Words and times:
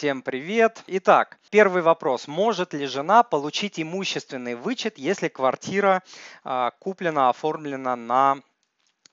Всем 0.00 0.22
привет. 0.22 0.82
Итак, 0.86 1.36
первый 1.50 1.82
вопрос. 1.82 2.26
Может 2.26 2.72
ли 2.72 2.86
жена 2.86 3.22
получить 3.22 3.78
имущественный 3.78 4.54
вычет, 4.54 4.96
если 4.96 5.28
квартира 5.28 6.02
а, 6.42 6.70
куплена, 6.78 7.28
оформлена 7.28 7.96
на 7.96 8.38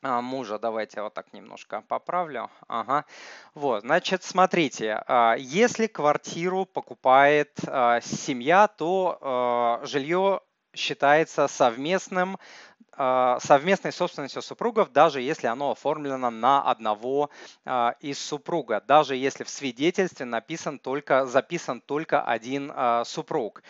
а, 0.01 0.21
мужа. 0.21 0.57
Давайте 0.57 1.01
вот 1.01 1.13
так 1.13 1.33
немножко 1.33 1.83
поправлю. 1.89 2.49
Ага. 2.69 3.03
Вот, 3.53 3.81
значит, 3.81 4.23
смотрите, 4.23 5.03
а, 5.07 5.35
если 5.37 5.87
квартиру 5.87 6.63
покупает 6.63 7.51
семья, 7.59 8.69
то 8.69 9.81
жилье 9.83 10.39
считается 10.73 11.49
совместным 11.49 12.38
совместной 12.98 13.91
собственностью 13.91 14.41
супругов, 14.41 14.91
даже 14.91 15.21
если 15.21 15.48
оно 15.48 15.71
оформлено 15.71 16.30
на 16.30 16.61
одного 16.61 17.30
из 18.00 18.20
супруга, 18.20 18.81
даже 18.81 19.16
если 19.16 19.43
в 19.43 19.50
свидетельстве 19.50 20.25
написан 20.25 20.80
только, 20.80 21.25
записан 21.25 21.81
только 21.81 22.21
один 22.21 22.73
супруг. 23.05 23.62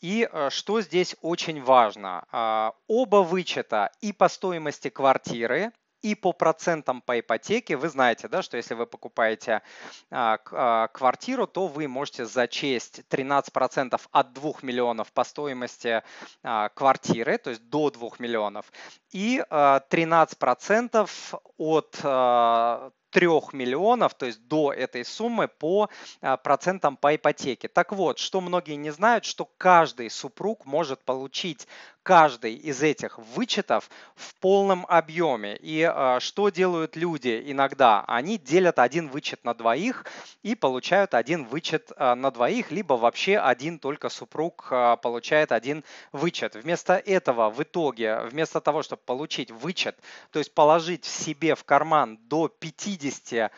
И 0.00 0.28
э, 0.30 0.50
что 0.50 0.80
здесь 0.80 1.16
очень 1.22 1.62
важно? 1.62 2.24
А, 2.30 2.72
оба 2.86 3.16
вычета 3.16 3.90
и 4.00 4.12
по 4.12 4.28
стоимости 4.28 4.90
квартиры, 4.90 5.72
и 6.02 6.14
по 6.14 6.32
процентам 6.32 7.00
по 7.00 7.18
ипотеке, 7.18 7.76
вы 7.76 7.88
знаете, 7.88 8.28
да, 8.28 8.42
что 8.42 8.56
если 8.56 8.74
вы 8.74 8.86
покупаете 8.86 9.62
а, 10.10 10.38
а, 10.52 10.88
квартиру, 10.88 11.46
то 11.46 11.66
вы 11.66 11.88
можете 11.88 12.24
зачесть 12.24 13.02
13% 13.10 14.00
от 14.10 14.32
2 14.32 14.52
миллионов 14.62 15.12
по 15.12 15.24
стоимости 15.24 16.02
а, 16.42 16.68
квартиры, 16.70 17.38
то 17.38 17.50
есть 17.50 17.68
до 17.68 17.90
2 17.90 18.10
миллионов, 18.18 18.72
и 19.10 19.44
а, 19.50 19.82
13% 19.90 21.08
от 21.56 22.00
а, 22.02 22.90
3 23.10 23.26
миллионов, 23.52 24.14
то 24.14 24.26
есть 24.26 24.46
до 24.46 24.72
этой 24.72 25.04
суммы 25.04 25.48
по 25.48 25.88
а, 26.20 26.36
процентам 26.36 26.96
по 26.96 27.14
ипотеке. 27.14 27.68
Так 27.68 27.92
вот, 27.92 28.18
что 28.18 28.40
многие 28.40 28.74
не 28.74 28.90
знают, 28.90 29.24
что 29.24 29.46
каждый 29.56 30.10
супруг 30.10 30.66
может 30.66 31.04
получить 31.04 31.66
каждый 32.08 32.54
из 32.54 32.82
этих 32.82 33.18
вычетов 33.18 33.90
в 34.16 34.34
полном 34.36 34.86
объеме. 34.88 35.58
И 35.60 35.82
э, 35.82 36.20
что 36.20 36.48
делают 36.48 36.96
люди 36.96 37.42
иногда? 37.44 38.02
Они 38.06 38.38
делят 38.38 38.78
один 38.78 39.10
вычет 39.10 39.44
на 39.44 39.52
двоих 39.52 40.06
и 40.42 40.54
получают 40.54 41.12
один 41.12 41.44
вычет 41.44 41.92
э, 41.94 42.14
на 42.14 42.30
двоих, 42.30 42.70
либо 42.70 42.94
вообще 42.94 43.36
один 43.36 43.78
только 43.78 44.08
супруг 44.08 44.68
э, 44.70 44.96
получает 45.02 45.52
один 45.52 45.84
вычет. 46.10 46.54
Вместо 46.54 46.94
этого 46.94 47.50
в 47.50 47.62
итоге, 47.62 48.20
вместо 48.20 48.62
того, 48.62 48.82
чтобы 48.82 49.02
получить 49.04 49.50
вычет, 49.50 49.98
то 50.30 50.38
есть 50.38 50.54
положить 50.54 51.04
себе 51.04 51.54
в 51.54 51.64
карман 51.64 52.16
до 52.22 52.48
50, 52.48 53.50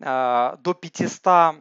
э, 0.00 0.56
до 0.62 0.74
500 0.74 1.26
а, 1.26 1.56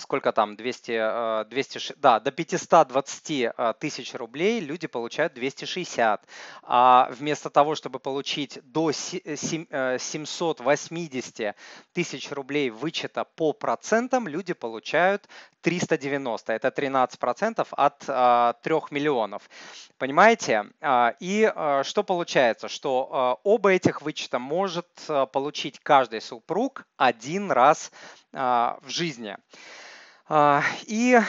сколько 0.00 0.32
там, 0.32 0.56
200, 0.56 1.44
200, 1.48 1.78
э, 1.78 1.80
да, 1.96 2.20
до 2.20 2.30
520 2.30 3.30
э, 3.30 3.74
тысяч 3.80 4.14
рублей 4.14 4.60
люди 4.60 4.86
получают 4.86 5.34
260. 5.34 6.24
А 6.62 7.08
вместо 7.10 7.50
того, 7.50 7.74
чтобы 7.74 7.98
получить 7.98 8.60
до 8.62 8.92
780 8.92 11.40
э, 11.40 11.56
тысяч 11.92 12.30
рублей 12.30 12.70
вычета 12.70 13.24
по 13.24 13.52
процентам, 13.52 14.28
люди 14.28 14.52
получают 14.52 15.28
390. 15.62 16.52
Это 16.52 16.68
13% 16.68 17.66
от 17.70 18.62
3 18.62 18.74
миллионов. 18.90 19.48
Понимаете? 19.98 20.66
А, 20.80 21.14
и 21.20 21.52
что 21.84 22.02
получается? 22.02 22.68
Что 22.68 23.40
оба 23.42 23.72
этих 23.72 24.02
вычета 24.02 24.38
может 24.38 24.86
получить 25.32 25.78
каждый 25.80 26.20
супруг 26.20 26.86
один 26.96 27.50
раз 27.50 27.92
в 28.32 28.82
жизни. 28.86 29.36
А, 30.34 30.62
и 30.86 31.14
а, 31.14 31.24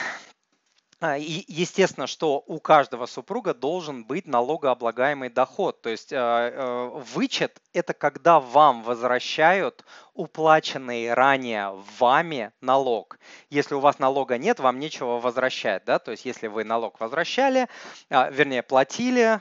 и 1.18 1.44
естественно, 1.48 2.06
что 2.06 2.42
у 2.46 2.60
каждого 2.60 3.06
супруга 3.06 3.52
должен 3.52 4.04
быть 4.04 4.26
налогооблагаемый 4.26 5.28
доход. 5.28 5.82
То 5.82 5.90
есть 5.90 6.12
а, 6.12 6.88
вычет– 7.12 7.60
это 7.72 7.92
когда 7.94 8.40
вам 8.40 8.82
возвращают 8.82 9.84
уплаченный 10.14 11.12
ранее 11.12 11.72
вами 11.98 12.52
налог. 12.60 13.18
Если 13.50 13.74
у 13.74 13.80
вас 13.80 13.98
налога 13.98 14.38
нет, 14.38 14.60
вам 14.60 14.78
нечего 14.78 15.18
возвращать. 15.18 15.84
Да? 15.84 15.98
То 15.98 16.12
есть 16.12 16.24
если 16.24 16.46
вы 16.46 16.62
налог 16.62 17.00
возвращали, 17.00 17.68
вернее 18.08 18.62
платили, 18.62 19.40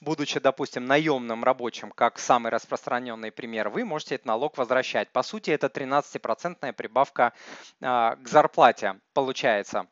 будучи, 0.00 0.38
допустим, 0.40 0.84
наемным 0.84 1.42
рабочим, 1.44 1.90
как 1.90 2.18
самый 2.18 2.50
распространенный 2.50 3.32
пример, 3.32 3.70
вы 3.70 3.86
можете 3.86 4.16
этот 4.16 4.26
налог 4.26 4.58
возвращать. 4.58 5.10
По 5.10 5.22
сути, 5.22 5.50
это 5.50 5.68
13% 5.68 6.72
прибавка 6.74 7.32
к 7.80 8.18
зарплате 8.24 9.00
получается. 9.14 9.86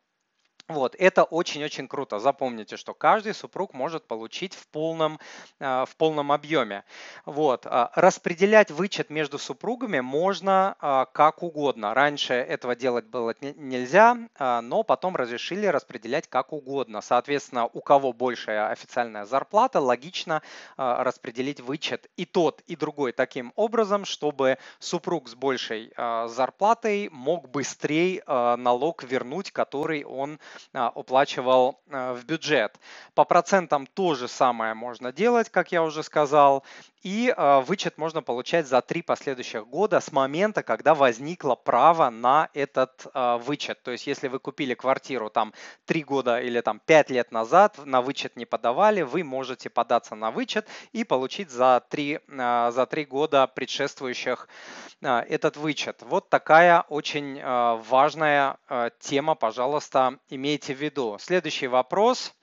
Вот, 0.69 0.95
это 0.99 1.25
очень-очень 1.25 1.89
круто. 1.89 2.19
Запомните, 2.21 2.77
что 2.77 2.95
каждый 2.95 3.35
супруг 3.35 3.75
может 3.75 4.07
получить 4.07 4.55
в 4.55 4.69
полном, 4.69 5.19
а, 5.61 5.85
в 5.85 5.97
полном 5.97 6.31
объеме. 6.31 6.85
Вот. 7.27 7.67
А, 7.67 7.91
распределять 7.97 8.71
вычет 8.71 9.11
между 9.11 9.39
супругами 9.39 10.01
можно 10.01 10.77
а, 10.79 11.07
как 11.07 11.43
угодно. 11.43 11.95
Раньше 11.95 12.35
этого 12.35 12.77
делать 12.77 13.07
было 13.07 13.35
нельзя, 13.41 14.17
но 14.39 14.83
потом 14.83 15.17
разрешили 15.17 15.67
распределять 15.67 16.29
как 16.29 16.53
угодно. 16.53 17.01
Соответственно, 17.01 17.67
у 17.67 17.81
кого 17.81 18.13
большая 18.13 18.69
официальная 18.69 19.25
зарплата, 19.25 19.81
логично 19.81 20.43
распределить 20.77 21.61
вычет 21.61 22.09
и 22.17 22.25
тот, 22.25 22.63
и 22.67 22.77
другой 22.77 23.13
таким 23.13 23.53
образом, 23.57 24.05
чтобы 24.05 24.59
супруг 24.79 25.29
с 25.29 25.35
большей 25.35 25.93
зарплатой 25.97 27.09
мог 27.11 27.49
быстрее 27.49 28.23
налог 28.27 29.03
вернуть, 29.03 29.51
который 29.51 30.05
он 30.05 30.39
уплачивал 30.95 31.81
а, 31.91 32.15
в 32.15 32.25
бюджет. 32.25 32.79
По 33.15 33.25
процентам 33.25 33.87
то 33.87 34.15
же 34.15 34.29
самое 34.29 34.75
можно 34.75 35.13
делать, 35.13 35.51
как 35.51 35.73
я 35.73 35.83
уже 35.83 36.03
сказал. 36.03 36.65
И 37.03 37.35
а, 37.37 37.61
вычет 37.61 37.99
можно 37.99 38.23
получать 38.23 38.67
за 38.67 38.81
три 38.81 39.03
последующих 39.03 39.67
года 39.67 40.01
с 40.01 40.13
момента, 40.13 40.63
когда 40.63 40.95
возникло 40.95 41.55
право 41.55 42.11
на 42.11 42.49
этот 42.55 43.07
вычет. 43.13 43.83
То 43.83 43.91
есть 43.91 44.07
если 44.07 44.29
вы 44.29 44.39
купили 44.39 44.75
квартиру 44.75 45.31
там 45.31 45.53
три 45.85 46.03
года 46.05 46.41
или 46.41 46.61
там 46.61 46.81
пять 46.85 47.11
лет 47.11 47.33
назад, 47.33 47.79
на 47.85 48.01
вычет 48.03 48.37
не 48.37 48.47
подавали, 48.47 49.03
вы 49.03 49.25
можете 49.25 49.69
податься 49.71 50.15
на 50.15 50.31
вычет 50.31 50.69
и 50.93 51.05
получить 51.05 51.51
за 51.51 51.83
три, 51.89 52.21
за 52.29 52.87
три 52.89 53.05
года 53.05 53.47
предшествующих 53.47 54.49
этот 55.01 55.57
вычет. 55.57 56.03
Вот 56.03 56.29
такая 56.29 56.83
очень 56.83 57.43
важная 57.43 58.59
тема, 59.01 59.35
пожалуйста, 59.35 60.19
имейте 60.29 60.75
в 60.75 60.81
виду. 60.81 61.17
Следующий 61.21 61.67
вопрос. 61.67 62.35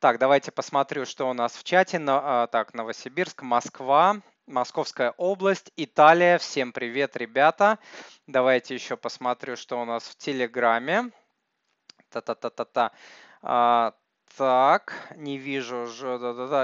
Так, 0.00 0.20
давайте 0.20 0.52
посмотрю, 0.52 1.04
что 1.06 1.28
у 1.28 1.32
нас 1.32 1.56
в 1.56 1.64
чате. 1.64 2.00
А, 2.06 2.46
так, 2.46 2.72
Новосибирск, 2.72 3.42
Москва, 3.42 4.20
Московская 4.46 5.12
область, 5.16 5.72
Италия. 5.74 6.38
Всем 6.38 6.72
привет, 6.72 7.16
ребята. 7.16 7.80
Давайте 8.28 8.74
еще 8.74 8.96
посмотрю, 8.96 9.56
что 9.56 9.80
у 9.80 9.84
нас 9.84 10.04
в 10.04 10.16
Телеграме. 10.16 11.10
Та-та-та-та-та. 12.10 12.92
Так, 14.36 14.94
не 15.16 15.38
вижу, 15.38 15.86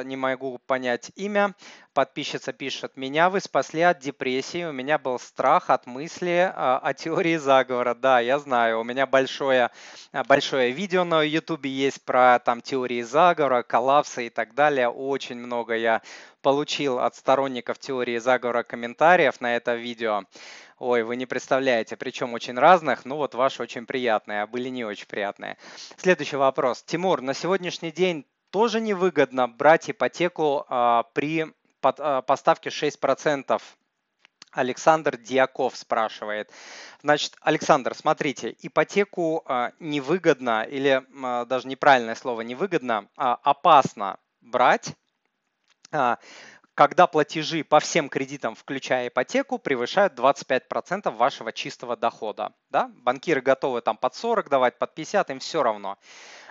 не 0.04 0.16
могу 0.16 0.58
понять 0.66 1.10
имя. 1.16 1.54
Подписчица 1.92 2.52
пишет, 2.52 2.96
меня 2.96 3.30
вы 3.30 3.40
спасли 3.40 3.82
от 3.82 4.00
депрессии, 4.00 4.64
у 4.64 4.72
меня 4.72 4.98
был 4.98 5.18
страх 5.18 5.70
от 5.70 5.86
мысли 5.86 6.52
а, 6.52 6.78
о 6.82 6.92
теории 6.92 7.36
заговора. 7.36 7.94
Да, 7.94 8.18
я 8.18 8.40
знаю, 8.40 8.80
у 8.80 8.84
меня 8.84 9.06
большое, 9.06 9.70
а, 10.12 10.24
большое 10.24 10.72
видео 10.72 11.04
на 11.04 11.22
YouTube 11.22 11.66
есть 11.66 12.04
про 12.04 12.40
там 12.40 12.60
теории 12.62 13.02
заговора, 13.02 13.62
коллапсы 13.62 14.26
и 14.26 14.30
так 14.30 14.54
далее. 14.54 14.88
Очень 14.88 15.38
много 15.38 15.76
я 15.76 16.02
получил 16.44 16.98
от 16.98 17.16
сторонников 17.16 17.78
теории 17.78 18.18
заговора 18.18 18.64
комментариев 18.64 19.40
на 19.40 19.56
это 19.56 19.74
видео. 19.74 20.24
Ой, 20.78 21.02
вы 21.02 21.16
не 21.16 21.24
представляете, 21.24 21.96
причем 21.96 22.34
очень 22.34 22.58
разных, 22.58 23.06
ну 23.06 23.16
вот 23.16 23.34
ваши 23.34 23.62
очень 23.62 23.86
приятные, 23.86 24.42
а 24.42 24.46
были 24.46 24.68
не 24.68 24.84
очень 24.84 25.06
приятные. 25.06 25.56
Следующий 25.96 26.36
вопрос. 26.36 26.82
Тимур, 26.82 27.22
на 27.22 27.32
сегодняшний 27.32 27.92
день 27.92 28.26
тоже 28.50 28.82
невыгодно 28.82 29.48
брать 29.48 29.88
ипотеку 29.88 30.66
а, 30.68 31.04
при 31.14 31.46
под, 31.80 31.96
а, 31.98 32.20
поставке 32.20 32.68
6%? 32.68 33.62
Александр 34.52 35.16
Дьяков 35.16 35.76
спрашивает. 35.76 36.50
Значит, 37.02 37.36
Александр, 37.40 37.94
смотрите, 37.94 38.54
ипотеку 38.60 39.42
а, 39.46 39.72
невыгодно 39.80 40.62
или 40.62 41.02
а, 41.22 41.46
даже 41.46 41.68
неправильное 41.68 42.14
слово 42.14 42.42
невыгодно, 42.42 43.08
а 43.16 43.34
опасно 43.42 44.18
брать, 44.42 44.94
когда 46.74 47.06
платежи 47.06 47.62
по 47.62 47.78
всем 47.78 48.08
кредитам, 48.08 48.54
включая 48.54 49.08
ипотеку, 49.08 49.58
превышают 49.58 50.18
25% 50.18 51.10
вашего 51.10 51.52
чистого 51.52 51.96
дохода. 51.96 52.52
Да? 52.70 52.90
Банкиры 52.96 53.40
готовы 53.40 53.80
там 53.80 53.96
под 53.96 54.14
40 54.14 54.48
давать, 54.48 54.78
под 54.78 54.94
50, 54.94 55.30
им 55.30 55.38
все 55.38 55.62
равно. 55.62 55.98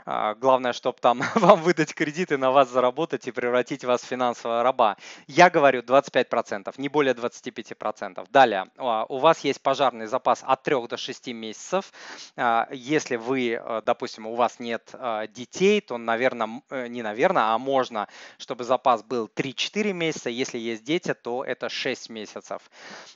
А, 0.05 0.35
главное, 0.35 0.73
чтобы 0.73 0.97
там 0.99 1.21
вам 1.35 1.61
выдать 1.61 1.93
кредиты, 1.93 2.37
на 2.37 2.51
вас 2.51 2.69
заработать 2.69 3.27
и 3.27 3.31
превратить 3.31 3.83
вас 3.83 4.01
в 4.01 4.05
финансового 4.05 4.63
раба. 4.63 4.97
Я 5.27 5.49
говорю 5.49 5.81
25%, 5.81 6.73
не 6.77 6.89
более 6.89 7.13
25%. 7.13 8.27
Далее, 8.29 8.67
а, 8.77 9.05
у 9.07 9.19
вас 9.19 9.39
есть 9.39 9.61
пожарный 9.61 10.07
запас 10.07 10.43
от 10.45 10.63
3 10.63 10.87
до 10.87 10.97
6 10.97 11.33
месяцев. 11.33 11.91
А, 12.35 12.67
если 12.71 13.15
вы, 13.15 13.51
э, 13.51 13.81
допустим, 13.85 14.27
у 14.27 14.35
вас 14.35 14.59
нет 14.59 14.93
детей, 15.29 15.81
то, 15.81 15.97
наверное, 15.97 16.61
э, 16.69 16.87
не 16.87 17.01
наверное, 17.01 17.53
а 17.53 17.57
можно, 17.57 18.07
чтобы 18.37 18.63
запас 18.63 19.03
был 19.03 19.27
3-4 19.27 19.93
месяца. 19.93 20.29
Если 20.29 20.57
есть 20.57 20.83
дети, 20.83 21.13
то 21.13 21.43
это 21.43 21.69
6 21.69 22.09
месяцев. 22.09 22.61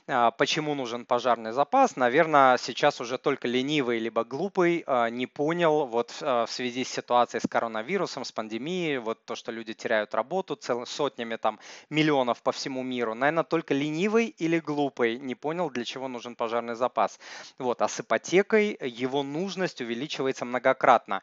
Почему 0.06 0.74
нужен 0.74 1.04
пожарный 1.04 1.52
запас? 1.52 1.96
Наверное, 1.96 2.56
сейчас 2.58 3.00
уже 3.00 3.18
только 3.18 3.48
ленивый 3.48 3.98
либо 3.98 4.24
глупый 4.24 4.84
не 5.10 5.26
понял 5.26 5.86
вот 5.86 6.10
в 6.20 6.46
связи 6.48 6.77
связи 6.78 6.84
с 6.84 6.92
ситуацией 6.92 7.40
с 7.40 7.48
коронавирусом, 7.48 8.24
с 8.24 8.32
пандемией, 8.32 8.98
вот 8.98 9.24
то, 9.24 9.34
что 9.34 9.52
люди 9.52 9.74
теряют 9.74 10.14
работу 10.14 10.54
цел, 10.54 10.86
сотнями 10.86 11.36
там 11.36 11.58
миллионов 11.90 12.42
по 12.42 12.52
всему 12.52 12.82
миру, 12.82 13.14
наверное, 13.14 13.44
только 13.44 13.74
ленивый 13.74 14.26
или 14.26 14.60
глупый 14.60 15.18
не 15.18 15.34
понял, 15.34 15.70
для 15.70 15.84
чего 15.84 16.08
нужен 16.08 16.34
пожарный 16.34 16.74
запас. 16.74 17.18
Вот, 17.58 17.82
а 17.82 17.88
с 17.88 18.00
ипотекой 18.00 18.78
его 18.80 19.22
нужность 19.22 19.80
увеличивается 19.80 20.44
многократно. 20.44 21.22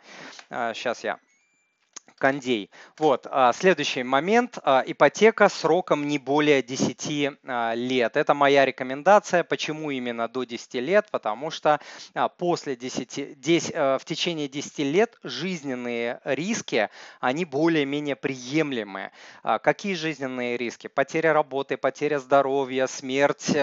Сейчас 0.49 1.03
а, 1.03 1.07
я 1.07 1.19
кондей. 2.17 2.69
Вот, 2.97 3.27
а, 3.29 3.53
следующий 3.53 4.03
момент. 4.03 4.57
А, 4.63 4.83
ипотека 4.85 5.49
сроком 5.49 6.07
не 6.07 6.17
более 6.17 6.63
10 6.63 7.37
а, 7.45 7.73
лет. 7.73 8.17
Это 8.17 8.33
моя 8.33 8.65
рекомендация. 8.65 9.43
Почему 9.43 9.91
именно 9.91 10.27
до 10.27 10.43
10 10.43 10.75
лет? 10.75 11.07
Потому 11.11 11.51
что 11.51 11.79
после 12.37 12.75
10, 12.75 13.39
10, 13.39 13.75
в 13.75 14.01
течение 14.05 14.47
10 14.47 14.79
лет 14.79 15.17
жизненные 15.23 16.19
риски, 16.23 16.89
они 17.19 17.45
более-менее 17.45 18.15
приемлемые. 18.15 19.11
Какие 19.43 19.93
жизненные 19.95 20.57
риски? 20.57 20.87
Потеря 20.87 21.33
работы, 21.33 21.77
потеря 21.77 22.19
здоровья, 22.19 22.87
смерть 22.87 23.55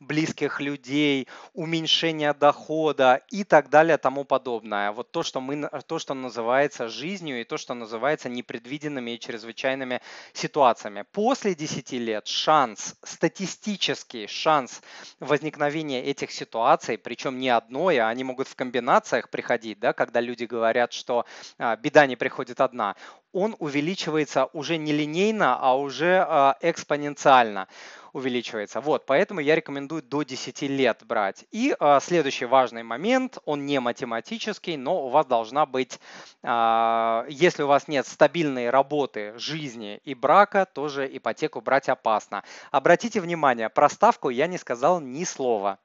близких 0.00 0.60
людей, 0.60 1.28
уменьшение 1.52 2.34
дохода 2.34 3.20
и 3.30 3.44
так 3.44 3.68
далее, 3.70 3.98
тому 3.98 4.24
подобное. 4.24 4.92
Вот 4.92 5.10
то, 5.10 5.22
что, 5.22 5.40
мы, 5.40 5.68
то, 5.86 5.98
что 5.98 6.14
называется 6.14 6.88
жизнью 6.88 7.40
и 7.40 7.44
то, 7.44 7.56
что 7.56 7.71
называется 7.74 8.28
непредвиденными 8.28 9.12
и 9.12 9.20
чрезвычайными 9.20 10.00
ситуациями. 10.32 11.04
После 11.12 11.54
10 11.54 11.92
лет 11.92 12.26
шанс, 12.26 12.96
статистический 13.02 14.26
шанс 14.26 14.82
возникновения 15.20 16.02
этих 16.02 16.30
ситуаций, 16.30 16.98
причем 16.98 17.38
не 17.38 17.48
одной, 17.48 17.98
а 17.98 18.08
они 18.08 18.24
могут 18.24 18.48
в 18.48 18.56
комбинациях 18.56 19.30
приходить, 19.30 19.78
да, 19.80 19.92
когда 19.92 20.20
люди 20.20 20.44
говорят, 20.44 20.92
что 20.92 21.26
а, 21.58 21.76
беда 21.76 22.06
не 22.06 22.16
приходит 22.16 22.60
одна, 22.60 22.96
он 23.32 23.56
увеличивается 23.58 24.46
уже 24.52 24.76
не 24.76 24.92
линейно, 24.92 25.58
а 25.58 25.76
уже 25.76 26.24
а, 26.28 26.56
экспоненциально 26.60 27.68
увеличивается. 28.12 28.80
Вот, 28.80 29.06
поэтому 29.06 29.40
я 29.40 29.54
рекомендую 29.54 30.02
до 30.02 30.22
10 30.22 30.62
лет 30.62 31.02
брать. 31.04 31.44
И 31.50 31.74
а, 31.78 32.00
следующий 32.00 32.44
важный 32.44 32.82
момент, 32.82 33.38
он 33.44 33.66
не 33.66 33.80
математический, 33.80 34.76
но 34.76 35.06
у 35.06 35.08
вас 35.08 35.26
должна 35.26 35.66
быть, 35.66 35.98
а, 36.42 37.24
если 37.28 37.62
у 37.62 37.66
вас 37.66 37.88
нет 37.88 38.06
стабильной 38.06 38.70
работы, 38.70 39.32
жизни 39.38 40.00
и 40.04 40.14
брака, 40.14 40.66
тоже 40.66 41.08
ипотеку 41.10 41.60
брать 41.60 41.88
опасно. 41.88 42.44
Обратите 42.70 43.20
внимание, 43.20 43.68
про 43.68 43.88
ставку 43.88 44.28
я 44.28 44.46
не 44.46 44.58
сказал 44.58 45.00
ни 45.00 45.24
слова. 45.24 45.78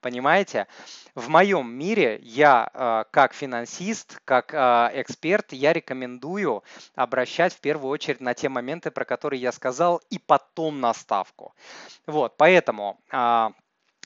Понимаете? 0.00 0.66
В 1.14 1.28
моем 1.28 1.70
мире 1.70 2.18
я 2.22 2.70
э, 2.72 3.04
как 3.10 3.34
финансист, 3.34 4.20
как 4.24 4.54
э, 4.54 4.90
эксперт, 4.94 5.52
я 5.52 5.72
рекомендую 5.72 6.62
обращать 6.94 7.52
в 7.52 7.60
первую 7.60 7.90
очередь 7.90 8.20
на 8.20 8.34
те 8.34 8.48
моменты, 8.48 8.90
про 8.90 9.04
которые 9.04 9.40
я 9.40 9.52
сказал, 9.52 10.00
и 10.10 10.18
потом 10.18 10.80
на 10.80 10.94
ставку. 10.94 11.54
Вот, 12.06 12.36
поэтому 12.36 12.98
э, 13.12 13.48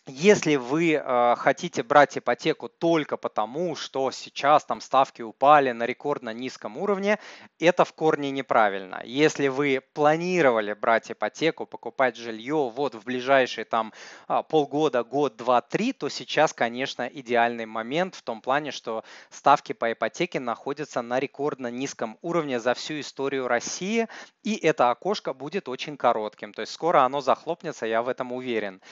если 0.07 0.57
вы 0.57 0.93
э, 0.93 1.35
хотите 1.39 1.83
брать 1.83 2.19
ипотеку 2.19 2.69
только 2.69 3.17
потому, 3.17 3.75
что 3.75 4.11
сейчас 4.11 4.63
там 4.65 4.83
ставки 4.83 5.23
упали 5.23 5.73
на 5.73 5.87
рекордно 5.87 6.35
низком 6.35 6.77
уровне, 6.77 7.19
это 7.59 7.87
в 7.87 7.95
корне 7.95 8.31
неправильно. 8.31 9.01
Если 9.07 9.49
вы 9.49 9.81
планировали 9.95 10.75
брать 10.75 11.11
ипотеку, 11.11 11.65
покупать 11.65 12.17
жилье 12.17 12.71
вот 12.75 12.95
в 12.95 13.05
ближайшие 13.05 13.65
там 13.65 13.95
э, 14.29 14.43
полгода, 14.47 15.05
год, 15.05 15.37
два, 15.37 15.63
три, 15.63 15.95
то 15.95 16.11
сейчас, 16.11 16.53
конечно, 16.53 17.09
идеальный 17.11 17.65
момент 17.65 18.15
в 18.15 18.23
том 18.23 18.43
плане, 18.43 18.73
что 18.73 19.05
ставки 19.31 19.73
по 19.73 19.91
ипотеке 19.91 20.39
находятся 20.39 21.01
на 21.01 21.19
рекордно 21.19 21.69
низком 21.69 22.19
уровне 22.21 22.61
за 22.61 22.75
всю 22.75 23.01
историю 23.01 23.49
России, 23.49 24.09
и 24.43 24.55
это 24.55 24.91
окошко 24.91 25.33
будет 25.33 25.67
очень 25.67 25.97
коротким. 25.97 26.53
То 26.53 26.61
есть 26.61 26.75
скоро 26.75 27.05
оно 27.05 27.23
захлопнется, 27.23 27.87
я 27.87 28.03
в 28.03 28.09
этом 28.11 28.33
уверен. 28.33 28.83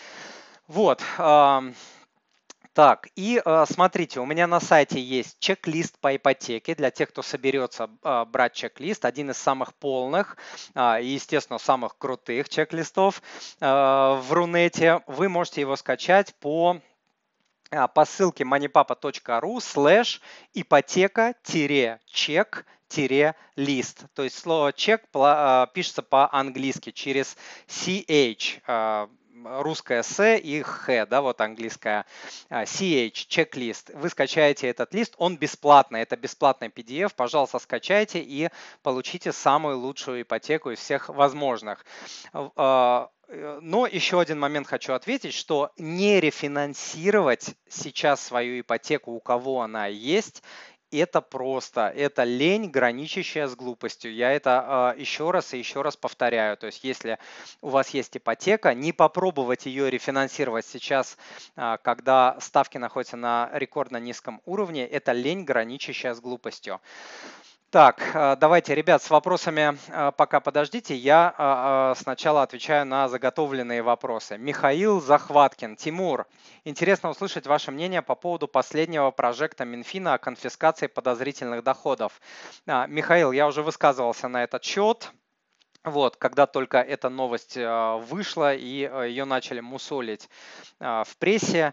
Вот. 0.68 1.02
Так, 2.74 3.08
и 3.16 3.42
э, 3.44 3.64
смотрите, 3.68 4.20
у 4.20 4.24
меня 4.24 4.46
на 4.46 4.58
сайте 4.58 4.98
есть 4.98 5.38
чек-лист 5.40 5.98
по 5.98 6.16
ипотеке 6.16 6.74
для 6.74 6.90
тех, 6.90 7.10
кто 7.10 7.20
соберется 7.20 7.90
э, 8.02 8.24
брать 8.24 8.54
чек-лист. 8.54 9.04
Один 9.04 9.30
из 9.30 9.36
самых 9.36 9.74
полных 9.74 10.38
э, 10.74 11.02
и, 11.02 11.08
естественно, 11.08 11.58
самых 11.58 11.98
крутых 11.98 12.48
чек-листов 12.48 13.20
в 13.60 14.26
Рунете. 14.30 15.02
Вы 15.06 15.28
можете 15.28 15.60
его 15.60 15.76
скачать 15.76 16.34
по 16.36 16.80
по 17.94 18.04
ссылке 18.04 18.44
moneypapa.ru 18.44 19.56
slash 19.56 20.20
ипотека-чек 20.52 22.66
лист. 23.56 24.04
То 24.14 24.24
есть 24.24 24.38
слово 24.38 24.74
чек 24.74 25.06
пишется 25.72 26.02
по-английски 26.02 26.90
через 26.90 27.34
CH 27.68 29.08
русское 29.44 30.02
С 30.02 30.36
и 30.36 30.62
Х, 30.62 31.06
да, 31.06 31.20
вот 31.20 31.40
английская 31.40 32.06
CH, 32.50 33.26
чек-лист. 33.28 33.90
Вы 33.94 34.08
скачаете 34.08 34.68
этот 34.68 34.94
лист, 34.94 35.14
он 35.18 35.36
бесплатный, 35.36 36.00
это 36.00 36.16
бесплатный 36.16 36.68
PDF, 36.68 37.12
пожалуйста, 37.14 37.58
скачайте 37.58 38.20
и 38.20 38.48
получите 38.82 39.32
самую 39.32 39.78
лучшую 39.78 40.22
ипотеку 40.22 40.70
из 40.70 40.78
всех 40.78 41.08
возможных. 41.08 41.84
А, 42.32 43.10
но 43.32 43.86
еще 43.86 44.20
один 44.20 44.38
момент 44.38 44.66
хочу 44.66 44.92
ответить, 44.92 45.32
что 45.32 45.70
не 45.78 46.20
рефинансировать 46.20 47.54
сейчас 47.68 48.20
свою 48.20 48.60
ипотеку, 48.60 49.12
у 49.12 49.20
кого 49.20 49.62
она 49.62 49.86
есть, 49.86 50.42
это 50.98 51.20
просто, 51.20 51.88
это 51.88 52.24
лень, 52.24 52.70
граничащая 52.70 53.48
с 53.48 53.54
глупостью. 53.54 54.14
Я 54.14 54.32
это 54.32 54.94
э, 54.96 55.00
еще 55.00 55.30
раз 55.30 55.54
и 55.54 55.58
еще 55.58 55.82
раз 55.82 55.96
повторяю. 55.96 56.56
То 56.56 56.66
есть, 56.66 56.84
если 56.84 57.18
у 57.60 57.68
вас 57.68 57.90
есть 57.90 58.16
ипотека, 58.16 58.74
не 58.74 58.92
попробовать 58.92 59.66
ее 59.66 59.90
рефинансировать 59.90 60.66
сейчас, 60.66 61.16
э, 61.56 61.76
когда 61.82 62.36
ставки 62.40 62.78
находятся 62.78 63.16
на 63.16 63.50
рекордно 63.52 63.96
низком 63.96 64.40
уровне, 64.44 64.86
это 64.86 65.12
лень, 65.12 65.44
граничащая 65.44 66.14
с 66.14 66.20
глупостью. 66.20 66.80
Так, 67.72 68.10
э, 68.12 68.36
давайте, 68.38 68.74
ребят, 68.74 69.02
с 69.02 69.08
вопросами 69.08 69.78
э, 69.88 70.12
пока 70.14 70.40
подождите. 70.40 70.94
Я 70.94 71.34
э, 71.38 71.94
сначала 71.98 72.42
отвечаю 72.42 72.84
на 72.84 73.08
заготовленные 73.08 73.82
вопросы. 73.82 74.36
Михаил 74.36 75.00
Захваткин. 75.00 75.76
Тимур, 75.76 76.26
интересно 76.64 77.08
услышать 77.08 77.46
ваше 77.46 77.70
мнение 77.70 78.02
по 78.02 78.14
поводу 78.14 78.46
последнего 78.46 79.10
прожекта 79.10 79.64
Минфина 79.64 80.12
о 80.12 80.18
конфискации 80.18 80.86
подозрительных 80.86 81.64
доходов. 81.64 82.20
Михаил, 82.66 83.32
я 83.32 83.46
уже 83.46 83.62
высказывался 83.62 84.28
на 84.28 84.44
этот 84.44 84.62
счет. 84.64 85.10
Вот, 85.82 86.16
когда 86.16 86.46
только 86.46 86.76
эта 86.76 87.08
новость 87.08 87.56
вышла 87.56 88.54
и 88.54 88.66
ее 88.66 89.24
начали 89.24 89.60
мусолить 89.60 90.28
в 90.78 91.16
прессе. 91.18 91.72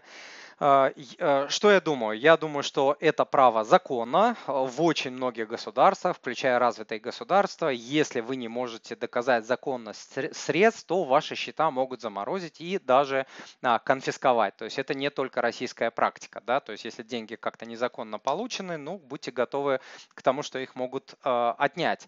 А, 0.62 0.92
э, 1.18 1.46
что 1.48 1.70
я 1.70 1.80
думаю? 1.80 2.18
Я 2.18 2.36
думаю, 2.36 2.62
что 2.62 2.94
это 3.00 3.24
право 3.24 3.64
закона 3.64 4.36
в 4.46 4.82
очень 4.82 5.10
многих 5.10 5.48
государствах, 5.48 6.18
включая 6.18 6.58
развитые 6.58 7.00
государства. 7.00 7.68
Если 7.68 8.20
вы 8.20 8.36
не 8.36 8.48
можете 8.48 8.94
доказать 8.94 9.46
законность 9.46 10.18
средств, 10.36 10.84
то 10.84 11.04
ваши 11.04 11.34
счета 11.34 11.70
могут 11.70 12.02
заморозить 12.02 12.60
и 12.60 12.78
даже 12.78 13.24
а, 13.62 13.78
конфисковать. 13.78 14.54
То 14.56 14.66
есть 14.66 14.78
это 14.78 14.92
не 14.92 15.08
только 15.08 15.40
российская 15.40 15.90
практика. 15.90 16.42
Да? 16.44 16.60
То 16.60 16.72
есть 16.72 16.84
если 16.84 17.02
деньги 17.04 17.36
как-то 17.36 17.64
незаконно 17.64 18.18
получены, 18.18 18.76
ну, 18.76 18.98
будьте 18.98 19.30
готовы 19.30 19.80
к 20.12 20.20
тому, 20.20 20.42
что 20.42 20.58
их 20.58 20.74
могут 20.74 21.14
э, 21.24 21.54
отнять. 21.56 22.06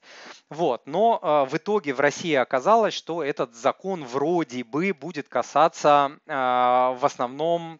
Вот. 0.50 0.86
Но 0.86 1.18
э, 1.22 1.50
в 1.50 1.56
итоге 1.56 1.94
в 1.94 2.00
России 2.00 2.34
оказалось, 2.34 2.92
что 2.92 3.24
этот 3.24 3.54
закон 3.54 4.04
вроде 4.04 4.62
бы 4.62 4.92
будет 4.92 5.28
касаться 5.30 6.18
э, 6.26 6.32
в 6.32 7.00
основном 7.00 7.62
Э, 7.72 7.78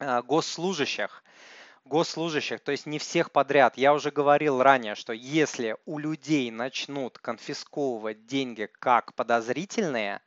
госслужащих, 0.00 1.22
госслужащих, 1.84 2.60
то 2.60 2.72
есть 2.72 2.86
не 2.86 2.98
всех 2.98 3.30
подряд. 3.32 3.76
Я 3.76 3.94
уже 3.94 4.10
говорил 4.10 4.62
ранее, 4.62 4.94
что 4.94 5.12
если 5.12 5.76
у 5.86 5.98
людей 5.98 6.50
начнут 6.50 7.18
конфисковывать 7.18 8.26
деньги 8.26 8.68
как 8.78 9.14
подозрительные, 9.14 10.20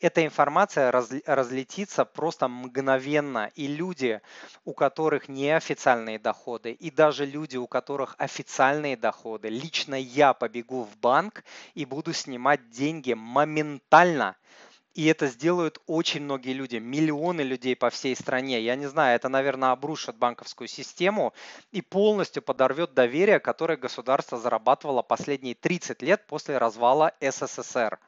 эта 0.00 0.24
информация 0.24 0.90
разлетится 0.90 2.04
просто 2.04 2.48
мгновенно, 2.48 3.52
и 3.54 3.68
люди, 3.68 4.20
у 4.64 4.72
которых 4.74 5.28
неофициальные 5.28 6.18
доходы, 6.18 6.72
и 6.72 6.90
даже 6.90 7.24
люди, 7.24 7.56
у 7.56 7.68
которых 7.68 8.16
официальные 8.18 8.96
доходы, 8.96 9.48
лично 9.48 9.94
я 9.94 10.34
побегу 10.34 10.82
в 10.82 10.96
банк 10.96 11.44
и 11.74 11.84
буду 11.84 12.12
снимать 12.12 12.70
деньги 12.70 13.12
моментально– 13.12 14.36
и 14.94 15.06
это 15.06 15.26
сделают 15.26 15.80
очень 15.86 16.22
многие 16.22 16.52
люди, 16.52 16.76
миллионы 16.76 17.40
людей 17.40 17.74
по 17.74 17.90
всей 17.90 18.14
стране. 18.14 18.60
Я 18.60 18.76
не 18.76 18.86
знаю, 18.86 19.16
это, 19.16 19.28
наверное, 19.28 19.70
обрушит 19.70 20.16
банковскую 20.16 20.68
систему 20.68 21.32
и 21.70 21.80
полностью 21.80 22.42
подорвет 22.42 22.94
доверие, 22.94 23.40
которое 23.40 23.76
государство 23.76 24.38
зарабатывало 24.38 25.02
последние 25.02 25.54
30 25.54 26.02
лет 26.02 26.26
после 26.26 26.58
развала 26.58 27.12
СССР. 27.20 27.98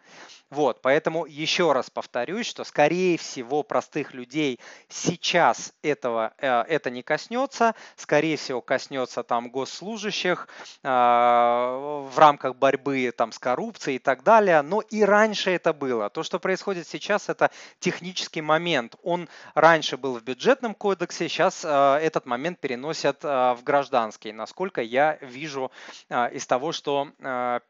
Вот, 0.55 0.81
поэтому 0.83 1.27
еще 1.27 1.73
раз 1.73 1.91
повторюсь, 1.91 2.47
что 2.47 2.63
скорее 2.63 3.19
всего 3.19 3.65
простых 3.65 4.15
людей 4.15 4.61
сейчас 4.89 5.75
этого, 5.83 6.33
э, 6.39 6.63
это 6.69 6.91
не 6.91 7.03
коснется, 7.03 7.75
скорее 7.97 8.37
всего 8.37 8.61
коснется 8.61 9.25
там 9.25 9.51
госслужащих 9.51 10.47
э, 10.85 10.89
в 10.89 12.13
рамках 12.17 12.55
борьбы 12.55 13.13
там 13.17 13.33
с 13.33 13.41
коррупцией 13.41 13.97
и 13.97 13.99
так 13.99 14.23
далее, 14.23 14.63
но 14.63 14.81
и 14.81 15.03
раньше 15.03 15.51
это 15.51 15.73
было. 15.73 16.09
То, 16.09 16.23
что 16.23 16.39
происходит 16.39 16.87
сейчас, 16.87 17.29
это 17.29 17.51
технический 17.81 18.41
момент. 18.41 18.95
Он 19.03 19.29
раньше 19.55 19.97
был 19.97 20.17
в 20.21 20.23
бюджетном 20.23 20.77
кодексе, 20.77 21.29
сейчас 21.29 21.65
э, 21.65 21.99
этот 22.01 22.27
момент 22.27 22.61
переносят 22.61 23.25
в 23.25 23.59
гражданский, 23.65 24.31
насколько 24.31 24.83
я 24.83 25.19
вижу 25.21 25.73
из 26.09 26.47
того, 26.47 26.71
что 26.71 27.09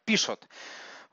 пишут. 0.05 0.47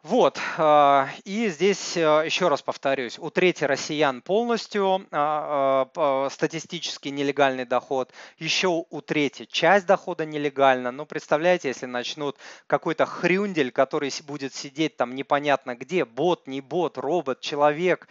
Вот, 0.04 0.40
а, 0.58 1.10
и 1.26 1.48
здесь 1.50 1.96
а, 1.96 2.24
еще 2.24 2.48
раз 2.48 2.64
повторюсь, 2.64 3.20
у 3.20 3.30
трети 3.30 3.66
россиян 3.66 4.24
полностью 4.24 5.06
а, 5.12 6.28
статистически 6.32 7.10
нелегальный 7.10 7.66
доход, 7.66 8.12
еще 8.40 8.84
у 8.90 9.02
трети 9.02 9.46
часть 9.46 9.86
дохода 9.86 10.26
нелегально. 10.26 10.92
Ну, 10.92 11.06
представляете, 11.06 11.68
если 11.68 11.86
начнут 11.86 12.36
какой-то 12.66 13.06
хрюндель, 13.06 13.72
который 13.72 14.12
будет 14.26 14.56
сидеть 14.56 14.98
там 14.98 15.14
непонятно 15.14 15.76
где, 15.76 16.04
бот, 16.04 16.48
не 16.48 16.62
бот, 16.62 16.98
робот, 16.98 17.40
человек, 17.40 18.08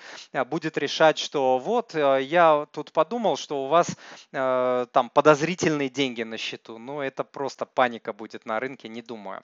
будет 0.47 0.79
решать, 0.79 1.19
что 1.19 1.59
вот, 1.59 1.95
я 1.95 2.67
тут 2.71 2.93
подумал, 2.93 3.37
что 3.37 3.65
у 3.65 3.67
вас 3.67 3.97
там 4.31 5.11
подозрительные 5.13 5.89
деньги 5.89 6.23
на 6.23 6.39
счету. 6.39 6.79
Ну, 6.79 7.01
это 7.01 7.25
просто 7.25 7.67
паника 7.67 8.13
будет 8.13 8.47
на 8.47 8.61
рынке, 8.61 8.89
не 8.89 9.03
думаю. 9.03 9.43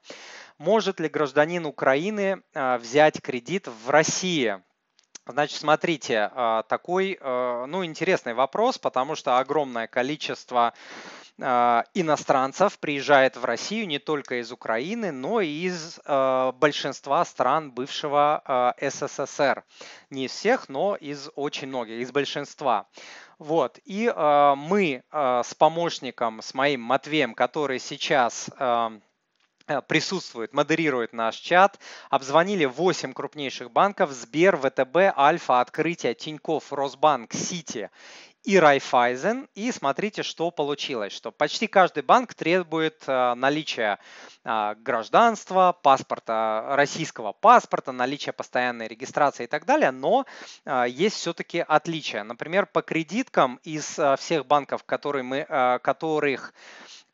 Может 0.58 1.00
ли 1.00 1.08
гражданин 1.08 1.66
Украины 1.66 2.35
а, 2.54 2.78
взять 2.78 3.20
кредит 3.20 3.68
в 3.68 3.90
России? 3.90 4.60
Значит, 5.28 5.58
смотрите, 5.58 6.30
а, 6.32 6.62
такой, 6.62 7.18
а, 7.20 7.66
ну, 7.66 7.84
интересный 7.84 8.32
вопрос, 8.32 8.78
потому 8.78 9.16
что 9.16 9.38
огромное 9.38 9.86
количество 9.86 10.74
иностранцев 11.38 12.78
приезжает 12.78 13.36
в 13.36 13.44
Россию 13.44 13.86
не 13.88 13.98
только 13.98 14.40
из 14.40 14.50
Украины, 14.52 15.12
но 15.12 15.42
и 15.42 15.48
из 15.48 16.00
большинства 16.06 17.22
стран 17.26 17.72
бывшего 17.72 18.74
СССР. 18.80 19.62
Не 20.08 20.24
из 20.24 20.30
всех, 20.30 20.70
но 20.70 20.96
из 20.96 21.28
очень 21.34 21.68
многих, 21.68 22.00
из 22.00 22.10
большинства. 22.10 22.86
Вот, 23.38 23.78
и 23.84 24.10
мы 24.56 25.02
с 25.12 25.54
помощником, 25.58 26.40
с 26.40 26.54
моим 26.54 26.80
Матвеем, 26.80 27.34
который 27.34 27.80
сейчас 27.80 28.48
присутствует, 29.88 30.52
модерирует 30.52 31.12
наш 31.12 31.37
чат. 31.37 31.78
Обзвонили 32.11 32.64
8 32.64 33.12
крупнейших 33.12 33.70
банков. 33.70 34.11
Сбер, 34.12 34.56
ВТБ, 34.56 35.16
Альфа, 35.16 35.61
Открытие, 35.61 36.14
Тиньков, 36.14 36.73
Росбанк, 36.73 37.32
Сити 37.32 37.90
и 38.44 38.58
Райфайзен. 38.58 39.49
И 39.54 39.73
смотрите, 39.73 40.23
что 40.23 40.52
получилось. 40.52 41.12
Что 41.12 41.32
почти 41.32 41.66
каждый 41.66 42.04
банк 42.04 42.35
требует 42.35 43.02
э, 43.08 43.35
наличия 43.35 43.99
э, 44.44 44.75
гражданства, 44.78 45.76
паспорта, 45.82 46.76
российского 46.76 47.32
паспорта, 47.32 47.90
наличия 47.90 48.32
постоянной 48.32 48.87
регистрации 48.87 49.44
и 49.44 49.49
так 49.49 49.66
далее. 49.66 49.90
Но 49.90 50.26
есть 50.87 51.16
все-таки 51.16 51.58
отличия. 51.58 52.23
Например, 52.23 52.66
по 52.66 52.82
кредиткам 52.82 53.58
из 53.64 53.99
всех 54.18 54.46
банков, 54.46 54.85
которые 54.85 55.25
мы, 55.25 55.80
которых 55.82 56.54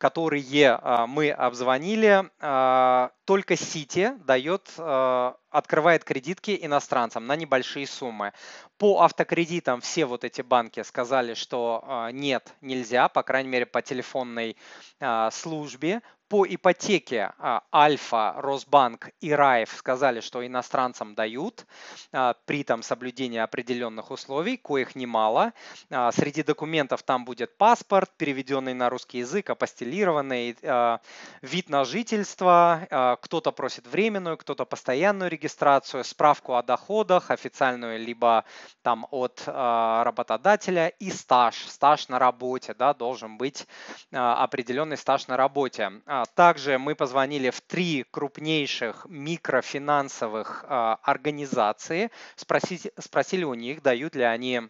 которые 0.03 0.81
а, 0.83 1.07
мы 1.07 1.31
обзвонили, 1.31 2.29
а, 2.41 3.13
только 3.25 3.55
Сити 3.55 4.11
дает, 4.27 4.69
а, 4.77 5.37
открывает 5.53 6.05
кредитки 6.05 6.59
иностранцам 6.61 7.27
на 7.27 7.37
небольшие 7.37 7.87
суммы. 7.87 8.33
По 8.79 9.03
автокредитам 9.03 9.81
все 9.81 10.05
вот 10.07 10.25
эти 10.25 10.43
банки 10.43 10.83
сказали, 10.83 11.35
что 11.35 12.09
нет, 12.13 12.55
нельзя, 12.61 13.09
по 13.09 13.23
крайней 13.23 13.49
мере 13.49 13.67
по 13.67 13.83
телефонной 13.83 14.57
службе 15.31 16.03
по 16.33 16.47
ипотеке 16.47 17.35
а, 17.39 17.63
Альфа, 17.75 18.33
Росбанк 18.39 19.11
и 19.21 19.33
Раев 19.33 19.71
сказали, 19.77 20.21
что 20.21 20.47
иностранцам 20.47 21.15
дают 21.15 21.67
а, 22.11 22.33
при 22.47 22.65
там 22.65 22.83
соблюдении 22.83 23.39
определенных 23.39 24.11
условий, 24.11 24.57
коих 24.57 24.95
немало. 24.95 25.53
А, 25.91 26.11
среди 26.11 26.43
документов 26.43 27.03
там 27.03 27.27
будет 27.27 27.59
паспорт, 27.59 28.11
переведенный 28.17 28.73
на 28.73 28.89
русский 28.89 29.19
язык, 29.19 29.51
апостелированный, 29.51 30.57
вид 31.43 31.69
на 31.69 31.85
жительство, 31.85 33.19
кто-то 33.21 33.53
просит 33.53 33.87
временную, 33.87 34.39
кто-то 34.39 34.65
постоянную 34.65 35.31
регистрацию, 35.31 35.42
справку 35.49 36.55
о 36.55 36.63
доходах, 36.63 37.31
официальную 37.31 37.99
либо 37.99 38.45
там 38.83 39.07
от 39.11 39.43
работодателя 39.47 40.89
и 40.89 41.11
стаж, 41.11 41.57
стаж 41.67 42.09
на 42.09 42.19
работе, 42.19 42.75
да, 42.75 42.95
должен 42.95 43.37
быть 43.37 43.67
определенный 44.11 44.97
стаж 44.97 45.29
на 45.29 45.37
работе. 45.37 45.93
Также 46.35 46.79
мы 46.79 46.95
позвонили 46.95 47.51
в 47.51 47.61
три 47.61 48.05
крупнейших 48.11 49.07
микрофинансовых 49.09 50.65
а, 50.69 50.99
организации, 51.03 52.11
спросили, 52.37 52.93
спросили 52.99 53.45
у 53.45 53.55
них, 53.55 53.83
дают 53.83 54.15
ли 54.15 54.23
они 54.23 54.57
а, 54.57 54.63
а, 54.63 54.69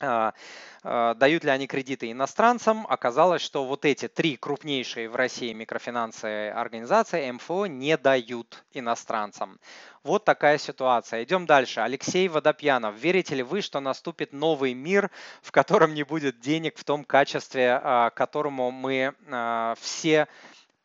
дают 0.00 1.44
ли 1.44 1.50
они 1.50 1.66
кредиты 1.66 2.10
иностранцам. 2.10 2.86
Оказалось, 2.88 3.42
что 3.42 3.64
вот 3.64 3.84
эти 3.84 4.06
три 4.08 4.36
крупнейшие 4.36 5.08
в 5.08 5.16
России 5.16 5.52
микрофинансовые 5.52 6.52
организации 6.52 7.30
МФО 7.30 7.66
не 7.66 7.96
дают 7.96 8.64
иностранцам. 8.72 9.58
Вот 10.04 10.24
такая 10.24 10.58
ситуация. 10.58 11.24
Идем 11.24 11.46
дальше. 11.46 11.80
Алексей 11.80 12.28
Водопьянов. 12.28 12.94
Верите 12.94 13.34
ли 13.34 13.42
вы, 13.42 13.60
что 13.60 13.80
наступит 13.80 14.32
новый 14.32 14.72
мир, 14.72 15.10
в 15.42 15.50
котором 15.50 15.94
не 15.94 16.04
будет 16.04 16.38
денег 16.40 16.78
в 16.78 16.84
том 16.84 17.04
качестве, 17.04 17.80
к 17.82 18.12
которому 18.14 18.70
мы 18.70 19.14
все 19.80 20.28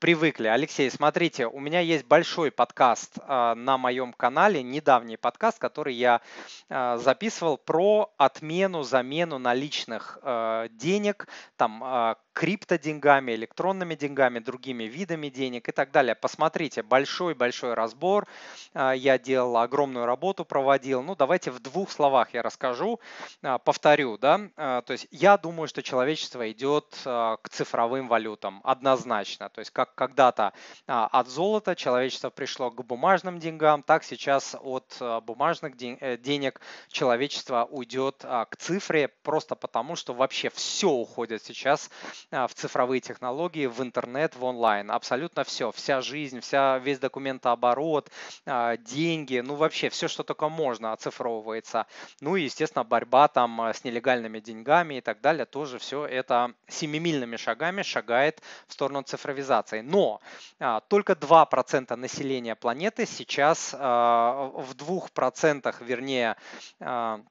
привыкли. 0.04 0.48
Алексей, 0.48 0.92
смотрите, 0.92 1.48
у 1.48 1.62
меня 1.62 1.80
есть 1.80 2.04
большой 2.04 2.52
подкаст 2.52 3.20
э, 3.20 3.54
на 3.54 3.78
моем 3.78 4.12
канале, 4.12 4.62
недавний 4.62 5.16
подкаст, 5.16 5.60
который 5.60 5.94
я 5.94 6.20
э, 6.68 6.98
записывал 7.02 7.58
про 7.58 8.14
отмену, 8.18 8.84
замену 8.84 9.40
наличных 9.40 10.20
э, 10.22 10.68
денег, 10.72 11.30
там 11.56 12.18
криптоденьгами, 12.34 13.34
электронными 13.34 13.96
деньгами, 13.96 14.40
другими 14.40 14.84
видами 14.84 15.30
денег 15.30 15.70
и 15.70 15.72
так 15.72 15.92
далее. 15.92 16.16
Посмотрите, 16.16 16.84
большой-большой 16.84 17.74
разбор. 17.74 18.28
Я 18.74 19.18
делал 19.18 19.58
огромную 19.58 20.06
работу, 20.06 20.46
проводил. 20.46 21.04
Ну, 21.04 21.16
давайте 21.16 21.52
в 21.52 21.60
двух 21.60 21.92
словах 21.92 22.34
я 22.34 22.42
расскажу, 22.42 23.00
повторю. 23.42 24.18
Да? 24.18 24.50
То 24.56 24.84
есть 24.90 25.08
я 25.12 25.38
думаю, 25.38 25.68
что 25.68 25.84
человечество 25.84 26.50
идет 26.52 26.86
к 27.04 27.50
цифровым 27.50 28.08
валютам 28.08 28.62
однозначно. 28.64 29.50
То 29.50 29.60
есть 29.60 29.72
как 29.72 29.94
когда-то 29.96 30.54
а, 30.88 31.08
от 31.08 31.28
золота 31.28 31.76
человечество 31.76 32.30
пришло 32.30 32.72
к 32.72 32.84
бумажным 32.84 33.40
деньгам, 33.40 33.84
так 33.84 34.04
сейчас 34.04 34.56
от 34.60 34.98
а, 35.00 35.22
бумажных 35.22 35.74
э, 35.82 36.18
денег 36.18 36.62
человечество 36.90 37.68
уйдет 37.70 38.22
а, 38.24 38.46
к 38.46 38.58
цифре, 38.58 39.08
просто 39.08 39.56
потому 39.56 39.96
что 39.96 40.14
вообще 40.14 40.50
все 40.50 40.90
уходит 40.90 41.44
сейчас 41.44 41.90
в 42.32 42.50
цифровые 42.54 43.02
технологии, 43.02 43.66
в 43.68 43.82
интернет, 43.82 44.36
в 44.36 44.44
онлайн. 44.44 44.92
Абсолютно 44.92 45.44
все, 45.44 45.72
вся 45.72 46.02
жизнь, 46.02 46.40
вся, 46.40 46.80
весь 46.80 47.00
документооборот, 47.00 48.10
деньги, 48.46 49.40
ну 49.40 49.56
вообще 49.56 49.90
все, 49.90 50.08
что 50.08 50.24
только 50.24 50.50
можно, 50.50 50.94
оцифровывается. 50.94 51.86
Ну 52.22 52.36
и, 52.36 52.44
естественно, 52.44 52.84
борьба 52.84 53.28
там 53.28 53.60
с 53.60 53.84
нелегальными 53.84 54.40
деньгами 54.40 54.96
и 54.96 55.02
так 55.02 55.22
далее, 55.22 55.46
тоже 55.46 55.80
все 55.80 56.06
это 56.06 56.54
семимильными 56.68 57.36
шагами 57.36 57.82
шагает 57.82 58.42
в 58.68 58.74
сторону 58.74 59.04
цифровизации. 59.04 59.82
Но 59.82 60.22
а, 60.60 60.82
только 60.82 61.14
2% 61.14 61.96
населения 61.96 62.56
планеты 62.56 63.06
сейчас 63.06 63.76
а, 63.78 64.52
в 64.56 64.74
2%, 64.76 65.76
вернее, 65.84 66.36
а, 66.80 67.22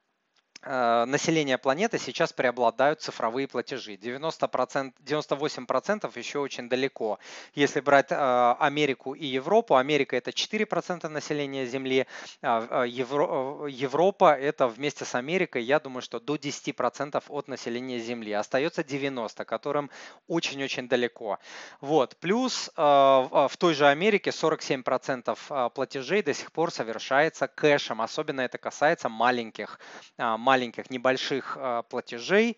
населения 0.65 1.57
планеты 1.57 1.99
сейчас 1.99 2.33
преобладают 2.33 3.01
цифровые 3.01 3.47
платежи. 3.47 3.95
90%, 3.95 4.93
98% 5.05 6.17
еще 6.17 6.39
очень 6.39 6.69
далеко. 6.69 7.19
Если 7.53 7.81
брать 7.81 8.11
э, 8.11 8.55
Америку 8.59 9.13
и 9.13 9.25
Европу, 9.25 9.75
Америка 9.75 10.15
это 10.15 10.31
4% 10.31 11.07
населения 11.09 11.65
Земли, 11.65 12.07
а, 12.41 12.85
э, 12.85 12.87
Евро, 12.87 13.67
Европа 13.67 14.33
это 14.33 14.67
вместе 14.67 15.05
с 15.05 15.15
Америкой, 15.15 15.63
я 15.63 15.79
думаю, 15.79 16.01
что 16.01 16.19
до 16.19 16.35
10% 16.35 17.23
от 17.27 17.47
населения 17.47 17.99
Земли. 17.99 18.31
Остается 18.31 18.83
90%, 18.83 19.45
которым 19.45 19.89
очень-очень 20.27 20.87
далеко. 20.87 21.39
Вот. 21.81 22.15
Плюс 22.17 22.71
в 22.75 23.51
той 23.57 23.73
же 23.73 23.87
Америке 23.87 24.29
47% 24.29 25.69
платежей 25.71 26.21
до 26.21 26.33
сих 26.33 26.51
пор 26.51 26.71
совершается 26.71 27.47
кэшем. 27.47 28.01
Особенно 28.01 28.41
это 28.41 28.57
касается 28.57 29.09
маленьких, 29.09 29.79
маленьких 30.17 30.52
маленьких, 30.53 30.91
небольших 30.91 31.57
а, 31.59 31.81
платежей. 31.81 32.57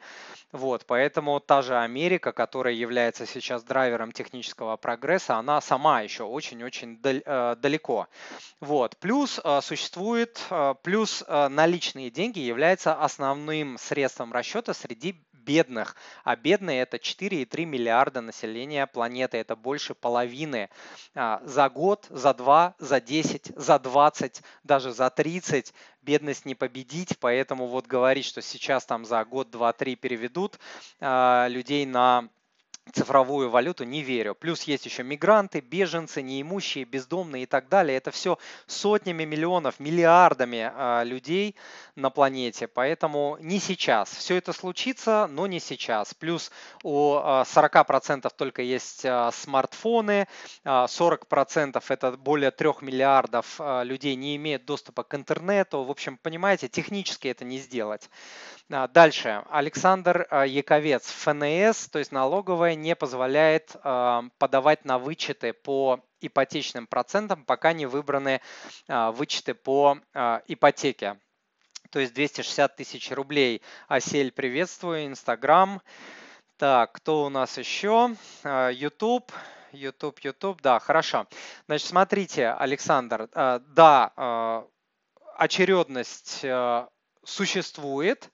Вот, 0.52 0.86
поэтому 0.86 1.40
та 1.40 1.62
же 1.62 1.78
Америка, 1.78 2.34
которая 2.34 2.74
является 2.74 3.26
сейчас 3.26 3.64
драйвером 3.64 4.12
технического 4.12 4.76
прогресса, 4.76 5.36
она 5.36 5.62
сама 5.62 6.02
еще 6.02 6.24
очень-очень 6.24 7.00
а, 7.26 7.56
далеко. 7.56 8.08
Вот. 8.60 8.98
Плюс 8.98 9.40
а, 9.44 9.62
существует, 9.62 10.42
плюс 10.84 11.24
наличные 11.28 12.10
деньги 12.10 12.40
являются 12.40 12.94
основным 12.94 13.78
средством 13.78 14.34
расчета 14.34 14.74
среди 14.74 15.16
бедных, 15.46 15.96
а 16.24 16.36
бедные 16.36 16.82
это 16.82 16.98
4,3 16.98 17.66
миллиарда 17.66 18.22
населения 18.22 18.88
планеты, 18.88 19.38
это 19.38 19.56
больше 19.56 19.94
половины. 19.94 20.70
За 21.14 21.70
год, 21.70 22.08
за 22.10 22.34
два, 22.34 22.76
за 22.80 23.00
10, 23.00 23.54
за 23.56 23.80
20, 23.80 24.42
даже 24.64 24.92
за 24.92 25.10
30 25.10 25.74
бедность 26.02 26.46
не 26.46 26.56
победить, 26.56 27.18
поэтому 27.20 27.68
вот 27.68 27.88
говорить, 27.88 28.26
что 28.26 28.42
сейчас 28.42 28.86
там 28.86 29.06
за 29.06 29.24
год, 29.26 29.50
два, 29.50 29.74
три 29.74 29.96
переведут 29.96 30.60
людей 31.00 31.86
на 31.86 32.30
цифровую 32.94 33.50
валюту 33.50 33.84
не 33.84 34.02
верю. 34.02 34.36
Плюс 34.36 34.64
есть 34.64 34.86
еще 34.86 35.04
мигранты, 35.04 35.60
беженцы, 35.60 36.22
неимущие, 36.22 36.86
бездомные 36.86 37.44
и 37.44 37.46
так 37.46 37.68
далее. 37.68 37.98
Это 37.98 38.12
все 38.12 38.38
сотнями 38.68 39.26
миллионов, 39.26 39.80
миллиардами 39.80 40.72
э, 40.74 41.04
людей 41.06 41.56
на 41.96 42.10
планете. 42.10 42.68
Поэтому 42.68 43.38
не 43.42 43.60
сейчас. 43.60 44.10
Все 44.10 44.38
это 44.38 44.54
случится, 44.54 45.28
но 45.30 45.48
не 45.48 45.60
сейчас. 45.60 46.14
Плюс 46.14 46.52
у 46.84 47.16
э, 47.16 47.22
40% 47.44 48.32
только 48.36 48.62
есть 48.62 49.04
э, 49.04 49.30
смартфоны, 49.34 50.28
э, 50.64 50.70
40% 50.70 51.84
это 51.90 52.12
более 52.12 52.52
3 52.52 52.70
миллиардов 52.82 53.56
э, 53.60 53.84
людей 53.84 54.16
не 54.16 54.36
имеют 54.36 54.66
доступа 54.66 55.04
к 55.04 55.16
интернету. 55.16 55.84
В 55.84 55.92
общем, 55.92 56.18
понимаете, 56.18 56.68
технически 56.68 57.28
это 57.30 57.46
не 57.46 57.58
сделать. 57.58 58.10
Дальше. 58.68 59.44
Александр 59.52 60.28
Яковец. 60.48 61.04
ФНС, 61.06 61.88
то 61.90 62.00
есть 62.00 62.12
налоговая, 62.12 62.75
не 62.76 62.96
позволяет 62.96 63.76
подавать 63.82 64.86
на 64.86 65.00
вычеты 65.00 65.54
по 65.54 66.00
ипотечным 66.22 66.88
процентам, 66.88 67.44
пока 67.46 67.74
не 67.74 67.86
выбраны 67.86 68.42
вычеты 68.88 69.54
по 69.54 70.00
ипотеке. 70.48 71.20
То 71.92 72.00
есть 72.00 72.14
260 72.14 72.76
тысяч 72.76 73.12
рублей. 73.12 73.62
Асель, 73.88 74.32
приветствую. 74.32 75.06
Инстаграм. 75.06 75.82
Так, 76.58 76.94
кто 76.94 77.26
у 77.26 77.30
нас 77.30 77.58
еще? 77.58 78.16
YouTube. 78.44 79.32
YouTube, 79.72 80.20
YouTube, 80.20 80.62
да, 80.62 80.80
хорошо. 80.80 81.28
Значит, 81.68 81.88
смотрите, 81.88 82.48
Александр, 82.48 83.30
да, 83.34 84.64
очередность 85.36 86.46
существует, 87.26 88.32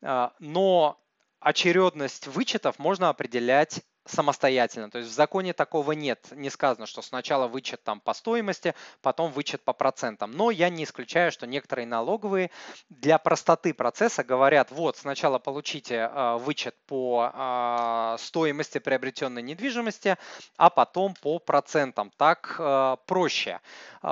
но 0.00 1.00
очередность 1.42 2.26
вычетов 2.26 2.78
можно 2.78 3.08
определять 3.08 3.82
самостоятельно. 4.04 4.90
То 4.90 4.98
есть 4.98 5.10
в 5.10 5.14
законе 5.14 5.52
такого 5.52 5.92
нет. 5.92 6.26
Не 6.32 6.50
сказано, 6.50 6.86
что 6.86 7.02
сначала 7.02 7.46
вычет 7.46 7.82
там 7.84 8.00
по 8.00 8.14
стоимости, 8.14 8.74
потом 9.00 9.30
вычет 9.30 9.62
по 9.64 9.72
процентам. 9.72 10.32
Но 10.32 10.50
я 10.50 10.70
не 10.70 10.84
исключаю, 10.84 11.30
что 11.30 11.46
некоторые 11.46 11.86
налоговые 11.86 12.50
для 12.88 13.18
простоты 13.18 13.72
процесса 13.74 14.24
говорят, 14.24 14.70
вот 14.70 14.96
сначала 14.96 15.38
получите 15.38 16.10
э, 16.12 16.36
вычет 16.38 16.74
по 16.86 17.30
э, 17.32 18.16
стоимости 18.18 18.78
приобретенной 18.78 19.42
недвижимости, 19.42 20.16
а 20.56 20.70
потом 20.70 21.14
по 21.14 21.38
процентам. 21.38 22.10
Так 22.16 22.56
э, 22.58 22.96
проще. 23.06 23.60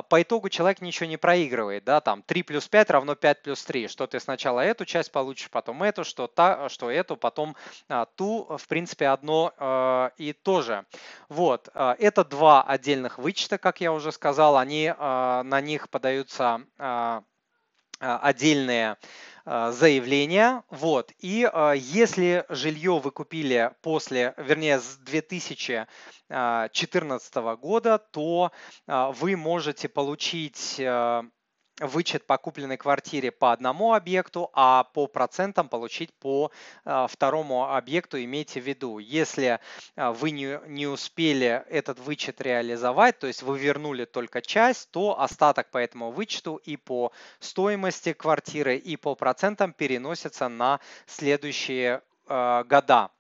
По 0.09 0.23
итогу 0.23 0.49
человек 0.49 0.81
ничего 0.81 1.09
не 1.09 1.17
проигрывает. 1.17 1.85
Да? 1.85 2.01
Там 2.01 2.23
3 2.23 2.43
плюс 2.43 2.69
5 2.69 2.91
равно 2.91 3.15
5 3.15 3.43
плюс 3.43 3.65
3. 3.65 3.89
Что 3.89 4.07
ты 4.07 4.21
сначала 4.21 4.61
эту 4.61 4.85
часть 4.85 5.13
получишь, 5.13 5.51
потом 5.51 5.83
эту, 5.83 6.05
что, 6.05 6.27
та, 6.27 6.69
что 6.69 6.91
эту, 6.91 7.17
потом 7.17 7.57
ту. 8.17 8.47
В 8.57 8.69
принципе, 8.69 9.09
одно 9.09 9.53
Э, 9.59 10.11
и 10.17 10.33
тоже. 10.33 10.85
Вот, 11.29 11.69
э, 11.75 11.95
это 11.99 12.25
два 12.25 12.63
отдельных 12.63 13.19
вычета, 13.19 13.59
как 13.59 13.81
я 13.81 13.93
уже 13.93 14.13
сказал, 14.13 14.57
они, 14.57 14.93
э, 14.97 15.43
на 15.45 15.61
них 15.61 15.89
подаются 15.91 16.63
отдельные 17.99 18.97
заявления. 19.71 20.63
Вот. 20.71 21.13
И 21.19 21.51
если 21.77 22.45
жилье 22.49 22.99
вы 22.99 23.11
купили 23.11 23.73
после, 23.83 24.33
вернее, 24.37 24.79
с 24.79 24.97
2014 24.99 27.35
года, 27.61 27.99
то 27.99 28.53
вы 28.87 29.37
можете 29.37 29.89
получить 29.89 30.81
вычет 31.81 32.27
по 32.27 32.39
купленной 32.39 32.77
квартире 32.77 33.31
по 33.31 33.53
одному 33.53 33.95
объекту, 33.95 34.51
а 34.53 34.85
по 34.85 35.07
процентам 35.07 35.69
получить 35.69 36.13
по 36.15 36.51
а, 36.85 37.07
второму 37.07 37.75
объекту. 37.75 38.23
Имейте 38.23 38.61
в 38.61 38.67
виду, 38.67 38.99
если 38.99 39.59
а, 39.97 40.13
вы 40.13 40.31
не, 40.31 40.61
не 40.69 40.87
успели 40.87 41.65
этот 41.69 41.99
вычет 41.99 42.41
реализовать, 42.41 43.19
то 43.19 43.27
есть 43.27 43.43
вы 43.43 43.59
вернули 43.59 44.05
только 44.05 44.43
часть, 44.43 44.91
то 44.91 45.21
остаток 45.21 45.71
по 45.71 45.79
этому 45.79 46.11
вычету 46.11 46.57
и 46.57 46.77
по 46.77 47.13
стоимости 47.39 48.13
квартиры, 48.13 48.77
и 48.77 48.97
по 48.97 49.15
процентам 49.15 49.73
переносится 49.73 50.49
на 50.49 50.81
следующие 51.07 52.03
а, 52.27 52.65
года. 52.65 53.11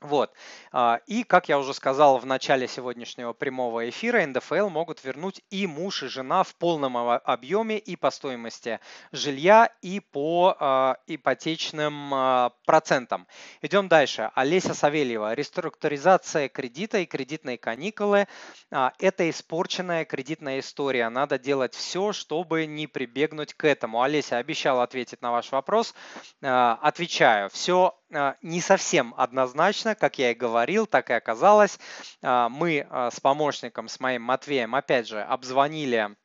Вот. 0.00 0.32
А, 0.70 1.00
и, 1.08 1.24
как 1.24 1.48
я 1.48 1.58
уже 1.58 1.74
сказал 1.74 2.18
в 2.18 2.26
начале 2.26 2.68
сегодняшнего 2.68 3.32
прямого 3.32 3.88
эфира, 3.88 4.24
НДФЛ 4.24 4.68
могут 4.68 5.02
вернуть 5.02 5.42
и 5.50 5.66
муж, 5.66 6.04
и 6.04 6.06
жена 6.06 6.44
в 6.44 6.54
полном 6.54 6.96
объеме 6.96 7.78
и 7.78 7.96
по 7.96 8.12
стоимости 8.12 8.78
жилья, 9.10 9.72
и 9.82 9.98
по 9.98 10.56
а, 10.60 10.98
ипотечным 11.08 12.14
а, 12.14 12.52
процентам. 12.64 13.26
Идем 13.60 13.88
дальше. 13.88 14.30
Олеся 14.36 14.72
Савельева. 14.72 15.34
Реструктуризация 15.34 16.48
кредита 16.48 16.98
и 16.98 17.06
кредитные 17.06 17.58
каникулы– 17.58 18.28
это 18.70 19.28
испорченная 19.28 20.04
кредитная 20.04 20.60
история. 20.60 21.08
Надо 21.08 21.40
делать 21.40 21.74
все, 21.74 22.12
чтобы 22.12 22.66
не 22.66 22.86
прибегнуть 22.86 23.54
к 23.54 23.64
этому. 23.64 24.02
Олеся 24.02 24.36
обещала 24.36 24.84
ответить 24.84 25.22
на 25.22 25.32
ваш 25.32 25.50
вопрос. 25.50 25.94
Отвечаю. 26.40 27.50
Все 27.50 27.97
не 28.42 28.60
совсем 28.60 29.14
однозначно, 29.16 29.94
как 29.94 30.18
я 30.18 30.30
и 30.30 30.34
говорил, 30.34 30.86
так 30.86 31.10
и 31.10 31.14
оказалось. 31.14 31.78
А, 32.22 32.48
мы 32.48 32.86
а, 32.88 33.10
с 33.10 33.20
помощником, 33.20 33.88
с 33.88 34.00
моим 34.00 34.22
Матвеем, 34.22 34.74
опять 34.74 35.08
же, 35.08 35.20
обзвонили 35.22 36.16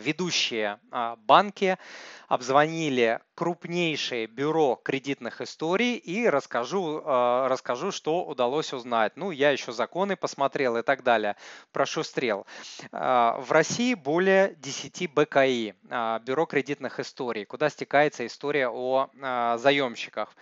ведущие 0.00 0.80
банки, 1.18 1.78
обзвонили 2.26 3.20
крупнейшее 3.38 4.26
бюро 4.26 4.80
кредитных 4.82 5.40
историй 5.40 5.94
и 5.94 6.28
расскажу, 6.28 6.98
э, 6.98 7.46
расскажу, 7.46 7.92
что 7.92 8.24
удалось 8.24 8.72
узнать. 8.72 9.12
Ну, 9.14 9.30
я 9.30 9.52
еще 9.52 9.70
законы 9.70 10.16
посмотрел 10.16 10.76
и 10.76 10.82
так 10.82 11.04
далее, 11.04 11.36
прошустрел. 11.70 12.48
Э, 12.90 13.34
в 13.38 13.52
России 13.52 13.94
более 13.94 14.56
10 14.56 15.06
БКИ, 15.06 15.76
э, 15.88 16.18
бюро 16.24 16.46
кредитных 16.46 16.98
историй, 16.98 17.44
куда 17.44 17.70
стекается 17.70 18.26
история 18.26 18.68
о 18.68 19.08
заемщиках. 19.56 20.34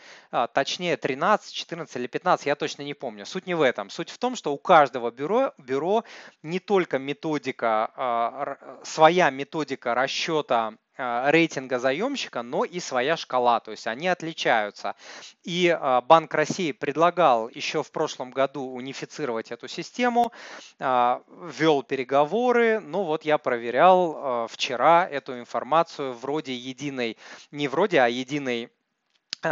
Точнее, 0.55 0.97
13, 0.97 1.53
14 1.53 1.97
или 1.97 2.07
15, 2.07 2.47
я 2.47 2.55
точно 2.55 2.81
не 2.81 2.95
помню. 2.95 3.27
Суть 3.27 3.47
не 3.47 3.53
в 3.55 3.61
этом. 3.61 3.91
Суть 3.91 4.09
в 4.09 4.17
том, 4.17 4.37
что 4.37 4.55
у 4.55 4.59
каждого 4.59 5.11
бюро, 5.11 5.53
бюро 5.59 6.05
не 6.43 6.61
только 6.61 6.99
методика, 6.99 8.57
своя 8.85 9.29
методика 9.29 9.95
расчета 9.95 10.69
а, 10.69 10.86
рейтинга 10.97 11.79
заемщика, 11.79 12.43
но 12.43 12.65
и 12.65 12.81
своя 12.81 13.17
шкала, 13.17 13.61
то 13.61 13.71
есть 13.71 13.87
они 13.87 14.09
отличаются. 14.09 14.95
И 15.43 15.69
а, 15.69 16.01
Банк 16.01 16.33
России 16.35 16.73
предлагал 16.73 17.49
еще 17.49 17.83
в 17.83 17.91
прошлом 17.91 18.31
году 18.31 18.63
унифицировать 18.63 19.51
эту 19.51 19.69
систему, 19.69 20.33
а, 20.79 21.23
вел 21.59 21.83
переговоры, 21.83 22.81
но 22.81 23.05
вот 23.05 23.25
я 23.25 23.39
проверял 23.39 24.49
вчера 24.49 25.07
эту 25.07 25.39
информацию 25.39 26.13
вроде 26.13 26.55
единой, 26.55 27.17
не 27.51 27.69
вроде, 27.69 28.01
а 28.01 28.09
единой 28.09 28.71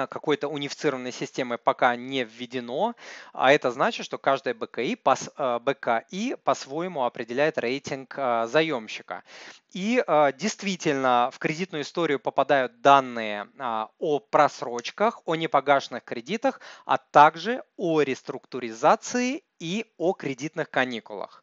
какой-то 0.09 0.49
унифицированной 0.49 1.13
системы 1.13 1.59
пока 1.59 1.97
не 1.97 2.25
введено, 2.25 2.95
а 3.33 3.53
это 3.53 3.71
значит, 3.71 4.05
что 4.05 4.19
каждая 4.19 4.55
БКИ, 4.55 4.97
по, 4.97 5.15
э, 5.15 5.59
БКИ 5.61 6.37
по-своему 6.45 7.05
определяет 7.05 7.59
рейтинг 7.59 8.15
э, 8.17 8.47
заемщика. 8.47 9.23
И 9.73 10.05
действительно 10.39 11.31
в 11.33 11.41
кредитную 11.41 11.83
историю 11.83 12.21
попадают 12.21 12.81
данные 12.81 13.49
о 13.99 14.21
просрочках, 14.21 15.21
о 15.25 15.35
непогашенных 15.35 16.05
кредитах, 16.05 16.61
а 16.85 16.97
также 16.97 17.65
о 17.77 18.01
реструктуризации 18.03 19.43
и 19.59 19.85
о 19.97 20.13
кредитных 20.13 20.71
каникулах. 20.71 21.43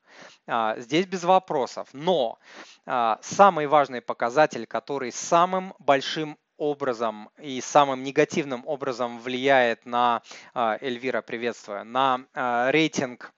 Здесь 0.78 1.08
без 1.08 1.26
вопросов. 1.26 1.90
Но 1.92 2.40
самый 2.86 3.68
важный 3.68 4.00
показатель, 4.00 4.66
который 4.66 5.12
самым 5.12 5.74
большим 5.80 6.38
образом 6.62 7.32
и 7.40 7.60
самым 7.60 8.04
негативным 8.04 8.64
образом 8.68 9.20
влияет 9.20 9.84
на, 9.88 10.22
а, 10.54 10.78
Эльвира, 10.80 11.24
приветствую, 11.24 11.84
на 11.86 12.28
а, 12.36 12.70
рейтинг 12.70 13.34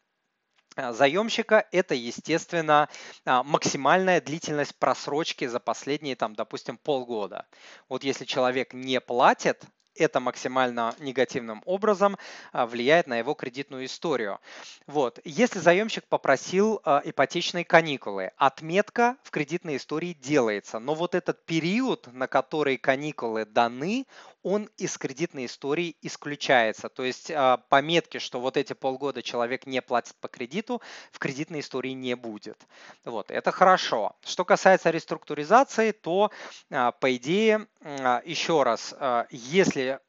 а, 0.76 0.92
заемщика 0.92 1.66
это, 1.72 1.96
естественно, 1.96 2.90
максимальная 3.26 4.20
длительность 4.20 4.78
просрочки 4.78 5.48
за 5.48 5.62
последние, 5.62 6.18
там, 6.18 6.36
допустим, 6.36 6.78
полгода. 6.78 7.46
Вот 7.88 8.04
если 8.04 8.26
человек 8.26 8.74
не 8.74 9.00
платит, 9.00 9.64
это 9.96 10.20
максимально 10.20 10.96
негативным 11.00 11.62
образом 11.66 12.18
а, 12.52 12.66
влияет 12.66 13.08
на 13.08 13.18
его 13.18 13.34
кредитную 13.34 13.86
историю. 13.86 14.40
Вот. 14.88 15.20
Если 15.24 15.60
заемщик 15.60 16.06
попросил 16.06 16.82
а, 16.84 17.02
ипотечные 17.04 17.66
каникулы, 17.66 18.32
отметка 18.38 19.18
в 19.24 19.32
кредитной 19.32 19.78
истории 19.78 20.14
делается, 20.14 20.80
но 20.80 20.96
вот 20.96 21.16
этот 21.16 21.46
период, 21.46 22.08
на 22.12 22.28
который 22.28 22.78
каникулы 22.78 23.46
даны, 23.46 24.06
он 24.44 24.70
из 24.78 24.98
кредитной 24.98 25.46
истории 25.46 25.96
исключается. 26.02 26.90
То 26.90 27.04
есть 27.04 27.32
а, 27.32 27.58
пометки, 27.70 28.20
что 28.20 28.40
вот 28.40 28.58
эти 28.58 28.74
полгода 28.74 29.24
человек 29.24 29.66
не 29.66 29.82
платит 29.82 30.16
по 30.18 30.28
кредиту, 30.28 30.82
в 31.12 31.20
кредитной 31.20 31.62
истории 31.62 31.92
не 31.92 32.16
будет. 32.16 32.62
Вот, 33.06 33.32
это 33.32 33.52
хорошо. 33.52 34.16
Что 34.24 34.46
касается 34.46 34.90
реструктуризации, 34.92 35.92
то 35.92 36.30
а, 36.70 36.92
по 36.92 37.16
идее, 37.16 37.68
а, 37.82 38.22
еще 38.26 38.64
раз, 38.64 38.94
если 39.32 40.00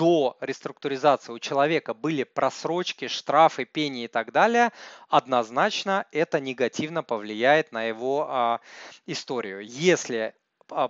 до 0.00 0.38
реструктуризации 0.40 1.30
у 1.30 1.38
человека 1.38 1.92
были 1.92 2.24
просрочки, 2.24 3.06
штрафы, 3.06 3.66
пени 3.66 4.04
и 4.04 4.08
так 4.08 4.32
далее, 4.32 4.72
однозначно 5.10 6.06
это 6.10 6.40
негативно 6.40 7.02
повлияет 7.02 7.70
на 7.70 7.82
его 7.84 8.60
историю. 9.04 9.60
Если 9.60 10.16
а, 10.16 10.39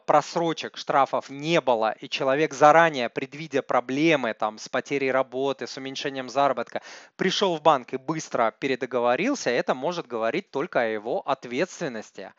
просрочек, 0.07 0.77
штрафов 0.77 1.31
не 1.31 1.61
было, 1.61 1.93
и 2.01 2.09
человек 2.09 2.55
заранее, 2.55 3.09
предвидя 3.09 3.63
проблемы 3.63 4.35
там, 4.35 4.59
с 4.59 4.69
потерей 4.69 5.11
работы, 5.11 5.67
с 5.67 5.77
уменьшением 5.77 6.29
заработка, 6.29 6.83
пришел 7.17 7.57
в 7.57 7.63
банк 7.63 7.93
и 7.93 7.97
быстро 7.97 8.55
передоговорился, 8.59 9.51
это 9.51 9.75
может 9.75 10.07
говорить 10.07 10.51
только 10.51 10.83
о 10.83 10.87
его 10.87 11.21
ответственности. 11.27 12.33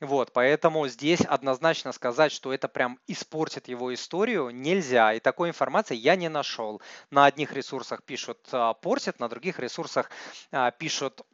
Вот, 0.00 0.32
поэтому 0.32 0.88
здесь 0.88 1.20
однозначно 1.20 1.92
сказать, 1.92 2.32
что 2.32 2.52
это 2.52 2.68
прям 2.68 2.98
испортит 3.06 3.68
его 3.68 3.94
историю, 3.94 4.50
нельзя. 4.50 5.14
И 5.14 5.20
такой 5.20 5.48
информации 5.48 5.94
я 5.94 6.16
не 6.16 6.28
нашел. 6.28 6.82
На 7.10 7.26
одних 7.26 7.52
ресурсах 7.52 8.02
пишут 8.02 8.48
а, 8.52 8.74
портит, 8.74 9.20
на 9.20 9.28
других 9.28 9.58
ресурсах 9.58 10.10
а, 10.50 10.70
пишут 10.70 11.20
а, 11.20 11.24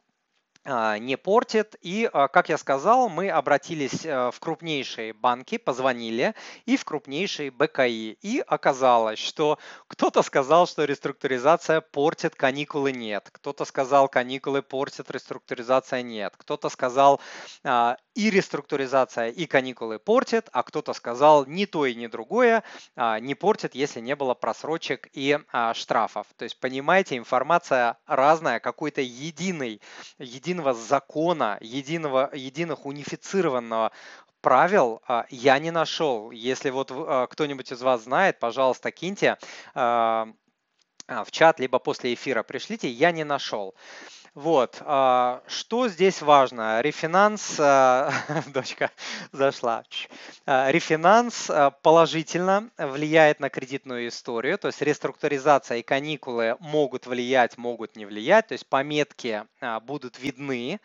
не 0.69 1.17
портит. 1.17 1.75
И, 1.81 2.09
а, 2.11 2.27
как 2.27 2.49
я 2.49 2.57
сказал, 2.57 3.09
мы 3.09 3.29
обратились 3.29 4.05
э, 4.05 4.31
в 4.31 4.39
крупнейшие 4.39 5.13
банки, 5.13 5.57
позвонили 5.57 6.35
и 6.65 6.77
в 6.77 6.85
крупнейшие 6.85 7.51
БКИ. 7.51 8.17
И 8.21 8.43
оказалось, 8.45 9.19
что 9.19 9.57
кто-то 9.87 10.21
сказал, 10.21 10.67
что 10.67 10.85
реструктуризация 10.85 11.81
портит, 11.81 12.35
каникулы 12.35 12.91
нет. 12.91 13.29
Кто-то 13.31 13.65
сказал, 13.65 14.07
каникулы 14.07 14.61
портят, 14.61 15.11
реструктуризация 15.11 16.01
нет. 16.01 16.33
Кто-то 16.37 16.69
сказал, 16.69 17.19
а, 17.63 17.97
и 18.19 18.29
реструктуризация, 18.29 19.29
и 19.29 19.45
каникулы 19.45 19.97
портят, 19.97 20.49
а 20.51 20.63
кто-то 20.63 20.93
сказал, 20.93 21.45
ни 21.45 21.65
то 21.65 21.85
и 21.85 21.95
ни 21.95 22.07
другое 22.07 22.63
не 22.97 23.33
портит, 23.33 23.75
если 23.75 24.01
не 24.01 24.15
было 24.15 24.33
просрочек 24.33 25.07
и 25.13 25.39
штрафов. 25.73 26.27
То 26.35 26.43
есть, 26.43 26.59
понимаете, 26.59 27.17
информация 27.17 27.97
разная, 28.05 28.59
какой-то 28.59 29.01
единый, 29.01 29.81
единого 30.17 30.73
закона, 30.73 31.57
единого, 31.61 32.29
единых 32.33 32.85
унифицированного 32.85 33.91
правил 34.41 35.01
а, 35.07 35.25
я 35.29 35.59
не 35.59 35.71
нашел. 35.71 36.31
Если 36.31 36.69
вот 36.69 36.91
а, 36.91 37.27
кто-нибудь 37.27 37.71
из 37.71 37.81
вас 37.81 38.03
знает, 38.03 38.39
пожалуйста, 38.39 38.91
киньте 38.91 39.37
а, 39.73 40.27
в 41.07 41.31
чат, 41.31 41.59
либо 41.59 41.79
после 41.79 42.13
эфира 42.13 42.43
пришлите, 42.43 42.89
я 42.89 43.11
не 43.11 43.23
нашел. 43.23 43.75
Вот, 44.35 44.77
а, 44.81 45.41
что 45.47 45.87
здесь 45.87 46.21
важно? 46.21 46.81
Рефинанс, 46.81 47.59
а, 47.59 48.11
дочка 48.53 48.91
зашла, 49.31 49.83
а, 50.45 50.69
рефинанс 50.71 51.49
положительно 51.81 52.69
влияет 52.77 53.39
на 53.39 53.49
кредитную 53.49 54.07
историю, 54.07 54.57
то 54.59 54.67
есть 54.67 54.81
реструктуризация 54.81 55.79
и 55.79 55.81
каникулы 55.81 56.57
могут 56.59 57.07
влиять, 57.07 57.57
могут 57.57 57.95
не 57.95 58.05
влиять, 58.05 58.47
то 58.47 58.53
есть 58.53 58.67
пометки 58.67 59.45
будут 59.81 60.19
видны, 60.19 60.79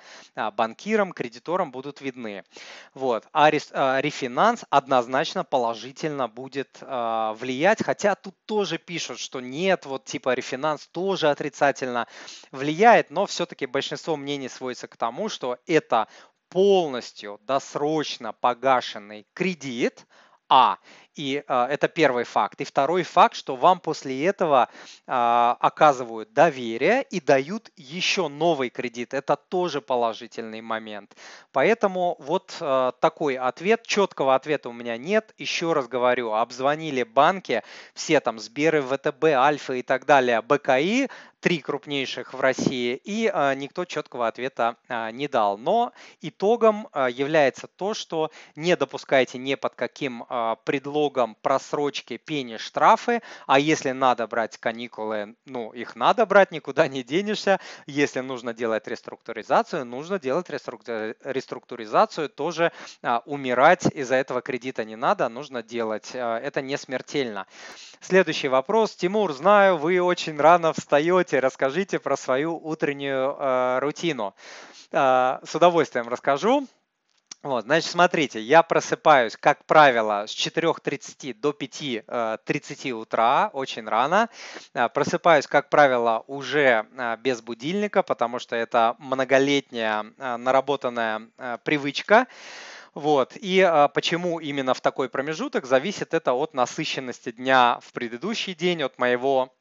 банкирам, 0.54 1.12
кредиторам 1.12 1.70
будут 1.70 2.00
видны. 2.00 2.44
Вот, 2.94 3.24
а 3.32 3.50
рефинанс 3.50 4.64
однозначно 4.70 5.44
положительно 5.44 6.28
будет 6.28 6.78
влиять, 6.80 7.84
хотя 7.84 8.14
тут 8.14 8.34
тоже 8.46 8.78
пишут, 8.78 9.18
что 9.18 9.40
нет, 9.40 9.86
вот 9.86 10.04
типа 10.04 10.34
рефинанс 10.34 10.86
тоже 10.88 11.30
отрицательно 11.30 12.06
влияет, 12.50 13.10
но 13.10 13.26
все 13.26 13.33
все-таки 13.34 13.66
большинство 13.66 14.16
мнений 14.16 14.48
сводится 14.48 14.86
к 14.86 14.96
тому, 14.96 15.28
что 15.28 15.58
это 15.66 16.08
полностью 16.48 17.40
досрочно 17.42 18.32
погашенный 18.32 19.26
кредит, 19.34 20.06
а. 20.48 20.78
И 21.14 21.42
э, 21.46 21.66
это 21.70 21.88
первый 21.88 22.24
факт. 22.24 22.60
И 22.60 22.64
второй 22.64 23.02
факт, 23.02 23.34
что 23.34 23.56
вам 23.56 23.80
после 23.80 24.26
этого 24.26 24.68
э, 24.68 25.10
оказывают 25.10 26.32
доверие 26.32 27.02
и 27.04 27.20
дают 27.20 27.70
еще 27.76 28.28
новый 28.28 28.68
кредит. 28.68 29.14
Это 29.14 29.36
тоже 29.36 29.80
положительный 29.80 30.60
момент. 30.60 31.16
Поэтому 31.52 32.16
вот 32.18 32.56
э, 32.60 32.92
такой 33.00 33.36
ответ. 33.36 33.86
Четкого 33.86 34.34
ответа 34.34 34.68
у 34.68 34.72
меня 34.72 34.96
нет. 34.96 35.32
Еще 35.38 35.72
раз 35.72 35.88
говорю, 35.88 36.32
обзвонили 36.32 37.04
банки, 37.04 37.62
все 37.94 38.20
там 38.20 38.38
Сберы, 38.38 38.82
ВТБ, 38.82 39.24
Альфа 39.24 39.74
и 39.74 39.82
так 39.82 40.04
далее, 40.04 40.42
БКИ, 40.42 41.08
три 41.44 41.60
крупнейших 41.60 42.32
в 42.32 42.40
России, 42.40 42.98
и 43.04 43.30
а, 43.30 43.54
никто 43.54 43.84
четкого 43.84 44.28
ответа 44.28 44.76
а, 44.88 45.10
не 45.10 45.28
дал. 45.28 45.58
Но 45.58 45.92
итогом 46.22 46.88
а, 46.90 47.10
является 47.10 47.66
то, 47.66 47.92
что 47.92 48.30
не 48.56 48.74
допускайте 48.76 49.36
ни 49.36 49.54
под 49.54 49.74
каким 49.74 50.24
предлогом 50.64 51.36
просрочки, 51.42 52.16
пени, 52.16 52.56
штрафы, 52.56 53.20
а 53.46 53.58
если 53.58 53.90
надо 53.90 54.26
брать 54.26 54.56
каникулы, 54.56 55.34
ну, 55.44 55.70
их 55.72 55.96
надо 55.96 56.24
брать, 56.24 56.50
никуда 56.50 56.88
не 56.88 57.02
денешься. 57.02 57.60
Если 57.86 58.20
нужно 58.20 58.54
делать 58.54 58.88
реструктуризацию, 58.88 59.84
нужно 59.84 60.18
делать 60.18 60.48
реструктуризацию, 60.48 62.30
тоже 62.30 62.72
умирать 63.26 63.84
из-за 63.92 64.14
этого 64.14 64.40
кредита 64.40 64.84
не 64.84 64.96
надо, 64.96 65.28
нужно 65.28 65.62
делать. 65.62 66.12
Это 66.14 66.62
не 66.62 66.78
смертельно. 66.78 67.46
Следующий 68.00 68.48
вопрос. 68.48 68.94
Тимур, 68.96 69.32
знаю, 69.32 69.78
вы 69.78 70.00
очень 70.00 70.38
рано 70.38 70.72
встаете, 70.72 71.33
Давайте 71.34 71.46
расскажите 71.46 71.98
про 71.98 72.16
свою 72.16 72.60
утреннюю 72.62 73.36
э, 73.36 73.78
рутину. 73.80 74.36
Э, 74.92 75.40
с 75.42 75.52
удовольствием 75.52 76.08
расскажу. 76.08 76.68
Вот, 77.42 77.64
значит, 77.64 77.90
смотрите, 77.90 78.40
я 78.40 78.62
просыпаюсь, 78.62 79.36
как 79.36 79.64
правило, 79.64 80.26
с 80.28 80.30
4.30 80.30 81.34
до 81.34 81.50
5.30 81.50 82.92
утра, 82.92 83.50
очень 83.52 83.88
рано. 83.88 84.28
Э, 84.74 84.88
просыпаюсь, 84.88 85.48
как 85.48 85.70
правило, 85.70 86.22
уже 86.28 86.86
э, 86.96 87.16
без 87.16 87.42
будильника, 87.42 88.04
потому 88.04 88.38
что 88.38 88.54
это 88.54 88.94
многолетняя 89.00 90.04
э, 90.16 90.36
наработанная 90.36 91.30
привычка. 91.64 92.28
Вот. 92.94 93.32
И 93.34 93.60
а, 93.60 93.88
почему 93.88 94.38
именно 94.38 94.72
в 94.72 94.80
такой 94.80 95.08
промежуток, 95.08 95.66
зависит 95.66 96.14
это 96.14 96.32
от 96.32 96.54
насыщенности 96.54 97.32
дня 97.32 97.80
в 97.82 97.92
предыдущий 97.92 98.54
день, 98.54 98.84
от 98.84 99.00
моего 99.00 99.52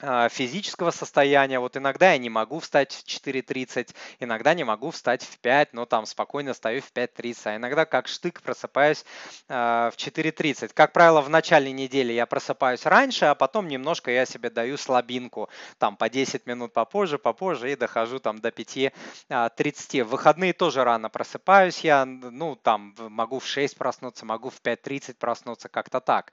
физического 0.00 0.90
состояния. 0.90 1.58
Вот 1.58 1.76
иногда 1.76 2.12
я 2.12 2.18
не 2.18 2.30
могу 2.30 2.60
встать 2.60 2.92
в 2.92 3.04
4.30, 3.06 3.94
иногда 4.20 4.54
не 4.54 4.64
могу 4.64 4.90
встать 4.90 5.22
в 5.22 5.38
5, 5.38 5.72
но 5.72 5.86
там 5.86 6.06
спокойно 6.06 6.54
стою 6.54 6.82
в 6.82 6.92
5.30, 6.92 7.36
а 7.44 7.56
иногда 7.56 7.84
как 7.84 8.08
штык 8.08 8.42
просыпаюсь 8.42 9.04
э, 9.48 9.90
в 9.92 9.96
4.30. 9.96 10.72
Как 10.74 10.92
правило, 10.92 11.20
в 11.20 11.28
начале 11.28 11.72
недели 11.72 12.12
я 12.12 12.26
просыпаюсь 12.26 12.86
раньше, 12.86 13.26
а 13.26 13.34
потом 13.34 13.68
немножко 13.68 14.10
я 14.10 14.26
себе 14.26 14.50
даю 14.50 14.76
слабинку, 14.76 15.48
там 15.78 15.96
по 15.96 16.08
10 16.08 16.46
минут 16.46 16.72
попозже, 16.72 17.18
попозже 17.18 17.72
и 17.72 17.76
дохожу 17.76 18.18
там 18.18 18.38
до 18.40 18.48
5.30. 18.48 20.04
В 20.04 20.08
выходные 20.08 20.52
тоже 20.52 20.84
рано 20.84 21.08
просыпаюсь 21.08 21.80
я, 21.80 22.04
ну 22.04 22.56
там 22.56 22.94
могу 22.98 23.38
в 23.38 23.46
6 23.46 23.76
проснуться, 23.76 24.26
могу 24.26 24.50
в 24.50 24.60
5.30 24.60 25.14
проснуться, 25.14 25.68
как-то 25.68 26.00
так. 26.00 26.32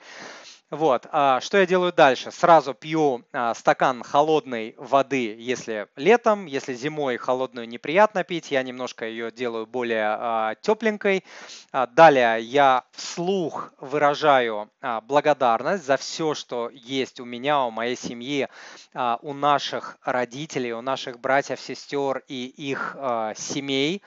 Вот, 0.71 1.05
а 1.11 1.41
что 1.41 1.57
я 1.57 1.65
делаю 1.65 1.91
дальше? 1.91 2.31
Сразу 2.31 2.73
пью 2.73 3.25
а, 3.33 3.50
стакан 3.53 4.03
холодной 4.03 4.75
воды, 4.77 5.35
если 5.37 5.87
летом, 5.95 6.45
если 6.45 6.73
зимой 6.73 7.17
холодную 7.17 7.67
неприятно 7.67 8.23
пить, 8.23 8.51
я 8.51 8.63
немножко 8.63 9.05
ее 9.05 9.31
делаю 9.31 9.67
более 9.67 10.05
а, 10.07 10.55
тепленькой. 10.61 11.23
Далее 11.71 12.41
я 12.41 12.83
вслух 12.91 13.73
выражаю 13.79 14.69
благодарность 15.03 15.85
за 15.85 15.97
все, 15.97 16.33
что 16.33 16.69
есть 16.73 17.19
у 17.19 17.25
меня, 17.25 17.63
у 17.63 17.71
моей 17.71 17.95
семьи, 17.95 18.49
у 18.93 19.33
наших 19.33 19.97
родителей, 20.03 20.73
у 20.73 20.81
наших 20.81 21.19
братьев, 21.19 21.59
сестер 21.61 22.23
и 22.27 22.45
их 22.45 22.97
семей. 23.35 24.01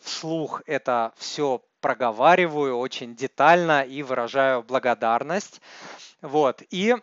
Вслух 0.00 0.62
это 0.66 1.12
все 1.16 1.62
проговариваю 1.84 2.78
очень 2.78 3.14
детально 3.14 3.82
и 3.82 4.02
выражаю 4.02 4.62
благодарность. 4.62 5.60
Вот. 6.22 6.62
И 6.70 6.92
а, 6.92 6.98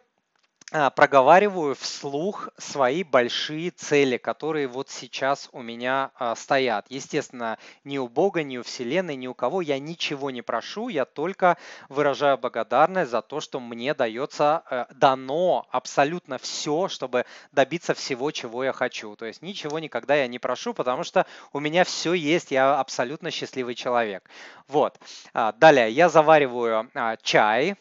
проговариваю 0.72 1.76
вслух 1.76 2.48
свои 2.58 3.04
большие 3.04 3.72
цели, 3.72 4.16
которые 4.16 4.68
вот 4.68 4.90
сейчас 4.90 5.50
у 5.52 5.62
меня 5.62 6.12
а, 6.16 6.34
стоят. 6.36 6.86
Естественно, 6.88 7.58
ни 7.84 7.98
у 7.98 8.08
Бога, 8.08 8.42
ни 8.44 8.58
у 8.58 8.64
Вселенной, 8.64 9.18
ни 9.18 9.28
у 9.28 9.34
кого 9.34 9.62
я 9.62 9.80
ничего 9.80 10.32
не 10.32 10.42
прошу, 10.42 10.88
я 10.88 11.04
только 11.04 11.58
выражаю 11.90 12.38
благодарность 12.38 13.12
за 13.12 13.22
то, 13.22 13.42
что 13.42 13.60
мне 13.60 13.94
дается, 13.94 14.64
э, 14.70 14.86
дано 14.94 15.68
абсолютно 15.72 16.38
все, 16.38 16.88
чтобы 16.88 17.26
добиться 17.52 17.94
всего, 17.94 18.32
чего 18.32 18.64
я 18.64 18.72
хочу. 18.72 19.18
То 19.18 19.26
есть 19.26 19.42
ничего 19.42 19.78
никогда 19.80 20.16
я 20.16 20.28
не 20.28 20.40
прошу, 20.40 20.74
потому 20.74 21.04
что 21.04 21.26
у 21.52 21.60
меня 21.60 21.84
все 21.84 22.14
есть, 22.14 22.52
я 22.52 22.80
абсолютно 22.80 23.30
счастливый 23.30 23.76
человек. 23.76 24.30
Вот. 24.70 24.98
А, 25.34 25.52
далее 25.52 25.92
я 25.92 26.08
завариваю 26.08 26.90
чай 27.24 27.76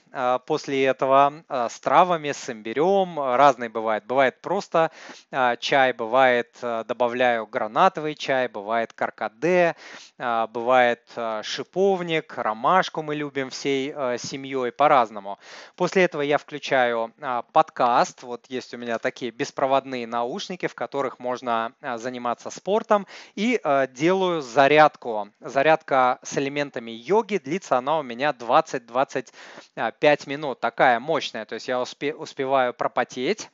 после 0.46 0.86
этого 0.86 1.44
с 1.48 1.78
травами, 1.78 2.32
с 2.32 2.50
имбирем, 2.50 2.79
берем, 2.80 3.18
разный 3.18 3.68
бывает. 3.68 4.04
Бывает 4.06 4.40
просто 4.40 4.90
а, 5.30 5.56
чай, 5.56 5.92
бывает 5.92 6.48
а, 6.62 6.84
добавляю 6.84 7.46
гранатовый 7.46 8.14
чай, 8.14 8.48
бывает 8.48 8.92
каркаде, 8.92 9.76
а, 10.18 10.46
бывает 10.46 11.00
шиповник, 11.42 12.36
ромашку 12.36 13.02
мы 13.02 13.14
любим 13.14 13.50
всей 13.50 13.92
семьей 14.18 14.72
по-разному. 14.72 15.38
После 15.76 16.04
этого 16.04 16.22
я 16.22 16.38
включаю 16.38 17.12
подкаст, 17.52 18.22
вот 18.22 18.46
есть 18.48 18.74
у 18.74 18.76
меня 18.76 18.98
такие 18.98 19.30
беспроводные 19.30 20.06
наушники, 20.06 20.66
в 20.66 20.74
которых 20.74 21.18
можно 21.18 21.72
заниматься 21.96 22.50
спортом 22.50 23.06
и 23.34 23.60
делаю 23.92 24.40
зарядку. 24.40 25.28
Зарядка 25.40 26.18
с 26.22 26.38
элементами 26.38 26.90
йоги, 26.90 27.38
длится 27.38 27.78
она 27.78 27.98
у 27.98 28.02
меня 28.02 28.30
20-25 28.30 30.28
минут, 30.28 30.60
такая 30.60 31.00
мощная, 31.00 31.44
то 31.44 31.54
есть 31.54 31.68
я 31.68 31.80
успеваю 31.80 32.69
пропотеть. 32.72 33.50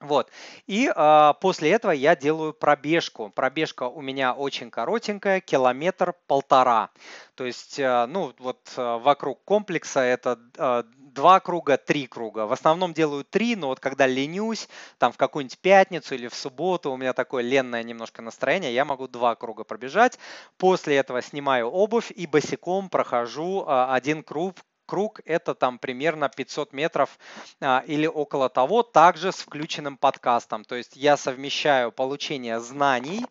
Вот. 0.00 0.30
И 0.68 0.92
э, 0.94 1.34
после 1.40 1.72
этого 1.72 1.90
я 1.90 2.14
делаю 2.14 2.52
пробежку. 2.52 3.30
Пробежка 3.30 3.88
у 3.88 4.00
меня 4.00 4.32
очень 4.32 4.70
коротенькая, 4.70 5.40
километр 5.40 6.14
полтора. 6.28 6.90
То 7.34 7.44
есть, 7.44 7.80
э, 7.80 8.06
ну, 8.06 8.32
вот 8.38 8.60
э, 8.76 8.98
вокруг 8.98 9.42
комплекса 9.42 10.00
это 10.00 10.38
э, 10.56 10.84
два 10.96 11.40
круга, 11.40 11.78
три 11.78 12.06
круга. 12.06 12.46
В 12.46 12.52
основном 12.52 12.94
делаю 12.94 13.24
три, 13.24 13.56
но 13.56 13.68
вот 13.68 13.80
когда 13.80 14.06
ленюсь, 14.06 14.68
там 14.98 15.10
в 15.10 15.16
какую-нибудь 15.16 15.58
пятницу 15.58 16.14
или 16.14 16.28
в 16.28 16.34
субботу, 16.34 16.92
у 16.92 16.96
меня 16.96 17.12
такое 17.12 17.42
ленное 17.42 17.82
немножко 17.82 18.22
настроение, 18.22 18.72
я 18.72 18.84
могу 18.84 19.08
два 19.08 19.34
круга 19.34 19.64
пробежать. 19.64 20.16
После 20.58 20.94
этого 20.94 21.22
снимаю 21.22 21.70
обувь 21.70 22.12
и 22.12 22.28
босиком 22.28 22.88
прохожу 22.88 23.64
один 23.66 24.22
круг, 24.22 24.54
круг 24.88 25.20
это 25.26 25.54
там 25.54 25.78
примерно 25.78 26.28
500 26.30 26.72
метров 26.72 27.18
а, 27.60 27.84
или 27.86 28.06
около 28.06 28.48
того, 28.48 28.82
также 28.82 29.32
с 29.32 29.36
включенным 29.36 29.98
подкастом. 29.98 30.64
То 30.64 30.76
есть 30.76 30.96
я 30.96 31.16
совмещаю 31.16 31.92
получение 31.92 32.58
знаний 32.58 33.26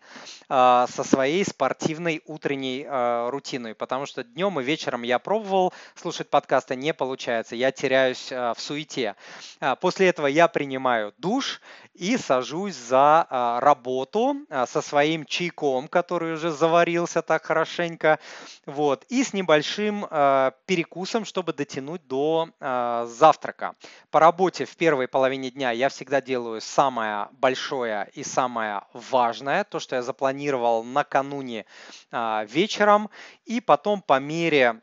а, 0.48 0.86
со 0.88 1.04
своей 1.04 1.44
спортивной 1.44 2.22
утренней 2.26 2.86
а, 2.88 3.32
рутиной, 3.32 3.74
потому 3.74 4.06
что 4.06 4.24
днем 4.24 4.60
и 4.60 4.64
вечером 4.64 5.02
я 5.02 5.18
пробовал 5.18 5.74
слушать 5.96 6.30
подкасты, 6.30 6.76
не 6.76 6.94
получается, 6.94 7.56
я 7.56 7.72
теряюсь 7.72 8.32
а, 8.32 8.54
в 8.54 8.62
суете. 8.62 9.16
А, 9.60 9.76
после 9.76 10.10
этого 10.10 10.28
я 10.28 10.48
принимаю 10.48 11.14
душ 11.18 11.60
и 11.98 12.16
сажусь 12.18 12.76
за 12.76 13.26
а, 13.30 13.60
работу 13.60 14.36
а, 14.50 14.68
со 14.68 14.82
своим 14.82 15.26
чайком, 15.26 15.88
который 15.88 16.34
уже 16.34 16.52
заварился 16.52 17.22
так 17.22 17.44
хорошенько, 17.44 18.20
вот, 18.66 19.04
и 19.10 19.24
с 19.24 19.34
небольшим 19.34 20.06
а, 20.10 20.54
перекусом, 20.68 21.26
чтобы 21.26 21.47
чтобы 21.48 21.58
дотянуть 21.58 22.06
до 22.08 22.50
э, 22.60 23.06
завтрака. 23.08 23.76
По 24.12 24.20
работе 24.20 24.66
в 24.66 24.76
первой 24.76 25.08
половине 25.08 25.50
дня 25.50 25.72
я 25.72 25.88
всегда 25.88 26.22
делаю 26.22 26.60
самое 26.60 27.30
большое 27.32 28.10
и 28.14 28.24
самое 28.24 28.82
важное, 28.92 29.64
то, 29.64 29.80
что 29.80 29.96
я 29.96 30.02
запланировал 30.02 30.84
накануне 30.84 31.66
э, 32.12 32.46
вечером, 32.50 33.10
и 33.46 33.62
потом 33.62 34.02
по 34.02 34.20
мере 34.20 34.82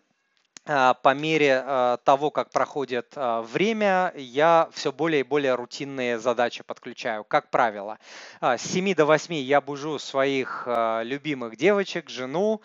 по 0.64 1.14
мере 1.14 1.62
а, 1.62 1.98
того, 1.98 2.30
как 2.30 2.50
проходит 2.50 3.12
а, 3.16 3.42
время, 3.42 4.12
я 4.16 4.68
все 4.72 4.92
более 4.92 5.20
и 5.20 5.22
более 5.22 5.54
рутинные 5.56 6.18
задачи 6.18 6.64
подключаю. 6.64 7.24
Как 7.24 7.50
правило, 7.50 7.98
с 8.40 8.62
7 8.62 8.94
до 8.94 9.04
8 9.04 9.34
я 9.34 9.60
бужу 9.60 9.98
своих 9.98 10.66
любимых 11.02 11.56
девочек, 11.56 12.08
жену, 12.08 12.62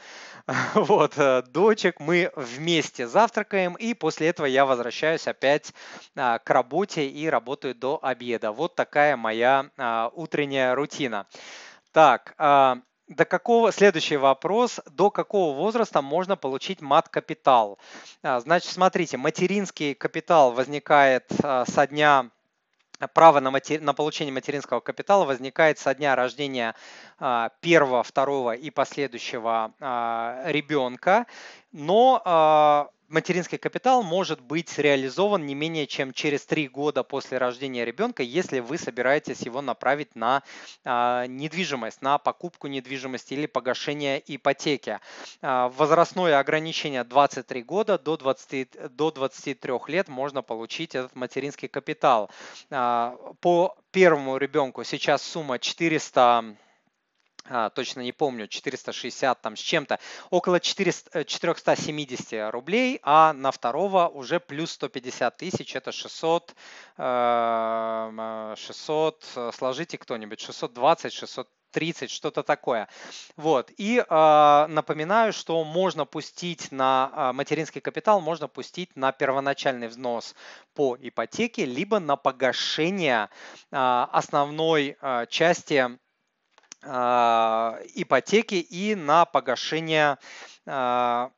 вот, 0.74 1.16
дочек. 1.52 2.00
Мы 2.00 2.32
вместе 2.36 3.08
завтракаем, 3.08 3.74
и 3.76 3.94
после 3.94 4.28
этого 4.28 4.46
я 4.46 4.66
возвращаюсь 4.66 5.28
опять 5.28 5.74
к 6.16 6.44
работе 6.46 7.08
и 7.08 7.28
работаю 7.28 7.76
до 7.76 8.00
обеда. 8.02 8.52
Вот 8.52 8.76
такая 8.76 9.18
моя 9.18 9.66
утренняя 10.14 10.74
рутина. 10.74 11.28
Так, 11.92 12.36
до 13.10 13.26
какого, 13.26 13.72
следующий 13.72 14.18
вопрос, 14.18 14.80
до 14.92 15.10
какого 15.10 15.56
возраста 15.56 16.02
можно 16.02 16.38
получить 16.38 16.80
мат-капитал? 16.80 17.80
А, 18.22 18.40
значит, 18.40 18.72
смотрите, 18.72 19.18
материнский 19.18 19.96
капитал 19.96 20.52
возникает 20.52 21.26
а, 21.44 21.66
со 21.66 21.88
дня 21.88 22.30
право 23.14 23.40
на, 23.40 23.50
матери, 23.50 23.82
на 23.82 23.94
получение 23.94 24.34
материнского 24.34 24.82
капитала 24.82 25.26
возникает 25.26 25.80
со 25.80 25.96
дня 25.96 26.16
рождения 26.16 26.76
а, 27.18 27.50
первого, 27.62 28.04
второго 28.04 28.52
и 28.52 28.70
последующего 28.70 29.74
ребенка, 30.46 31.26
но 31.72 32.90
материнский 33.10 33.58
капитал 33.58 34.04
может 34.04 34.40
быть 34.40 34.78
реализован 34.78 35.46
не 35.46 35.56
менее 35.56 35.88
чем 35.88 36.14
через 36.14 36.46
три 36.46 36.68
года 36.68 37.04
после 37.04 37.38
рождения 37.38 37.84
ребенка, 37.84 38.24
если 38.24 38.60
вы 38.60 38.78
собираетесь 38.78 39.42
его 39.42 39.62
направить 39.62 40.16
на 40.16 40.44
а, 40.86 41.26
недвижимость, 41.26 42.02
на 42.02 42.18
покупку 42.18 42.68
недвижимости 42.68 43.34
или 43.34 43.48
погашение 43.48 44.22
ипотеки. 44.26 45.00
А, 45.42 45.70
возрастное 45.70 46.40
ограничение 46.40 47.04
23 47.04 47.64
года 47.64 47.98
до, 47.98 48.18
20, 48.18 48.96
до 48.96 49.12
23 49.12 49.74
лет 49.88 50.08
можно 50.08 50.42
получить 50.42 50.96
этот 50.96 51.16
материнский 51.16 51.68
капитал. 51.68 52.30
А, 52.70 53.18
по 53.42 53.76
первому 53.92 54.38
ребенку 54.38 54.84
сейчас 54.84 55.24
сумма 55.24 55.60
400 55.60 56.22
а, 56.22 56.56
точно 57.74 58.02
не 58.02 58.12
помню, 58.12 58.48
460 58.48 59.42
там 59.42 59.56
с 59.56 59.60
чем-то, 59.60 60.00
около 60.30 60.60
400, 60.60 61.26
470 61.26 62.34
э, 62.34 62.50
рублей, 62.50 63.00
а 63.04 63.34
на 63.34 63.52
второго 63.52 64.08
уже 64.08 64.40
плюс 64.40 64.72
150 64.72 65.38
тысяч, 65.38 65.76
это 65.76 65.92
600, 65.92 66.56
600, 66.56 66.56
эм, 66.98 68.20
э, 68.20 69.52
сложите 69.54 69.98
кто-нибудь, 69.98 70.40
620, 70.42 71.14
600 71.14 71.50
30, 71.72 72.10
что-то 72.10 72.44
такое. 72.44 72.88
Вот. 73.36 73.72
И 73.78 73.98
э, 73.98 74.66
напоминаю, 74.70 75.34
что 75.34 75.64
можно 75.64 76.06
пустить 76.06 76.72
на 76.72 77.12
э, 77.14 77.32
материнский 77.34 77.82
капитал, 77.82 78.22
можно 78.22 78.48
пустить 78.48 78.96
на 78.96 79.12
первоначальный 79.12 79.88
взнос 79.88 80.36
по 80.74 80.98
ипотеке, 81.00 81.66
либо 81.66 82.00
на 82.00 82.16
погашение 82.16 83.30
э, 83.72 84.06
основной 84.12 84.98
э, 85.02 85.26
части 85.30 85.76
а, 85.76 85.92
ипотеки 86.84 88.56
и 88.56 88.96
на 88.96 89.26
погашение 89.26 90.18
а, 90.66 91.32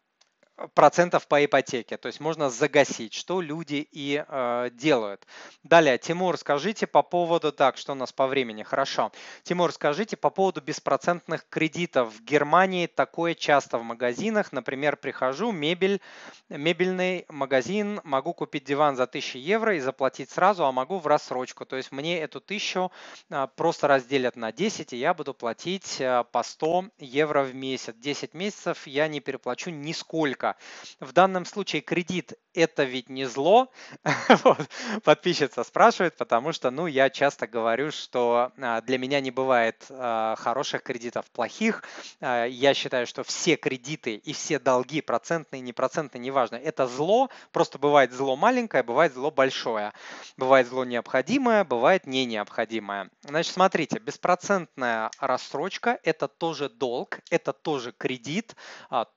процентов 0.73 1.27
по 1.27 1.43
ипотеке, 1.43 1.97
то 1.97 2.07
есть 2.07 2.19
можно 2.19 2.49
загасить, 2.49 3.13
что 3.13 3.41
люди 3.41 3.87
и 3.91 4.23
э, 4.27 4.69
делают. 4.73 5.25
Далее, 5.63 5.97
Тимур, 5.97 6.37
скажите 6.37 6.87
по 6.87 7.03
поводу, 7.03 7.51
так, 7.51 7.77
что 7.77 7.93
у 7.93 7.95
нас 7.95 8.11
по 8.11 8.27
времени, 8.27 8.63
хорошо. 8.63 9.11
Тимур, 9.43 9.71
скажите 9.71 10.17
по 10.17 10.29
поводу 10.29 10.61
беспроцентных 10.61 11.47
кредитов. 11.49 12.13
В 12.13 12.23
Германии 12.23 12.87
такое 12.87 13.33
часто 13.33 13.77
в 13.77 13.83
магазинах, 13.83 14.51
например, 14.51 14.97
прихожу, 14.97 15.51
мебель, 15.51 16.01
мебельный 16.49 17.25
магазин, 17.29 18.01
могу 18.03 18.33
купить 18.33 18.65
диван 18.65 18.95
за 18.95 19.03
1000 19.03 19.37
евро 19.37 19.75
и 19.75 19.79
заплатить 19.79 20.29
сразу, 20.29 20.65
а 20.65 20.71
могу 20.71 20.99
в 20.99 21.07
рассрочку, 21.07 21.65
то 21.65 21.75
есть 21.75 21.91
мне 21.91 22.19
эту 22.19 22.39
1000 22.39 22.89
э, 23.29 23.47
просто 23.55 23.87
разделят 23.87 24.35
на 24.35 24.51
10, 24.51 24.93
и 24.93 24.97
я 24.97 25.13
буду 25.13 25.33
платить 25.33 25.97
э, 25.99 26.23
по 26.31 26.43
100 26.43 26.85
евро 26.99 27.43
в 27.43 27.55
месяц. 27.55 27.95
10 27.95 28.33
месяцев 28.33 28.87
я 28.87 29.07
не 29.07 29.19
переплачу 29.19 29.69
нисколько 29.69 30.50
в 30.99 31.13
данном 31.13 31.45
случае 31.45 31.81
кредит 31.81 32.33
это 32.53 32.83
ведь 32.83 33.09
не 33.09 33.25
зло. 33.25 33.71
вот. 34.43 34.69
Подписчица 35.03 35.63
спрашивает, 35.63 36.15
потому 36.17 36.51
что, 36.51 36.71
ну, 36.71 36.87
я 36.87 37.09
часто 37.09 37.47
говорю, 37.47 37.91
что 37.91 38.51
а, 38.59 38.81
для 38.81 38.97
меня 38.97 39.21
не 39.21 39.31
бывает 39.31 39.85
а, 39.89 40.35
хороших 40.37 40.83
кредитов, 40.83 41.25
плохих. 41.31 41.83
А, 42.19 42.45
я 42.45 42.73
считаю, 42.73 43.07
что 43.07 43.23
все 43.23 43.55
кредиты 43.55 44.15
и 44.15 44.33
все 44.33 44.59
долги, 44.59 45.01
процентные, 45.01 45.61
непроцентные, 45.61 46.21
неважно, 46.21 46.55
это 46.55 46.87
зло. 46.87 47.29
Просто 47.51 47.79
бывает 47.79 48.11
зло 48.11 48.35
маленькое, 48.35 48.83
бывает 48.83 49.13
зло 49.13 49.31
большое. 49.31 49.93
Бывает 50.37 50.67
зло 50.67 50.85
необходимое, 50.85 51.63
бывает 51.63 52.05
не 52.05 52.25
необходимое. 52.25 53.09
Значит, 53.23 53.53
смотрите, 53.53 53.99
беспроцентная 53.99 55.09
рассрочка– 55.19 55.99
это 56.03 56.27
тоже 56.27 56.69
долг, 56.69 57.19
это 57.29 57.53
тоже 57.53 57.91
кредит, 57.91 58.55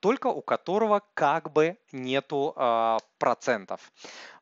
только 0.01 0.29
у 0.29 0.43
которого 0.43 1.03
как 1.15 1.53
бы 1.53 1.77
нету 1.93 2.55
процентов. 3.25 3.81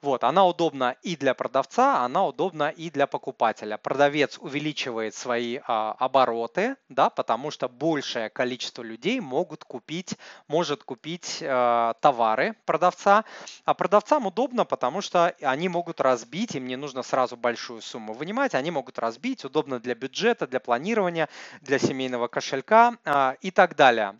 Вот, 0.00 0.24
она 0.24 0.44
удобна 0.44 0.96
и 1.02 1.14
для 1.14 1.34
продавца, 1.34 2.04
она 2.04 2.26
удобна 2.26 2.70
и 2.70 2.90
для 2.90 3.06
покупателя. 3.06 3.76
Продавец 3.76 4.38
увеличивает 4.40 5.14
свои 5.14 5.60
а, 5.68 5.94
обороты, 6.00 6.74
да, 6.88 7.08
потому 7.08 7.52
что 7.52 7.68
большее 7.68 8.28
количество 8.28 8.82
людей 8.82 9.20
могут 9.20 9.62
купить, 9.62 10.16
может 10.48 10.82
купить 10.82 11.38
а, 11.42 11.94
товары 12.00 12.56
продавца. 12.64 13.24
А 13.64 13.74
продавцам 13.74 14.26
удобно, 14.26 14.64
потому 14.64 15.00
что 15.00 15.32
они 15.42 15.68
могут 15.68 16.00
разбить, 16.00 16.56
им 16.56 16.66
не 16.66 16.74
нужно 16.74 17.04
сразу 17.04 17.36
большую 17.36 17.82
сумму 17.82 18.14
вынимать, 18.14 18.56
они 18.56 18.72
могут 18.72 18.98
разбить, 18.98 19.44
удобно 19.44 19.78
для 19.78 19.94
бюджета, 19.94 20.48
для 20.48 20.58
планирования, 20.58 21.28
для 21.60 21.78
семейного 21.78 22.26
кошелька 22.26 22.96
а, 23.04 23.36
и 23.42 23.52
так 23.52 23.76
далее. 23.76 24.18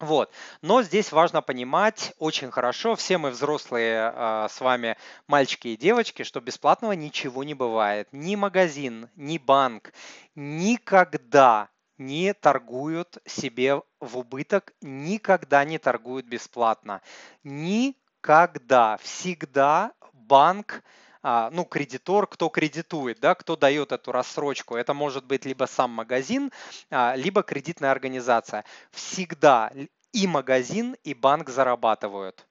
Вот. 0.00 0.32
Но 0.62 0.82
здесь 0.82 1.12
важно 1.12 1.42
понимать 1.42 2.14
очень 2.18 2.50
хорошо, 2.50 2.96
все 2.96 3.18
мы 3.18 3.30
взрослые 3.30 4.10
э, 4.14 4.46
с 4.50 4.60
вами 4.62 4.96
мальчики 5.26 5.68
и 5.68 5.76
девочки, 5.76 6.22
что 6.22 6.40
бесплатного 6.40 6.92
ничего 6.92 7.44
не 7.44 7.52
бывает. 7.52 8.08
Ни 8.10 8.34
магазин, 8.34 9.10
ни 9.14 9.36
банк 9.36 9.92
никогда 10.34 11.68
не 11.98 12.32
торгуют 12.32 13.18
себе 13.26 13.82
в 14.00 14.16
убыток, 14.16 14.72
никогда 14.80 15.64
не 15.66 15.76
торгуют 15.76 16.24
бесплатно. 16.24 17.02
Никогда. 17.44 18.96
Всегда 19.02 19.92
банк 20.14 20.82
ну, 21.22 21.64
кредитор, 21.64 22.26
кто 22.26 22.48
кредитует, 22.48 23.20
да, 23.20 23.34
кто 23.34 23.56
дает 23.56 23.92
эту 23.92 24.12
рассрочку. 24.12 24.76
Это 24.76 24.94
может 24.94 25.24
быть 25.24 25.44
либо 25.44 25.66
сам 25.66 25.90
магазин, 25.90 26.50
а, 26.90 27.14
либо 27.16 27.42
кредитная 27.42 27.90
организация. 27.90 28.64
Всегда 28.90 29.72
и 30.12 30.26
магазин, 30.26 30.96
и 31.04 31.14
банк 31.14 31.50
зарабатывают 31.50 32.46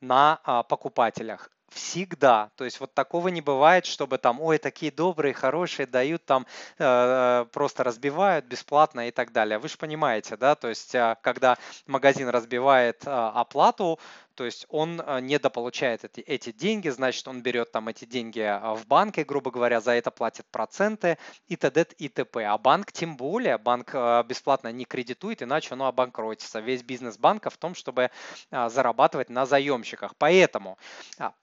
на 0.00 0.40
а, 0.44 0.62
покупателях 0.62 1.50
всегда. 1.68 2.50
То 2.56 2.64
есть 2.64 2.80
вот 2.80 2.94
такого 2.94 3.28
не 3.28 3.40
бывает, 3.40 3.86
чтобы 3.86 4.18
там, 4.18 4.40
ой, 4.40 4.58
такие 4.58 4.92
добрые, 4.92 5.34
хорошие, 5.34 5.86
дают 5.86 6.24
там, 6.24 6.46
э, 6.78 7.46
просто 7.52 7.84
разбивают 7.84 8.46
бесплатно 8.46 9.08
и 9.08 9.10
так 9.10 9.32
далее. 9.32 9.58
Вы 9.58 9.68
же 9.68 9.76
понимаете, 9.76 10.36
да, 10.36 10.54
то 10.54 10.68
есть 10.68 10.94
э, 10.94 11.16
когда 11.22 11.58
магазин 11.86 12.28
разбивает 12.28 13.06
э, 13.06 13.10
оплату, 13.10 13.98
то 14.36 14.44
есть 14.44 14.66
он 14.68 15.00
э, 15.00 15.20
недополучает 15.20 16.04
эти, 16.04 16.20
эти 16.20 16.52
деньги, 16.52 16.90
значит, 16.90 17.26
он 17.26 17.42
берет 17.42 17.72
там 17.72 17.88
эти 17.88 18.04
деньги 18.04 18.40
э, 18.40 18.74
в 18.74 18.86
банке, 18.86 19.24
грубо 19.24 19.50
говоря, 19.50 19.80
за 19.80 19.92
это 19.92 20.10
платит 20.10 20.46
проценты 20.50 21.18
и 21.48 21.56
т.д. 21.56 21.86
и 21.98 22.08
т.п. 22.08 22.44
А 22.44 22.58
банк 22.58 22.92
тем 22.92 23.16
более, 23.16 23.58
банк 23.58 23.90
э, 23.94 24.22
бесплатно 24.28 24.70
не 24.70 24.84
кредитует, 24.84 25.42
иначе 25.42 25.74
он 25.74 25.82
обанкротится. 25.82 26.60
Весь 26.60 26.82
бизнес 26.82 27.16
банка 27.16 27.50
в 27.50 27.56
том, 27.56 27.74
чтобы 27.74 28.10
зарабатывать 28.50 29.30
на 29.30 29.46
заемщиках. 29.46 30.14
Поэтому 30.16 30.76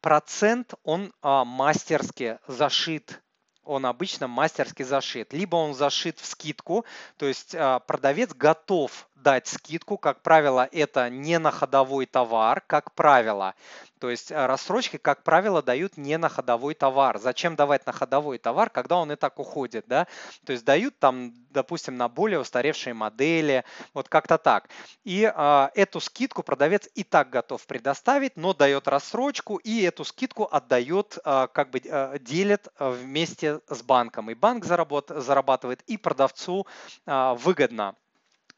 процент, 0.02 0.74
он 0.84 1.12
мастерски 1.22 2.38
зашит 2.48 3.22
он 3.66 3.86
обычно 3.86 4.28
мастерски 4.28 4.84
зашит. 4.84 5.32
Либо 5.32 5.56
он 5.56 5.74
зашит 5.74 6.20
в 6.20 6.26
скидку, 6.26 6.86
то 7.18 7.26
есть 7.26 7.56
продавец 7.88 8.34
готов 8.34 9.08
дать 9.24 9.48
скидку. 9.48 9.98
Как 9.98 10.22
правило, 10.22 10.70
это 10.72 11.10
не 11.10 11.40
на 11.40 11.50
ходовой 11.50 12.06
товар, 12.06 12.62
как 12.68 12.94
правило. 12.94 13.56
То 14.00 14.10
есть 14.10 14.32
э, 14.32 14.46
рассрочки, 14.46 14.98
как 14.98 15.24
правило, 15.24 15.64
дают 15.64 15.96
не 15.96 16.18
на 16.18 16.28
ходовой 16.28 16.74
товар. 16.74 17.18
Зачем 17.20 17.56
давать 17.56 17.86
на 17.86 17.94
ходовой 17.94 18.38
товар, 18.38 18.70
когда 18.70 18.98
он 18.98 19.14
и 19.14 19.16
так 19.16 19.40
уходит, 19.40 19.86
да? 19.88 20.08
То 20.46 20.52
есть 20.52 20.66
дают 20.66 21.00
там, 21.00 21.34
допустим, 21.52 21.96
на 21.96 22.10
более 22.10 22.40
устаревшие 22.42 22.94
модели, 22.94 23.64
вот 23.94 24.10
как-то 24.10 24.38
так. 24.38 24.68
И 25.06 25.32
э, 25.34 25.70
эту 25.74 26.02
скидку 26.02 26.44
продавец 26.44 26.90
и 26.96 27.06
так 27.06 27.30
готов 27.30 27.66
предоставить, 27.66 28.36
но 28.36 28.54
дает 28.54 28.90
рассрочку 28.90 29.56
и 29.56 29.82
эту 29.84 30.04
скидку 30.04 30.50
отдает, 30.52 31.18
э, 31.24 31.48
как 31.54 31.70
бы 31.70 31.80
э, 31.84 32.20
делит 32.20 32.68
э, 32.78 32.90
вместе 32.90 33.62
с 33.70 33.82
банком. 33.84 34.30
И 34.30 34.34
банк 34.34 34.66
заработ, 34.66 35.12
зарабатывает, 35.16 35.82
и 35.84 35.96
продавцу 35.96 36.68
э, 37.06 37.36
выгодно. 37.40 37.96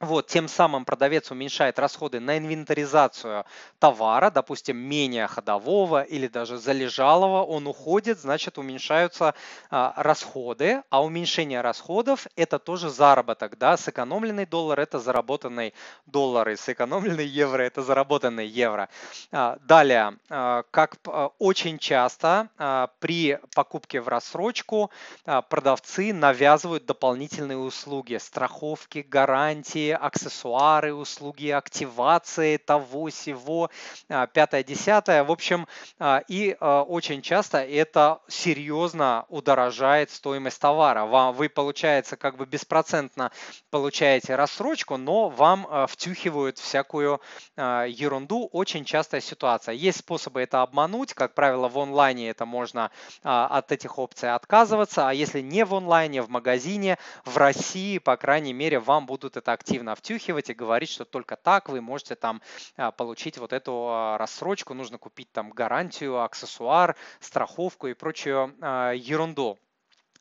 Вот, 0.01 0.27
тем 0.27 0.49
самым 0.49 0.83
продавец 0.83 1.31
уменьшает 1.31 1.79
расходы 1.79 2.19
на 2.19 2.37
инвентаризацию 2.37 3.45
товара, 3.79 4.29
допустим, 4.29 4.75
менее 4.75 5.25
ходового 5.27 6.01
или 6.01 6.27
даже 6.27 6.57
залежалого, 6.57 7.43
он 7.43 7.65
уходит, 7.65 8.19
значит, 8.19 8.57
уменьшаются 8.57 9.35
а, 9.69 9.93
расходы, 9.95 10.83
а 10.89 11.01
уменьшение 11.01 11.61
расходов– 11.61 12.27
это 12.35 12.59
тоже 12.59 12.89
заработок, 12.89 13.57
да, 13.57 13.77
сэкономленный 13.77 14.45
доллар– 14.45 14.79
это 14.81 14.99
заработанный 14.99 15.73
доллар, 16.05 16.49
и 16.49 16.57
сэкономленный 16.57 17.25
евро– 17.25 17.61
это 17.63 17.81
заработанный 17.81 18.47
евро. 18.47 18.89
А, 19.31 19.57
далее, 19.61 20.17
а, 20.29 20.63
как 20.71 20.97
а, 21.07 21.29
очень 21.39 21.79
часто 21.79 22.49
а, 22.57 22.89
при 22.99 23.39
покупке 23.55 24.01
в 24.01 24.09
рассрочку 24.09 24.91
а, 25.25 25.41
продавцы 25.41 26.11
навязывают 26.11 26.85
дополнительные 26.85 27.57
услуги, 27.57 28.17
страховки, 28.17 28.99
гарантии, 28.99 29.84
аксессуары, 29.91 30.93
услуги 30.93 31.49
активации 31.49 32.57
того, 32.57 33.09
сего, 33.09 33.69
а, 34.09 34.27
пятое, 34.27 34.63
десятое. 34.63 35.23
В 35.23 35.31
общем, 35.31 35.67
а, 35.99 36.21
и 36.27 36.55
а, 36.59 36.83
очень 36.83 37.21
часто 37.21 37.59
это 37.59 38.21
серьезно 38.27 39.25
удорожает 39.29 40.11
стоимость 40.11 40.59
товара. 40.59 41.05
Вам, 41.05 41.33
вы, 41.33 41.49
получается, 41.49 42.17
как 42.17 42.37
бы 42.37 42.45
беспроцентно 42.45 43.31
получаете 43.69 44.35
рассрочку, 44.35 44.97
но 44.97 45.29
вам 45.29 45.67
втюхивают 45.87 46.57
всякую 46.57 47.21
ерунду. 47.57 48.49
Очень 48.51 48.85
частая 48.85 49.21
ситуация. 49.21 49.73
Есть 49.73 49.99
способы 49.99 50.41
это 50.41 50.61
обмануть. 50.61 51.13
Как 51.13 51.33
правило, 51.33 51.67
в 51.67 51.77
онлайне 51.77 52.29
это 52.29 52.45
можно 52.45 52.91
от 53.23 53.71
этих 53.71 53.97
опций 53.97 54.33
отказываться. 54.33 55.09
А 55.09 55.13
если 55.13 55.41
не 55.41 55.65
в 55.65 55.73
онлайне, 55.75 56.21
в 56.21 56.29
магазине, 56.29 56.97
в 57.23 57.37
России, 57.37 57.97
по 57.97 58.17
крайней 58.17 58.53
мере, 58.53 58.79
вам 58.79 59.05
будут 59.05 59.37
это 59.37 59.51
активно 59.51 59.74
активно 59.75 59.95
втюхивать 59.95 60.49
и 60.49 60.53
говорить, 60.53 60.89
что 60.89 61.03
только 61.03 61.35
так 61.35 61.67
вы 61.67 61.81
можете 61.81 62.15
там 62.15 62.41
а, 62.77 62.91
получить 62.91 63.37
вот 63.37 63.51
эту 63.51 63.87
а, 63.89 64.17
рассрочку, 64.17 64.73
нужно 64.73 64.97
купить 64.97 65.29
там 65.33 65.49
гарантию, 65.49 66.21
аксессуар, 66.21 66.95
страховку 67.19 67.87
и 67.87 67.93
прочую 67.93 68.55
а, 68.61 68.93
ерунду. 68.93 69.59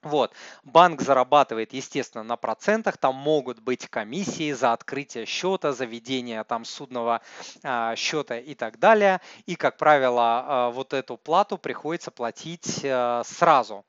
Вот. 0.03 0.33
Банк 0.65 1.03
зарабатывает, 1.03 1.73
естественно, 1.73 2.25
на 2.25 2.37
процентах. 2.37 2.99
Там 2.99 3.15
могут 3.15 3.61
быть 3.61 3.87
комиссии 3.87 4.53
за 4.53 4.73
открытие 4.73 5.25
счета, 5.25 5.73
за 5.73 5.85
ведение 5.85 6.43
там 6.45 6.65
судного 6.65 7.23
э, 7.63 7.95
счета 7.97 8.37
и 8.37 8.55
так 8.55 8.79
далее. 8.79 9.23
И, 9.47 9.55
как 9.55 9.79
правило, 9.79 10.69
э, 10.71 10.75
вот 10.75 10.93
эту 10.93 11.17
плату 11.17 11.57
приходится 11.57 12.11
платить 12.11 12.81
э, 12.83 13.23
сразу. 13.25 13.87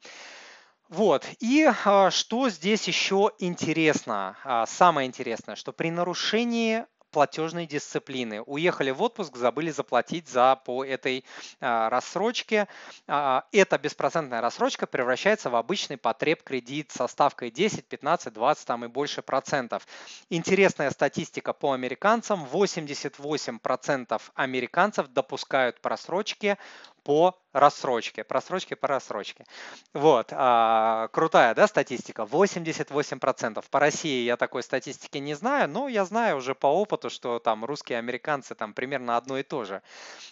Вот, 0.89 1.25
и 1.39 1.67
а, 1.85 2.11
что 2.11 2.49
здесь 2.49 2.87
еще 2.87 3.31
интересно, 3.39 4.37
а, 4.43 4.65
самое 4.65 5.07
интересное, 5.07 5.55
что 5.55 5.73
при 5.73 5.89
нарушении 5.89 6.85
платежной 7.15 7.65
дисциплины. 7.65 8.41
Уехали 8.41 8.91
в 8.91 9.01
отпуск, 9.01 9.37
забыли 9.37 9.71
заплатить 9.71 10.27
за 10.27 10.57
по 10.57 10.83
этой 10.83 11.23
а, 11.61 11.89
рассрочке. 11.89 12.67
А, 13.07 13.45
эта 13.53 13.77
беспроцентная 13.77 14.41
рассрочка 14.41 14.85
превращается 14.85 15.49
в 15.49 15.55
обычный 15.55 15.95
потреб 15.95 16.43
кредит 16.43 16.91
со 16.91 17.07
ставкой 17.07 17.51
10, 17.51 17.87
15, 17.87 18.33
20 18.33 18.67
там 18.67 18.83
и 18.83 18.89
больше 18.89 19.21
процентов. 19.21 19.87
Интересная 20.29 20.91
статистика 20.91 21.53
по 21.53 21.71
американцам. 21.71 22.43
88% 22.43 24.21
американцев 24.35 25.07
допускают 25.07 25.79
просрочки 25.79 26.57
по 27.05 27.39
рассрочке, 27.53 28.23
просрочки 28.23 28.73
по 28.73 28.87
рассрочке. 28.87 29.45
Вот, 29.93 30.29
а, 30.31 31.07
крутая, 31.09 31.53
да, 31.53 31.67
статистика, 31.67 32.25
88%. 32.25 33.63
По 33.69 33.79
России 33.79 34.25
я 34.25 34.37
такой 34.37 34.63
статистики 34.63 35.19
не 35.19 35.35
знаю, 35.35 35.69
но 35.69 35.87
я 35.87 36.03
знаю 36.03 36.37
уже 36.37 36.55
по 36.55 36.65
опыту, 36.65 37.11
что 37.11 37.37
там 37.37 37.63
русские, 37.63 37.99
американцы 37.99 38.55
там 38.55 38.73
примерно 38.73 39.17
одно 39.17 39.37
и 39.37 39.43
то 39.43 39.65
же. 39.65 39.83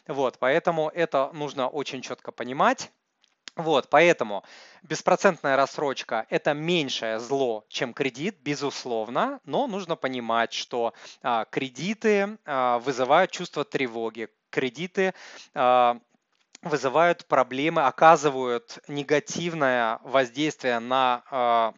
Вот, 0.07 0.39
поэтому 0.39 0.89
это 0.89 1.29
нужно 1.33 1.67
очень 1.69 2.01
четко 2.01 2.31
понимать. 2.31 2.91
Вот, 3.55 3.87
поэтому 3.91 4.43
беспроцентная 4.81 5.55
рассрочка– 5.55 6.25
это 6.31 6.55
меньшее 6.55 7.19
зло, 7.19 7.65
чем 7.67 7.93
кредит, 7.93 8.39
безусловно, 8.41 9.39
но 9.45 9.67
нужно 9.67 9.95
понимать, 9.95 10.53
что 10.53 10.95
а, 11.21 11.45
кредиты 11.45 12.39
а, 12.45 12.79
вызывают 12.79 13.29
чувство 13.29 13.63
тревоги, 13.63 14.29
кредиты 14.49 15.13
а, 15.53 15.99
вызывают 16.63 17.25
проблемы, 17.27 17.85
оказывают 17.85 18.79
негативное 18.87 19.99
воздействие 20.03 20.79
на 20.79 21.73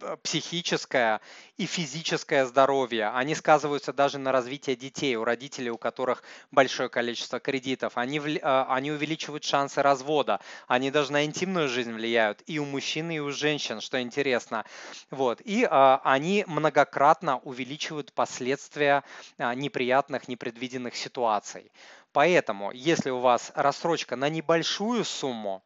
Э, 0.00 0.16
психическое 0.22 1.22
и 1.56 1.64
физическое 1.64 2.44
здоровье. 2.44 3.08
Они 3.08 3.34
сказываются 3.34 3.94
даже 3.94 4.18
на 4.18 4.30
развитии 4.30 4.74
детей, 4.74 5.16
у 5.16 5.24
родителей, 5.24 5.70
у 5.70 5.78
которых 5.78 6.22
большое 6.50 6.90
количество 6.90 7.40
кредитов. 7.40 7.96
Они, 7.96 8.18
э, 8.18 8.64
они 8.68 8.92
увеличивают 8.92 9.44
шансы 9.44 9.80
развода. 9.80 10.40
Они 10.66 10.90
даже 10.90 11.12
на 11.12 11.24
интимную 11.24 11.68
жизнь 11.68 11.92
влияют 11.94 12.42
и 12.46 12.58
у 12.58 12.66
мужчин, 12.66 13.10
и 13.10 13.20
у 13.20 13.30
женщин, 13.30 13.80
что 13.80 14.00
интересно. 14.00 14.66
Вот. 15.10 15.40
И 15.40 15.66
а, 15.68 16.02
они 16.04 16.44
многократно 16.46 17.38
увеличивают 17.38 18.12
последствия 18.12 19.02
а, 19.38 19.54
неприятных, 19.54 20.28
непредвиденных 20.28 20.94
ситуаций. 20.94 21.72
Поэтому, 22.16 22.72
если 22.72 23.10
у 23.10 23.18
вас 23.18 23.52
рассрочка 23.54 24.16
на 24.16 24.30
небольшую 24.30 25.04
сумму, 25.04 25.62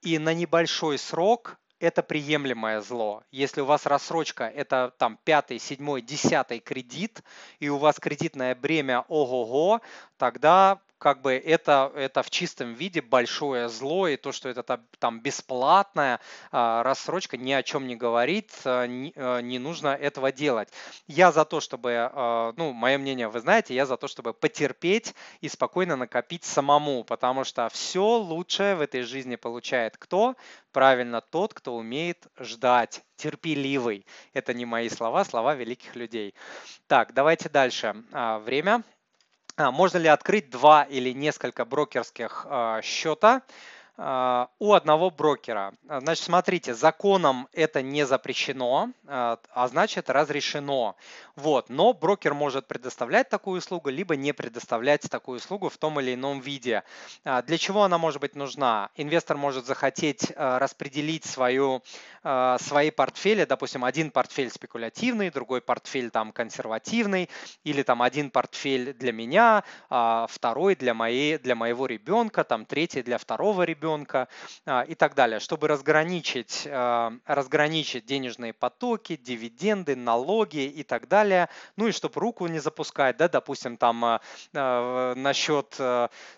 и 0.00 0.18
на 0.18 0.32
небольшой 0.32 0.96
срок 0.96 1.58
это 1.78 2.02
приемлемое 2.02 2.80
зло. 2.80 3.22
Если 3.30 3.60
у 3.60 3.66
вас 3.66 3.84
рассрочка 3.84 4.44
это 4.44 4.94
там 4.96 5.18
пятый, 5.24 5.58
седьмой, 5.58 6.00
десятый 6.00 6.60
кредит, 6.60 7.22
и 7.58 7.68
у 7.68 7.76
вас 7.76 7.98
кредитное 7.98 8.54
бремя 8.54 9.04
ого-го, 9.08 9.82
тогда 10.16 10.80
как 11.04 11.20
бы 11.20 11.34
это, 11.34 11.92
это 11.96 12.22
в 12.22 12.30
чистом 12.30 12.72
виде 12.72 13.02
большое 13.02 13.68
зло, 13.68 14.08
и 14.08 14.16
то, 14.16 14.32
что 14.32 14.48
это 14.48 14.62
там, 14.98 15.20
бесплатная 15.20 16.18
а, 16.50 16.82
рассрочка, 16.82 17.36
ни 17.36 17.52
о 17.52 17.62
чем 17.62 17.86
не 17.86 17.94
говорит, 17.94 18.50
а, 18.64 18.86
не, 18.86 19.12
а, 19.14 19.40
не 19.40 19.58
нужно 19.58 19.88
этого 19.88 20.32
делать. 20.32 20.70
Я 21.06 21.30
за 21.30 21.44
то, 21.44 21.60
чтобы, 21.60 22.10
ну, 22.56 22.72
мое 22.72 22.96
мнение, 22.96 23.28
вы 23.28 23.40
знаете, 23.40 23.74
я 23.74 23.84
за 23.84 23.98
то, 23.98 24.08
чтобы 24.08 24.32
потерпеть 24.32 25.14
и 25.42 25.50
спокойно 25.50 25.96
накопить 25.96 26.44
самому, 26.44 27.04
потому 27.04 27.44
что 27.44 27.68
все 27.68 28.16
лучшее 28.16 28.74
в 28.74 28.80
этой 28.80 29.02
жизни 29.02 29.36
получает 29.36 29.98
кто? 29.98 30.36
Правильно, 30.72 31.20
тот, 31.20 31.52
кто 31.52 31.76
умеет 31.76 32.26
ждать, 32.40 33.02
терпеливый. 33.16 34.06
Это 34.32 34.54
не 34.54 34.64
мои 34.64 34.88
слова, 34.88 35.22
слова 35.24 35.54
великих 35.54 35.96
людей. 35.96 36.34
Так, 36.86 37.12
давайте 37.12 37.50
дальше. 37.50 37.94
Время. 38.46 38.82
А, 39.56 39.70
можно 39.70 39.98
ли 39.98 40.08
открыть 40.08 40.50
два 40.50 40.82
или 40.82 41.10
несколько 41.12 41.64
брокерских 41.64 42.46
а, 42.48 42.82
счета 42.82 43.42
у 43.96 44.72
одного 44.72 45.10
брокера. 45.10 45.72
А, 45.88 46.00
значит, 46.00 46.24
смотрите, 46.24 46.74
законом 46.74 47.46
это 47.52 47.80
не 47.80 48.04
запрещено, 48.04 48.90
а, 49.06 49.38
а 49.52 49.68
значит 49.68 50.10
разрешено. 50.10 50.96
Вот. 51.36 51.68
Но 51.68 51.92
брокер 51.92 52.34
может 52.34 52.66
предоставлять 52.66 53.28
такую 53.28 53.58
услугу, 53.58 53.90
либо 53.90 54.16
не 54.16 54.32
предоставлять 54.32 55.02
такую 55.02 55.38
услугу 55.38 55.68
в 55.68 55.76
том 55.76 56.00
или 56.00 56.14
ином 56.14 56.40
виде. 56.40 56.82
Для 57.24 57.58
чего 57.58 57.84
она 57.84 57.98
может 57.98 58.20
быть 58.20 58.34
нужна? 58.34 58.90
Инвестор 58.96 59.36
может 59.36 59.64
захотеть 59.66 60.32
распределить 60.36 61.24
свою, 61.24 61.82
свои 62.22 62.90
портфели, 62.90 63.44
допустим, 63.44 63.84
один 63.84 64.10
портфель 64.10 64.50
спекулятивный, 64.50 65.30
другой 65.30 65.60
портфель 65.60 66.10
там 66.10 66.32
консервативный, 66.32 67.28
или 67.64 67.82
там 67.82 68.02
один 68.02 68.30
портфель 68.30 68.92
для 68.94 69.12
меня, 69.12 69.64
второй 69.88 70.76
для, 70.76 70.94
моей, 70.94 71.38
для 71.38 71.54
моего 71.54 71.86
ребенка, 71.86 72.44
там 72.44 72.64
третий 72.64 73.02
для 73.02 73.18
второго 73.18 73.62
ребенка 73.62 73.83
ребенка 73.84 74.28
а, 74.66 74.82
и 74.82 74.94
так 74.94 75.14
далее, 75.14 75.40
чтобы 75.40 75.68
разграничить, 75.68 76.66
а, 76.70 77.12
разграничить 77.26 78.06
денежные 78.06 78.52
потоки, 78.52 79.16
дивиденды, 79.16 79.94
налоги 79.94 80.64
и 80.64 80.82
так 80.82 81.08
далее, 81.08 81.48
ну 81.76 81.88
и 81.88 81.92
чтобы 81.92 82.20
руку 82.20 82.46
не 82.46 82.60
запускать, 82.60 83.16
да, 83.16 83.28
допустим, 83.28 83.76
там 83.76 84.04
а, 84.04 84.20
на 85.14 85.32
счет 85.34 85.74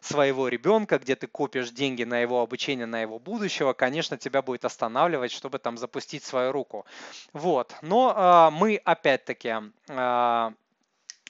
своего 0.01 0.49
ребенка, 0.49 0.99
где 0.99 1.15
ты 1.15 1.27
копишь 1.27 1.71
деньги 1.71 2.05
на 2.05 2.19
его 2.19 2.41
обучение, 2.41 2.87
на 2.87 3.01
его 3.01 3.19
будущего, 3.19 3.73
конечно, 3.73 4.17
тебя 4.17 4.43
будет 4.43 4.65
останавливать, 4.65 5.33
чтобы 5.33 5.59
там 5.59 5.79
запустить 5.79 6.25
свою 6.25 6.53
руку. 6.53 6.85
Вот, 7.33 7.75
но 7.83 8.51
мы 8.53 8.77
опять-таки 8.85 9.55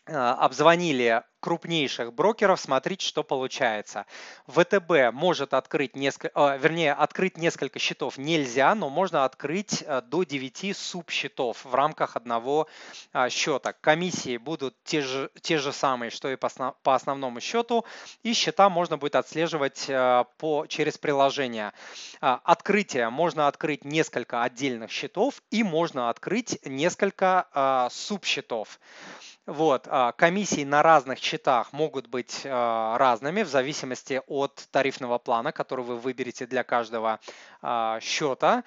обзвонили 0.06 1.22
крупнейших 1.40 2.12
брокеров, 2.12 2.60
смотрите, 2.60 3.06
что 3.06 3.22
получается. 3.22 4.06
ВТБ 4.48 5.12
может 5.12 5.54
открыть 5.54 5.94
несколько, 5.94 6.56
вернее, 6.56 6.92
открыть 6.92 7.36
несколько 7.36 7.78
счетов 7.78 8.18
нельзя, 8.18 8.74
но 8.74 8.88
можно 8.88 9.24
открыть 9.24 9.84
э, 9.86 10.02
до 10.02 10.24
9 10.24 10.76
субсчетов 10.76 11.64
в 11.64 11.72
рамках 11.72 12.16
одного 12.16 12.66
а, 13.12 13.30
счета. 13.30 13.72
Комиссии 13.74 14.38
будут 14.38 14.74
те 14.82 15.02
же, 15.02 15.30
те 15.40 15.58
же 15.58 15.72
самые, 15.72 16.10
что 16.10 16.28
и 16.28 16.36
по, 16.36 16.48
по 16.82 16.94
основному 16.96 17.40
счету, 17.40 17.84
и 18.24 18.32
счета 18.32 18.68
можно 18.68 18.98
будет 18.98 19.14
отслеживать 19.14 19.88
по, 20.38 20.66
через 20.66 20.98
приложение. 20.98 21.72
А, 22.20 22.40
открытие 22.42 23.08
можно 23.10 23.46
открыть 23.46 23.84
несколько 23.84 24.42
отдельных 24.42 24.90
счетов 24.90 25.42
и 25.50 25.62
можно 25.62 26.10
открыть 26.10 26.58
несколько 26.64 27.46
а, 27.52 27.88
субсчетов. 27.90 28.80
Вот, 29.46 29.86
комиссии 30.16 30.64
на 30.64 30.82
разных 30.82 31.20
счетах 31.20 31.72
могут 31.72 32.08
быть 32.08 32.42
а, 32.44 32.98
разными 32.98 33.44
в 33.44 33.48
зависимости 33.48 34.20
от 34.26 34.66
тарифного 34.72 35.18
плана, 35.18 35.52
который 35.52 35.84
вы 35.84 35.96
выберете 35.96 36.46
для 36.46 36.64
каждого 36.64 37.20
а, 37.62 38.00
счета. 38.00 38.64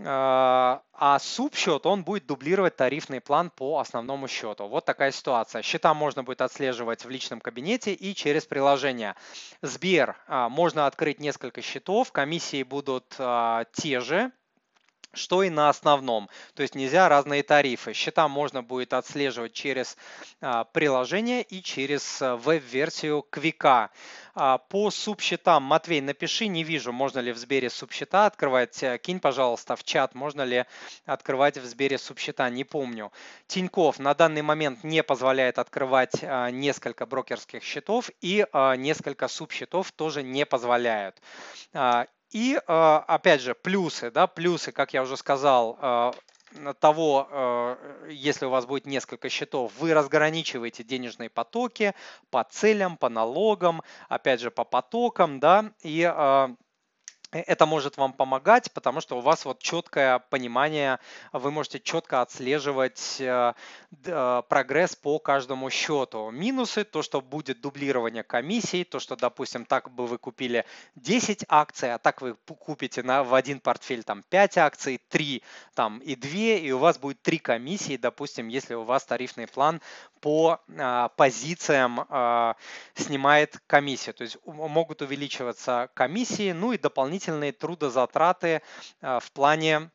А, 0.00 0.80
а 0.92 1.18
субсчет, 1.18 1.86
он 1.86 2.04
будет 2.04 2.26
дублировать 2.26 2.76
тарифный 2.76 3.20
план 3.20 3.50
по 3.50 3.80
основному 3.80 4.28
счету. 4.28 4.68
Вот 4.68 4.84
такая 4.84 5.10
ситуация. 5.10 5.60
Счета 5.62 5.92
можно 5.92 6.22
будет 6.22 6.40
отслеживать 6.40 7.04
в 7.04 7.10
личном 7.10 7.40
кабинете 7.40 7.92
и 7.92 8.14
через 8.14 8.46
приложение. 8.46 9.16
Сбер, 9.60 10.16
можно 10.28 10.86
открыть 10.86 11.18
несколько 11.18 11.62
счетов, 11.62 12.12
комиссии 12.12 12.62
будут 12.62 13.08
те 13.72 14.00
же, 14.00 14.30
что 15.14 15.42
и 15.42 15.50
на 15.50 15.68
основном. 15.68 16.28
То 16.54 16.62
есть 16.62 16.74
нельзя 16.74 17.08
разные 17.08 17.42
тарифы. 17.42 17.92
Счета 17.92 18.28
можно 18.28 18.62
будет 18.62 18.92
отслеживать 18.92 19.52
через 19.52 19.96
а, 20.40 20.64
приложение 20.64 21.42
и 21.42 21.62
через 21.62 22.22
а, 22.22 22.36
веб-версию 22.36 23.24
Квика. 23.28 23.90
А, 24.34 24.58
по 24.58 24.90
субсчетам, 24.90 25.64
Матвей, 25.64 26.00
напиши, 26.00 26.46
не 26.46 26.64
вижу, 26.64 26.92
можно 26.92 27.18
ли 27.18 27.32
в 27.32 27.36
Сбере 27.36 27.68
субсчета 27.68 28.26
открывать. 28.26 28.82
Э, 28.82 28.98
кинь, 28.98 29.20
пожалуйста, 29.20 29.76
в 29.76 29.84
чат, 29.84 30.14
можно 30.14 30.42
ли 30.42 30.64
открывать 31.04 31.58
в 31.58 31.64
Сбере 31.66 31.98
субсчета, 31.98 32.48
не 32.48 32.64
помню. 32.64 33.12
Тиньков 33.46 33.98
на 33.98 34.14
данный 34.14 34.42
момент 34.42 34.82
не 34.82 35.02
позволяет 35.02 35.58
открывать 35.58 36.22
несколько 36.52 37.04
брокерских 37.06 37.62
счетов 37.62 38.10
и 38.20 38.46
несколько 38.78 39.28
субсчетов 39.28 39.92
тоже 39.92 40.22
не 40.22 40.46
позволяют. 40.46 41.20
И, 42.32 42.58
а, 42.66 43.04
опять 43.06 43.42
же, 43.42 43.54
плюсы, 43.54 44.10
да, 44.10 44.26
плюсы, 44.26 44.72
как 44.72 44.94
я 44.94 45.02
уже 45.02 45.16
сказал, 45.18 45.78
а, 45.80 46.14
того, 46.80 47.28
а, 47.30 48.08
если 48.08 48.46
у 48.46 48.50
вас 48.50 48.64
будет 48.64 48.86
несколько 48.86 49.28
счетов, 49.28 49.72
вы 49.78 49.92
разграничиваете 49.92 50.82
денежные 50.82 51.28
потоки 51.28 51.94
по 52.30 52.42
целям, 52.44 52.96
по 52.96 53.10
налогам, 53.10 53.82
опять 54.08 54.40
же, 54.40 54.50
по 54.50 54.64
потокам, 54.64 55.40
да, 55.40 55.72
и 55.82 56.02
это 57.32 57.66
может 57.66 57.96
вам 57.96 58.12
помогать, 58.12 58.70
потому 58.72 59.00
что 59.00 59.18
у 59.18 59.20
вас 59.20 59.44
вот 59.44 59.60
четкое 59.60 60.18
понимание, 60.18 60.98
вы 61.32 61.50
можете 61.50 61.80
четко 61.80 62.20
отслеживать 62.20 63.16
э, 63.20 63.54
э, 64.04 64.42
прогресс 64.48 64.94
по 64.94 65.18
каждому 65.18 65.70
счету. 65.70 66.30
Минусы, 66.30 66.84
то, 66.84 67.02
что 67.02 67.20
будет 67.20 67.60
дублирование 67.60 68.22
комиссий, 68.22 68.84
то, 68.84 69.00
что, 69.00 69.16
допустим, 69.16 69.64
так 69.64 69.90
бы 69.90 70.06
вы 70.06 70.18
купили 70.18 70.66
10 70.96 71.46
акций, 71.48 71.94
а 71.94 71.98
так 71.98 72.20
вы 72.20 72.34
купите 72.34 73.02
на, 73.02 73.24
в 73.24 73.34
один 73.34 73.60
портфель 73.60 74.04
там 74.04 74.22
5 74.28 74.58
акций, 74.58 75.00
3 75.08 75.42
там 75.74 75.98
и 76.00 76.14
2, 76.14 76.30
и 76.30 76.70
у 76.72 76.78
вас 76.78 76.98
будет 76.98 77.22
3 77.22 77.38
комиссии, 77.38 77.96
допустим, 77.96 78.48
если 78.48 78.74
у 78.74 78.82
вас 78.82 79.04
тарифный 79.04 79.46
план 79.46 79.80
по 80.20 80.60
а, 80.78 81.08
позициям 81.08 82.06
а, 82.08 82.54
снимает 82.94 83.58
комиссию. 83.66 84.14
То 84.14 84.22
есть 84.22 84.38
могут 84.46 85.02
увеличиваться 85.02 85.90
комиссии, 85.94 86.52
ну 86.52 86.72
и 86.72 86.78
дополнительные 87.22 87.52
трудозатраты 87.52 88.62
а, 89.00 89.20
в 89.20 89.30
плане 89.32 89.90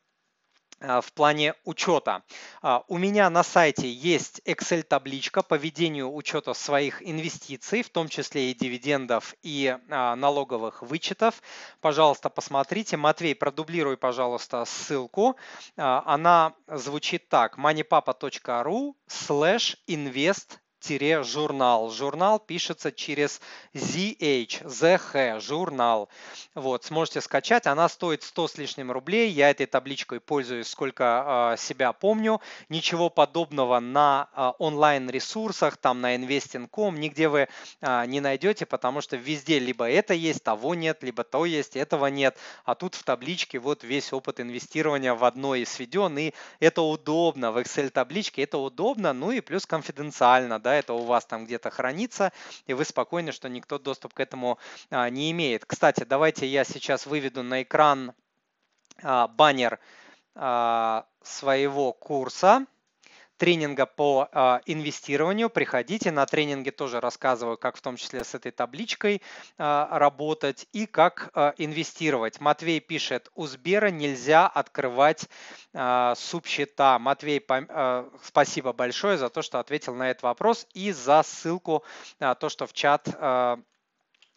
а, 0.80 1.00
в 1.00 1.12
плане 1.12 1.54
учета. 1.64 2.22
А, 2.62 2.84
у 2.88 2.98
меня 2.98 3.28
на 3.30 3.42
сайте 3.42 3.90
есть 3.90 4.40
Excel-табличка 4.44 5.42
по 5.42 5.54
ведению 5.54 6.14
учета 6.14 6.54
своих 6.54 7.02
инвестиций, 7.02 7.82
в 7.82 7.90
том 7.90 8.08
числе 8.08 8.50
и 8.50 8.54
дивидендов 8.54 9.34
и 9.42 9.76
а, 9.90 10.14
налоговых 10.16 10.82
вычетов. 10.82 11.42
Пожалуйста, 11.80 12.30
посмотрите. 12.30 12.96
Матвей, 12.96 13.34
продублируй, 13.34 13.96
пожалуйста, 13.96 14.64
ссылку. 14.64 15.36
Она 15.76 16.54
звучит 16.68 17.28
так. 17.28 17.58
moneypapa.ru 17.58 18.94
slash 19.08 19.76
invest 19.88 20.58
журнал. 21.22 21.90
Журнал 21.90 22.38
пишется 22.38 22.92
через 22.92 23.40
ZH, 23.74 24.64
ZH, 24.64 25.40
журнал. 25.40 26.08
Вот, 26.54 26.84
сможете 26.84 27.20
скачать. 27.20 27.66
Она 27.66 27.88
стоит 27.88 28.22
100 28.22 28.48
с 28.48 28.58
лишним 28.58 28.92
рублей. 28.92 29.30
Я 29.30 29.50
этой 29.50 29.66
табличкой 29.66 30.20
пользуюсь, 30.20 30.68
сколько 30.68 31.54
э, 31.54 31.56
себя 31.58 31.92
помню. 31.92 32.40
Ничего 32.68 33.10
подобного 33.10 33.80
на 33.80 34.28
э, 34.34 34.52
онлайн-ресурсах, 34.58 35.76
там 35.76 36.00
на 36.00 36.16
investing.com, 36.16 36.96
нигде 36.96 37.28
вы 37.28 37.48
э, 37.80 38.06
не 38.06 38.20
найдете, 38.20 38.66
потому 38.66 39.00
что 39.00 39.16
везде 39.16 39.58
либо 39.58 39.88
это 39.88 40.14
есть, 40.14 40.42
того 40.42 40.74
нет, 40.74 41.02
либо 41.02 41.24
то 41.24 41.44
есть, 41.44 41.76
этого 41.76 42.06
нет. 42.06 42.36
А 42.64 42.74
тут 42.74 42.94
в 42.94 43.02
табличке 43.02 43.58
вот 43.58 43.84
весь 43.84 44.12
опыт 44.12 44.40
инвестирования 44.40 45.14
в 45.14 45.24
одно 45.24 45.54
и 45.54 45.64
сведен. 45.64 46.18
И 46.18 46.32
это 46.60 46.82
удобно 46.82 47.52
в 47.52 47.58
Excel-табличке, 47.58 48.42
это 48.42 48.58
удобно, 48.58 49.12
ну 49.12 49.30
и 49.30 49.40
плюс 49.40 49.66
конфиденциально, 49.66 50.60
да, 50.68 50.74
это 50.74 50.92
у 50.92 51.04
вас 51.04 51.24
там 51.24 51.46
где-то 51.46 51.70
хранится, 51.70 52.30
и 52.66 52.74
вы 52.74 52.84
спокойны, 52.84 53.32
что 53.32 53.48
никто 53.48 53.78
доступ 53.78 54.12
к 54.12 54.20
этому 54.20 54.58
а, 54.90 55.08
не 55.08 55.30
имеет. 55.30 55.64
Кстати, 55.64 56.04
давайте 56.04 56.46
я 56.46 56.64
сейчас 56.64 57.06
выведу 57.06 57.42
на 57.42 57.62
экран 57.62 58.12
а, 59.02 59.28
баннер 59.28 59.80
а, 60.34 61.06
своего 61.22 61.94
курса 61.94 62.66
тренинга 63.38 63.86
по 63.86 64.28
э, 64.30 64.60
инвестированию. 64.66 65.48
Приходите, 65.48 66.10
на 66.10 66.26
тренинге 66.26 66.72
тоже 66.72 67.00
рассказываю, 67.00 67.56
как 67.56 67.76
в 67.76 67.80
том 67.80 67.96
числе 67.96 68.24
с 68.24 68.34
этой 68.34 68.52
табличкой 68.52 69.22
э, 69.56 69.86
работать 69.90 70.66
и 70.72 70.86
как 70.86 71.30
э, 71.34 71.52
инвестировать. 71.56 72.40
Матвей 72.40 72.80
пишет, 72.80 73.30
у 73.34 73.46
Сбера 73.46 73.90
нельзя 73.90 74.46
открывать 74.46 75.28
э, 75.72 76.14
субсчета. 76.16 76.98
Матвей, 76.98 77.42
э, 77.48 78.10
спасибо 78.22 78.72
большое 78.72 79.16
за 79.16 79.30
то, 79.30 79.40
что 79.40 79.60
ответил 79.60 79.94
на 79.94 80.10
этот 80.10 80.24
вопрос 80.24 80.66
и 80.74 80.92
за 80.92 81.22
ссылку, 81.22 81.84
э, 82.18 82.34
то, 82.38 82.48
что 82.48 82.66
в 82.66 82.72
чат 82.72 83.08
э, 83.08 83.56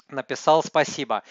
написал. 0.10 0.64
Спасибо. 0.64 1.24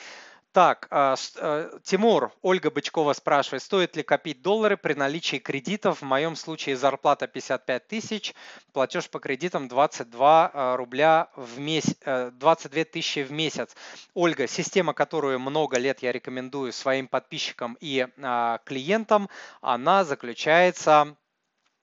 Так, 0.53 0.89
а, 0.91 1.15
э, 1.37 1.79
Тимур, 1.85 2.33
Ольга 2.43 2.71
Бычкова 2.73 3.13
спрашивает, 3.13 3.63
стоит 3.63 3.95
ли 3.95 4.03
копить 4.03 4.43
доллары 4.43 4.77
при 4.77 4.95
наличии 4.95 5.37
кредитов? 5.37 6.01
В 6.01 6.05
моем 6.05 6.35
случае 6.35 6.77
зарплата 6.77 7.29
55 7.29 7.87
тысяч, 7.87 8.35
платеж 8.73 9.09
по 9.09 9.21
кредитам 9.21 9.69
22 9.69 10.51
а, 10.53 10.77
рубля 10.77 11.29
в 11.37 11.61
месяц, 11.61 11.97
22 12.05 12.85
тысячи 12.85 13.21
в 13.21 13.31
месяц. 13.31 13.77
Ольга, 14.13 14.49
система, 14.49 14.93
которую 14.93 15.39
много 15.39 15.79
лет 15.79 16.03
я 16.03 16.11
рекомендую 16.11 16.73
своим 16.73 17.07
подписчикам 17.07 17.77
и 17.81 18.09
а, 18.21 18.59
клиентам, 18.65 19.29
она 19.61 20.05
заключается 20.05 21.15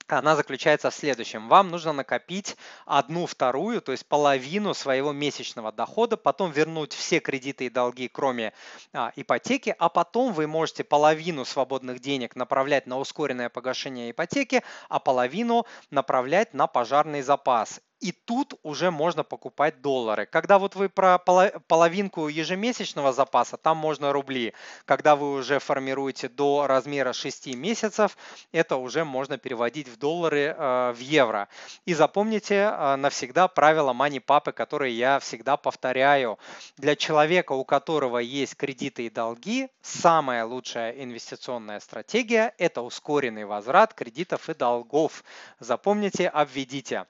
она 0.07 0.35
заключается 0.35 0.89
в 0.89 0.95
следующем. 0.95 1.49
Вам 1.49 1.69
нужно 1.69 1.93
накопить 1.93 2.55
одну 2.85 3.25
вторую, 3.25 3.81
то 3.81 3.91
есть 3.91 4.05
половину 4.05 4.73
своего 4.73 5.11
месячного 5.11 5.71
дохода, 5.71 6.17
потом 6.17 6.51
вернуть 6.51 6.93
все 6.93 7.19
кредиты 7.19 7.65
и 7.65 7.69
долги, 7.69 8.07
кроме 8.07 8.53
а, 8.93 9.11
ипотеки, 9.15 9.75
а 9.77 9.89
потом 9.89 10.33
вы 10.33 10.47
можете 10.47 10.83
половину 10.83 11.45
свободных 11.45 11.99
денег 11.99 12.35
направлять 12.35 12.87
на 12.87 12.97
ускоренное 12.97 13.49
погашение 13.49 14.11
ипотеки, 14.11 14.63
а 14.89 14.99
половину 14.99 15.65
направлять 15.91 16.53
на 16.53 16.67
пожарный 16.67 17.21
запас. 17.21 17.81
И 17.99 18.11
тут 18.11 18.53
уже 18.61 18.91
можно 18.91 19.23
покупать 19.23 19.81
доллары. 19.81 20.27
Когда 20.27 20.59
вот 20.59 20.75
вы 20.75 20.87
про 20.87 21.17
половинку 21.17 22.27
ежемесячного 22.27 23.11
запаса, 23.11 23.57
там 23.57 23.77
можно 23.77 24.13
рубли. 24.13 24.53
Когда 24.85 25.15
вы 25.15 25.33
уже 25.33 25.57
формируете 25.57 26.29
до 26.29 26.67
размера 26.67 27.11
6 27.11 27.55
месяцев, 27.55 28.15
это 28.51 28.77
уже 28.77 29.03
можно 29.03 29.39
переводить 29.39 29.87
в 29.87 29.97
доллары, 29.97 30.55
э, 30.55 30.93
в 30.95 30.99
евро. 30.99 31.47
И 31.85 31.95
запомните 31.95 32.71
э, 32.71 32.95
навсегда 32.97 33.47
правило 33.47 33.93
Money 33.93 34.19
Папы, 34.19 34.51
которые 34.51 34.95
я 34.95 35.17
всегда 35.19 35.57
повторяю. 35.57 36.37
Для 36.77 36.95
человека, 36.95 37.53
у 37.53 37.65
которого 37.65 38.19
есть 38.19 38.55
кредиты 38.55 39.07
и 39.07 39.09
долги, 39.09 39.69
самая 39.81 40.45
лучшая 40.45 40.91
инвестиционная 40.91 41.79
стратегия– 41.79 42.53
это 42.59 42.83
ускоренный 42.83 43.45
возврат 43.45 43.95
кредитов 43.95 44.49
и 44.49 44.53
долгов. 44.53 45.23
Запомните, 45.59 46.27
обведите 46.27 47.07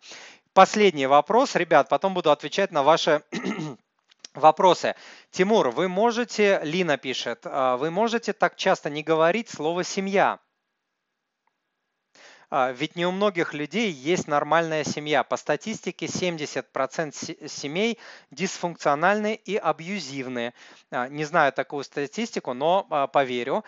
последний 0.57 1.05
вопрос, 1.05 1.55
ребят, 1.55 1.87
потом 1.87 2.15
буду 2.15 2.31
отвечать 2.31 2.71
на 2.71 2.81
ваши 2.81 3.21
вопросы. 4.33 4.95
Тимур, 5.29 5.69
вы 5.69 5.87
можете, 5.87 6.59
Лина 6.63 6.97
пишет, 6.97 7.41
«А, 7.45 7.77
вы 7.77 7.91
можете 7.91 8.33
так 8.33 8.55
часто 8.55 8.89
не 8.89 9.03
говорить 9.03 9.49
слово 9.49 9.83
«семья»? 9.83 10.39
А, 12.49 12.71
ведь 12.71 12.95
не 12.95 13.05
у 13.05 13.11
многих 13.11 13.53
людей 13.53 13.91
есть 13.91 14.27
нормальная 14.27 14.83
семья. 14.85 15.23
По 15.23 15.35
статистике 15.35 16.05
70% 16.05 17.47
семей 17.49 17.99
дисфункциональны 18.31 19.35
и 19.35 19.57
абьюзивны. 19.57 20.53
А, 20.89 21.09
не 21.09 21.25
знаю 21.25 21.51
такую 21.51 21.83
статистику, 21.83 22.53
но 22.53 22.87
а, 22.89 23.07
поверю. 23.07 23.65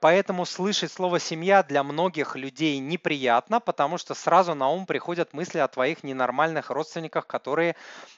Поэтому 0.00 0.44
слышать 0.44 0.92
слово 0.92 1.20
«семья» 1.20 1.62
для 1.62 1.82
многих 1.82 2.36
людей 2.36 2.78
неприятно, 2.78 3.60
потому 3.60 3.96
что 3.96 4.14
сразу 4.14 4.54
на 4.54 4.68
ум 4.68 4.84
приходят 4.84 5.32
мысли 5.32 5.58
о 5.58 5.68
твоих 5.68 6.02
ненормальных 6.02 6.70
родственниках, 6.70 7.26
которые, 7.26 7.76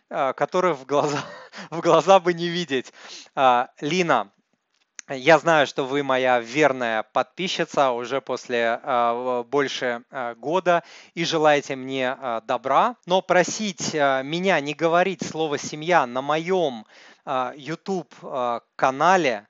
которых 0.09 0.79
в 0.79 0.87
глаза, 0.87 1.25
в 1.71 1.81
глаза 1.81 2.19
бы 2.19 2.35
не 2.35 2.49
видеть. 2.49 2.93
Лина, 3.81 4.31
я 5.17 5.39
знаю, 5.39 5.67
что 5.67 5.85
вы 5.85 6.03
моя 6.03 6.39
верная 6.41 7.03
подписчица 7.03 7.91
уже 7.91 8.21
после 8.21 8.81
э, 8.83 9.45
больше 9.49 10.05
э, 10.11 10.35
года 10.37 10.85
и 11.15 11.25
желаете 11.25 11.77
мне 11.77 12.17
э, 12.17 12.41
добра. 12.47 12.97
Но 13.07 13.21
просить 13.21 13.95
э, 13.95 14.23
меня 14.23 14.61
не 14.61 14.75
говорить 14.75 15.27
слово 15.27 15.59
семья 15.59 16.07
на 16.07 16.23
моем 16.23 16.87
э, 17.27 17.53
YouTube 17.57 18.15
э, 18.23 18.61
канале 18.77 19.49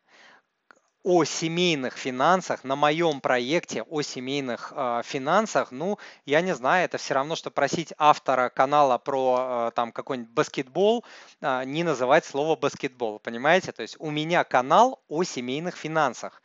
о 1.03 1.25
семейных 1.25 1.97
финансах, 1.97 2.65
на 2.65 2.77
моем 2.77 3.21
проекте 3.21 3.83
о 3.83 4.03
семейных 4.03 4.73
э, 4.77 5.03
финансах, 5.05 5.71
ну, 5.71 5.99
я 6.27 6.41
не 6.41 6.55
знаю, 6.55 6.85
это 6.85 6.99
все 6.99 7.15
равно, 7.15 7.37
что 7.37 7.51
просить 7.51 7.93
автора 7.97 8.51
канала 8.51 8.99
про 8.99 9.69
э, 9.69 9.71
там 9.75 9.93
какой-нибудь 9.93 10.33
баскетбол 10.33 11.05
э, 11.41 11.65
не 11.65 11.85
называть 11.85 12.25
слово 12.25 12.57
баскетбол, 12.57 13.19
понимаете? 13.19 13.73
То 13.73 13.83
есть 13.83 13.97
у 13.99 14.11
меня 14.11 14.45
канал 14.45 15.01
о 15.09 15.23
семейных 15.23 15.77
финансах. 15.77 16.43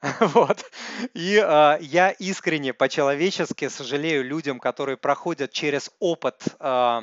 Вот. 0.20 0.64
И 1.14 1.40
э, 1.42 1.78
я 1.80 2.10
искренне, 2.10 2.72
по-человечески 2.72 3.68
сожалею 3.68 4.24
людям, 4.24 4.58
которые 4.58 4.96
проходят 4.96 5.52
через 5.52 5.90
опыт 6.00 6.42
э, 6.58 7.02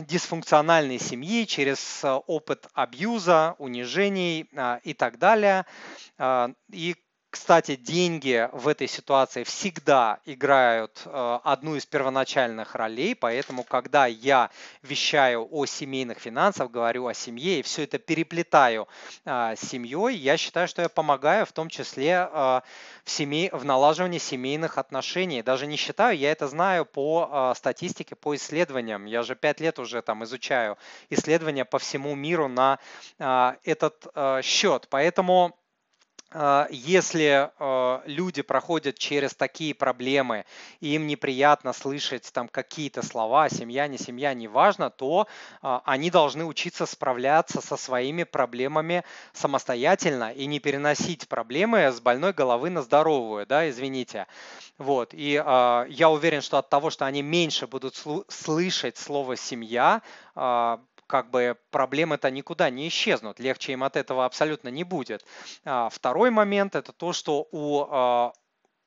дисфункциональной 0.00 0.98
семьи, 0.98 1.46
через 1.46 2.04
э, 2.04 2.12
опыт 2.26 2.66
абьюза, 2.74 3.54
унижений 3.58 4.48
э, 4.52 4.80
и 4.84 4.92
так 4.92 5.18
далее. 5.18 5.64
И 6.70 6.96
кстати, 7.38 7.76
деньги 7.76 8.48
в 8.52 8.66
этой 8.66 8.88
ситуации 8.88 9.44
всегда 9.44 10.20
играют 10.24 11.02
э, 11.04 11.38
одну 11.44 11.76
из 11.76 11.84
первоначальных 11.84 12.74
ролей, 12.74 13.14
поэтому 13.14 13.62
когда 13.62 14.06
я 14.06 14.50
вещаю 14.82 15.46
о 15.50 15.66
семейных 15.66 16.18
финансах, 16.18 16.70
говорю 16.70 17.06
о 17.06 17.12
семье 17.12 17.60
и 17.60 17.62
все 17.62 17.84
это 17.84 17.98
переплетаю 17.98 18.88
э, 19.26 19.54
с 19.54 19.60
семьей, 19.60 20.16
я 20.16 20.38
считаю, 20.38 20.66
что 20.66 20.80
я 20.80 20.88
помогаю 20.88 21.44
в 21.44 21.52
том 21.52 21.68
числе 21.68 22.26
э, 22.32 22.60
в, 23.04 23.10
семей, 23.10 23.50
в 23.52 23.66
налаживании 23.66 24.18
семейных 24.18 24.78
отношений. 24.78 25.42
Даже 25.42 25.66
не 25.66 25.76
считаю, 25.76 26.16
я 26.16 26.32
это 26.32 26.48
знаю 26.48 26.86
по 26.86 27.52
статистике, 27.54 28.16
по 28.16 28.34
исследованиям. 28.34 29.04
Я 29.04 29.22
же 29.22 29.36
пять 29.36 29.60
лет 29.60 29.78
уже 29.78 30.00
там 30.00 30.24
изучаю 30.24 30.78
исследования 31.10 31.66
по 31.66 31.78
всему 31.78 32.14
миру 32.14 32.48
на 32.48 32.78
этот 33.18 34.06
счет. 34.42 34.86
Поэтому 34.88 35.54
если 36.70 37.50
а, 37.58 38.02
люди 38.04 38.42
проходят 38.42 38.98
через 38.98 39.32
такие 39.34 39.74
проблемы, 39.74 40.44
и 40.80 40.94
им 40.94 41.06
неприятно 41.06 41.72
слышать 41.72 42.30
там 42.32 42.48
какие-то 42.48 43.02
слова, 43.02 43.48
семья, 43.48 43.86
не 43.86 43.96
семья, 43.96 44.34
неважно, 44.34 44.90
то 44.90 45.28
а, 45.62 45.82
они 45.84 46.10
должны 46.10 46.44
учиться 46.44 46.84
справляться 46.84 47.60
со 47.60 47.76
своими 47.76 48.24
проблемами 48.24 49.04
самостоятельно 49.34 50.32
и 50.32 50.46
не 50.46 50.58
переносить 50.58 51.28
проблемы 51.28 51.92
с 51.92 52.00
больной 52.00 52.32
головы 52.32 52.70
на 52.70 52.82
здоровую, 52.82 53.46
да, 53.46 53.70
извините. 53.70 54.26
Вот, 54.78 55.14
и 55.14 55.30
я 55.32 56.10
уверен, 56.10 56.42
что 56.42 56.58
от 56.58 56.68
того, 56.68 56.90
что 56.90 57.06
они 57.06 57.22
меньше 57.22 57.66
будут 57.66 57.94
слышать 58.28 58.98
слово 58.98 59.36
«семья», 59.36 60.02
как 61.06 61.30
бы 61.30 61.56
проблемы-то 61.70 62.30
никуда 62.30 62.70
не 62.70 62.88
исчезнут, 62.88 63.40
легче 63.40 63.72
им 63.72 63.84
от 63.84 63.96
этого 63.96 64.24
абсолютно 64.24 64.68
не 64.68 64.84
будет. 64.84 65.24
А, 65.64 65.88
второй 65.88 66.30
момент– 66.30 66.74
это 66.76 66.92
то, 66.92 67.12
что 67.12 67.46
у 67.50 67.86
а, 67.88 68.32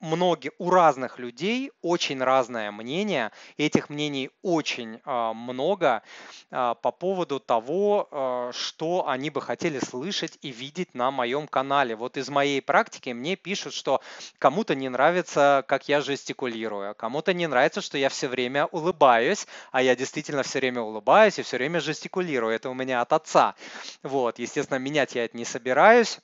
многие, 0.00 0.52
у 0.58 0.70
разных 0.70 1.18
людей 1.18 1.70
очень 1.82 2.22
разное 2.22 2.70
мнение, 2.72 3.30
этих 3.56 3.90
мнений 3.90 4.30
очень 4.42 5.00
э, 5.04 5.32
много 5.34 6.02
э, 6.50 6.74
по 6.82 6.90
поводу 6.90 7.38
того, 7.38 8.08
э, 8.10 8.50
что 8.54 9.08
они 9.08 9.30
бы 9.30 9.40
хотели 9.40 9.78
слышать 9.78 10.38
и 10.42 10.50
видеть 10.50 10.94
на 10.94 11.10
моем 11.10 11.46
канале. 11.46 11.94
Вот 11.94 12.16
из 12.16 12.28
моей 12.28 12.62
практики 12.62 13.10
мне 13.10 13.36
пишут, 13.36 13.74
что 13.74 14.00
кому-то 14.38 14.74
не 14.74 14.88
нравится, 14.88 15.64
как 15.68 15.88
я 15.88 16.00
жестикулирую, 16.00 16.94
кому-то 16.94 17.34
не 17.34 17.46
нравится, 17.46 17.80
что 17.80 17.98
я 17.98 18.08
все 18.08 18.28
время 18.28 18.66
улыбаюсь, 18.66 19.46
а 19.70 19.82
я 19.82 19.94
действительно 19.94 20.42
все 20.42 20.58
время 20.58 20.80
улыбаюсь 20.80 21.38
и 21.38 21.42
все 21.42 21.58
время 21.58 21.80
жестикулирую. 21.80 22.54
Это 22.54 22.70
у 22.70 22.74
меня 22.74 23.00
от 23.00 23.12
отца. 23.12 23.54
Вот, 24.02 24.38
естественно, 24.38 24.78
менять 24.78 25.14
я 25.14 25.24
это 25.24 25.36
не 25.36 25.44
собираюсь. 25.44 26.18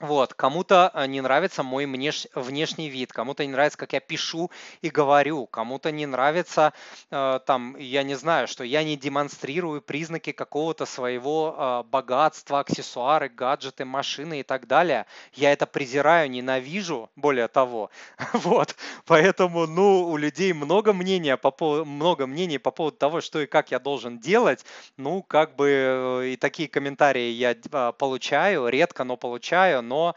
Вот, 0.00 0.34
кому-то 0.34 0.90
э, 0.92 1.06
не 1.06 1.20
нравится 1.20 1.62
мой 1.62 1.86
внеш... 1.86 2.26
внешний 2.34 2.88
вид, 2.88 3.12
кому-то 3.12 3.46
не 3.46 3.52
нравится, 3.52 3.78
как 3.78 3.92
я 3.92 4.00
пишу 4.00 4.50
и 4.82 4.90
говорю, 4.90 5.46
кому-то 5.46 5.92
не 5.92 6.04
нравится, 6.04 6.72
э, 7.12 7.40
там, 7.46 7.76
я 7.76 8.02
не 8.02 8.16
знаю, 8.16 8.48
что 8.48 8.64
я 8.64 8.82
не 8.82 8.96
демонстрирую 8.96 9.80
признаки 9.80 10.32
какого-то 10.32 10.84
своего 10.84 11.54
э, 11.56 11.88
богатства, 11.88 12.58
аксессуары, 12.60 13.28
гаджеты, 13.28 13.84
машины 13.84 14.40
и 14.40 14.42
так 14.42 14.66
далее. 14.66 15.06
Я 15.32 15.52
это 15.52 15.64
презираю, 15.64 16.28
ненавижу, 16.28 17.08
более 17.14 17.48
того. 17.48 17.90
Вот, 18.32 18.76
поэтому, 19.06 19.66
ну, 19.66 20.08
у 20.08 20.16
людей 20.16 20.52
много 20.52 20.92
мнения 20.92 21.36
по 21.36 21.52
поводу, 21.52 21.84
много 21.84 22.26
мнений 22.26 22.58
по 22.58 22.72
поводу 22.72 22.96
того, 22.96 23.20
что 23.20 23.40
и 23.40 23.46
как 23.46 23.70
я 23.70 23.78
должен 23.78 24.18
делать. 24.18 24.64
Ну, 24.96 25.22
как 25.22 25.54
бы 25.54 25.68
э, 25.68 26.28
и 26.32 26.36
такие 26.36 26.68
комментарии 26.68 27.30
я 27.30 27.52
э, 27.52 27.92
получаю, 27.96 28.68
редко, 28.68 29.04
но 29.04 29.16
получаю 29.16 29.83
но 29.88 30.14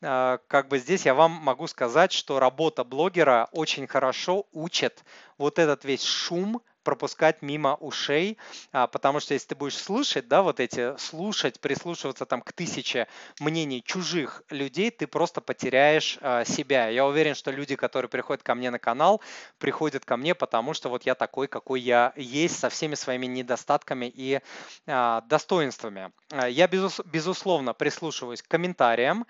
э, 0.00 0.38
как 0.48 0.68
бы 0.68 0.78
здесь 0.78 1.06
я 1.06 1.14
вам 1.14 1.32
могу 1.32 1.66
сказать, 1.66 2.12
что 2.12 2.40
работа 2.40 2.84
блогера 2.84 3.48
очень 3.52 3.86
хорошо 3.86 4.46
учит 4.52 5.04
вот 5.38 5.58
этот 5.58 5.84
весь 5.84 6.02
шум, 6.02 6.62
пропускать 6.82 7.42
мимо 7.42 7.74
ушей, 7.76 8.38
а, 8.72 8.86
потому 8.86 9.20
что 9.20 9.34
если 9.34 9.48
ты 9.48 9.54
будешь 9.54 9.76
слушать, 9.76 10.28
да, 10.28 10.42
вот 10.42 10.60
эти, 10.60 10.96
слушать, 10.98 11.60
прислушиваться 11.60 12.26
там 12.26 12.40
к 12.40 12.52
тысяче 12.52 13.06
мнений 13.38 13.82
чужих 13.82 14.42
людей, 14.50 14.90
ты 14.90 15.06
просто 15.06 15.40
потеряешь 15.40 16.18
а, 16.20 16.44
себя. 16.44 16.88
Я 16.88 17.06
уверен, 17.06 17.34
что 17.34 17.50
люди, 17.50 17.76
которые 17.76 18.08
приходят 18.08 18.42
ко 18.42 18.54
мне 18.54 18.70
на 18.70 18.78
канал, 18.78 19.20
приходят 19.58 20.04
ко 20.04 20.16
мне, 20.16 20.34
потому 20.34 20.74
что 20.74 20.88
вот 20.88 21.04
я 21.04 21.14
такой, 21.14 21.48
какой 21.48 21.80
я 21.80 22.12
есть, 22.16 22.58
со 22.58 22.68
всеми 22.70 22.94
своими 22.94 23.26
недостатками 23.26 24.10
и 24.14 24.40
а, 24.86 25.20
достоинствами. 25.22 26.12
Я, 26.48 26.68
безус, 26.68 27.00
безусловно, 27.04 27.74
прислушиваюсь 27.74 28.42
к 28.42 28.48
комментариям 28.48 29.26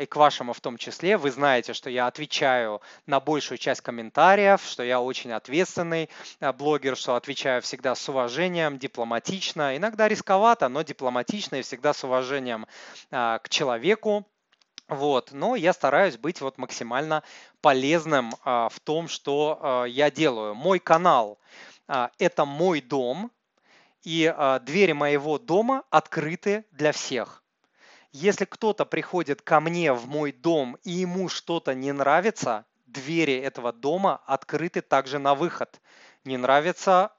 и 0.00 0.06
к 0.06 0.16
вашему 0.16 0.54
в 0.54 0.60
том 0.60 0.78
числе. 0.78 1.18
Вы 1.18 1.30
знаете, 1.30 1.74
что 1.74 1.90
я 1.90 2.06
отвечаю 2.06 2.80
на 3.06 3.20
большую 3.20 3.58
часть 3.58 3.82
комментариев, 3.82 4.62
что 4.64 4.82
я 4.82 5.00
очень 5.00 5.32
ответственный 5.32 6.08
блогер, 6.56 6.87
что 6.96 7.16
отвечаю 7.16 7.62
всегда 7.62 7.94
с 7.94 8.08
уважением, 8.08 8.78
дипломатично, 8.78 9.76
иногда 9.76 10.08
рисковато, 10.08 10.68
но 10.68 10.82
дипломатично 10.82 11.56
и 11.56 11.62
всегда 11.62 11.92
с 11.92 12.04
уважением 12.04 12.66
а, 13.10 13.38
к 13.38 13.48
человеку. 13.48 14.26
Вот, 14.88 15.32
но 15.32 15.54
я 15.56 15.72
стараюсь 15.72 16.16
быть 16.16 16.40
вот 16.40 16.56
максимально 16.58 17.22
полезным 17.60 18.34
а, 18.44 18.68
в 18.68 18.80
том, 18.80 19.08
что 19.08 19.58
а, 19.60 19.84
я 19.84 20.10
делаю. 20.10 20.54
Мой 20.54 20.78
канал 20.78 21.38
это 22.18 22.44
мой 22.44 22.82
дом, 22.82 23.32
и 24.02 24.30
двери 24.60 24.92
моего 24.92 25.38
дома 25.38 25.84
открыты 25.88 26.66
для 26.70 26.92
всех. 26.92 27.42
Если 28.12 28.44
кто-то 28.44 28.84
приходит 28.84 29.40
ко 29.40 29.58
мне 29.60 29.94
в 29.94 30.06
мой 30.06 30.32
дом 30.32 30.76
и 30.84 30.90
ему 30.90 31.30
что-то 31.30 31.74
не 31.74 31.92
нравится, 31.92 32.66
двери 32.88 33.34
этого 33.34 33.72
дома 33.72 34.20
открыты 34.26 34.80
также 34.80 35.18
на 35.18 35.34
выход 35.34 35.80
не 36.24 36.36
нравится, 36.36 37.12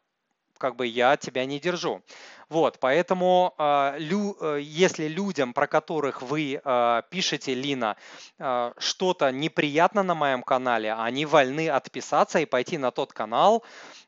как 0.57 0.75
бы 0.75 0.85
я 0.85 1.17
тебя 1.17 1.45
не 1.45 1.59
держу. 1.59 2.03
Вот, 2.49 2.79
поэтому 2.79 3.53
лю, 3.99 4.35
э, 4.41 4.59
если 4.61 5.07
людям, 5.07 5.53
про 5.53 5.67
которых 5.67 6.23
вы 6.23 6.59
э, 6.63 7.01
пишете, 7.11 7.53
Лина, 7.53 7.95
э, 8.39 8.73
что-то 8.79 9.31
неприятно 9.31 10.01
на 10.01 10.15
моем 10.15 10.41
канале, 10.41 10.93
они 10.93 11.27
вольны 11.27 11.69
отписаться 11.69 12.39
и 12.39 12.45
пойти 12.45 12.79
на 12.79 12.89
тот 12.89 13.13
канал, 13.13 13.63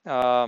э, 0.05 0.47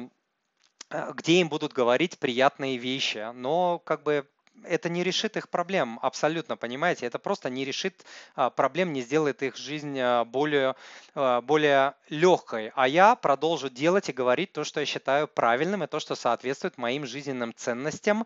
где 1.14 1.34
им 1.34 1.50
будут 1.50 1.74
говорить 1.74 2.18
приятные 2.18 2.78
вещи. 2.78 3.32
Но 3.34 3.80
как 3.80 4.02
бы 4.02 4.28
это 4.64 4.90
не 4.90 5.04
решит 5.04 5.38
их 5.38 5.50
проблем 5.50 6.00
абсолютно, 6.02 6.58
понимаете? 6.58 7.06
Это 7.06 7.20
просто 7.20 7.50
не 7.50 7.66
решит 7.66 8.06
а, 8.36 8.50
проблем, 8.50 8.94
не 8.94 9.02
сделает 9.02 9.44
их 9.44 9.58
жизнь 9.58 10.00
а, 10.00 10.26
более, 10.26 10.76
а, 11.16 11.42
более 11.42 11.94
легкой. 12.10 12.72
А 12.76 12.88
я 12.88 13.16
продолжу 13.16 13.70
делать 13.70 14.10
и 14.10 14.14
говорить 14.14 14.54
то, 14.54 14.64
что 14.64 14.80
я 14.80 14.86
считаю 14.86 15.28
правильным, 15.28 15.84
и 15.84 15.88
то, 15.88 16.00
что 16.00 16.16
соответствует 16.16 16.78
моим 16.78 17.06
жизненным 17.06 17.54
ценностям 17.56 18.26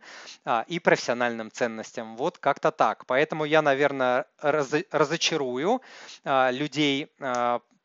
и 0.67 0.79
профессиональным 0.79 1.51
ценностям. 1.51 2.17
Вот 2.17 2.37
как-то 2.37 2.71
так. 2.71 3.05
Поэтому 3.05 3.45
я, 3.45 3.61
наверное, 3.61 4.25
разочарую 4.41 5.81
людей 6.25 7.09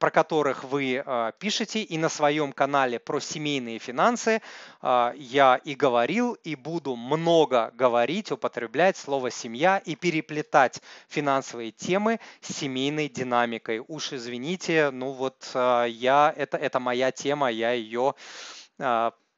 про 0.02 0.10
которых 0.10 0.64
вы 0.64 1.00
а, 1.06 1.30
пишете, 1.30 1.80
и 1.80 1.96
на 1.96 2.08
своем 2.08 2.52
канале 2.52 2.98
про 2.98 3.20
семейные 3.20 3.78
финансы 3.78 4.42
а, 4.80 5.14
я 5.16 5.60
и 5.62 5.76
говорил, 5.76 6.32
и 6.42 6.56
буду 6.56 6.96
много 6.96 7.70
говорить, 7.74 8.32
употреблять 8.32 8.96
слово 8.96 9.30
«семья» 9.30 9.78
и 9.78 9.94
переплетать 9.94 10.82
финансовые 11.06 11.70
темы 11.70 12.18
с 12.40 12.52
семейной 12.52 13.08
динамикой. 13.08 13.80
Уж 13.86 14.14
извините, 14.14 14.90
ну 14.90 15.12
вот 15.12 15.48
а, 15.54 15.84
я, 15.84 16.34
это, 16.36 16.56
это 16.56 16.80
моя 16.80 17.12
тема, 17.12 17.48
я 17.48 17.70
ее 17.70 18.16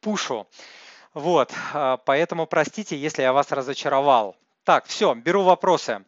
пушу. 0.00 0.46
Вот, 1.12 1.52
поэтому 2.06 2.46
простите, 2.46 2.96
если 2.96 3.20
я 3.20 3.34
вас 3.34 3.52
разочаровал. 3.52 4.34
Так, 4.62 4.86
все, 4.86 5.12
беру 5.12 5.42
вопросы. 5.42 6.06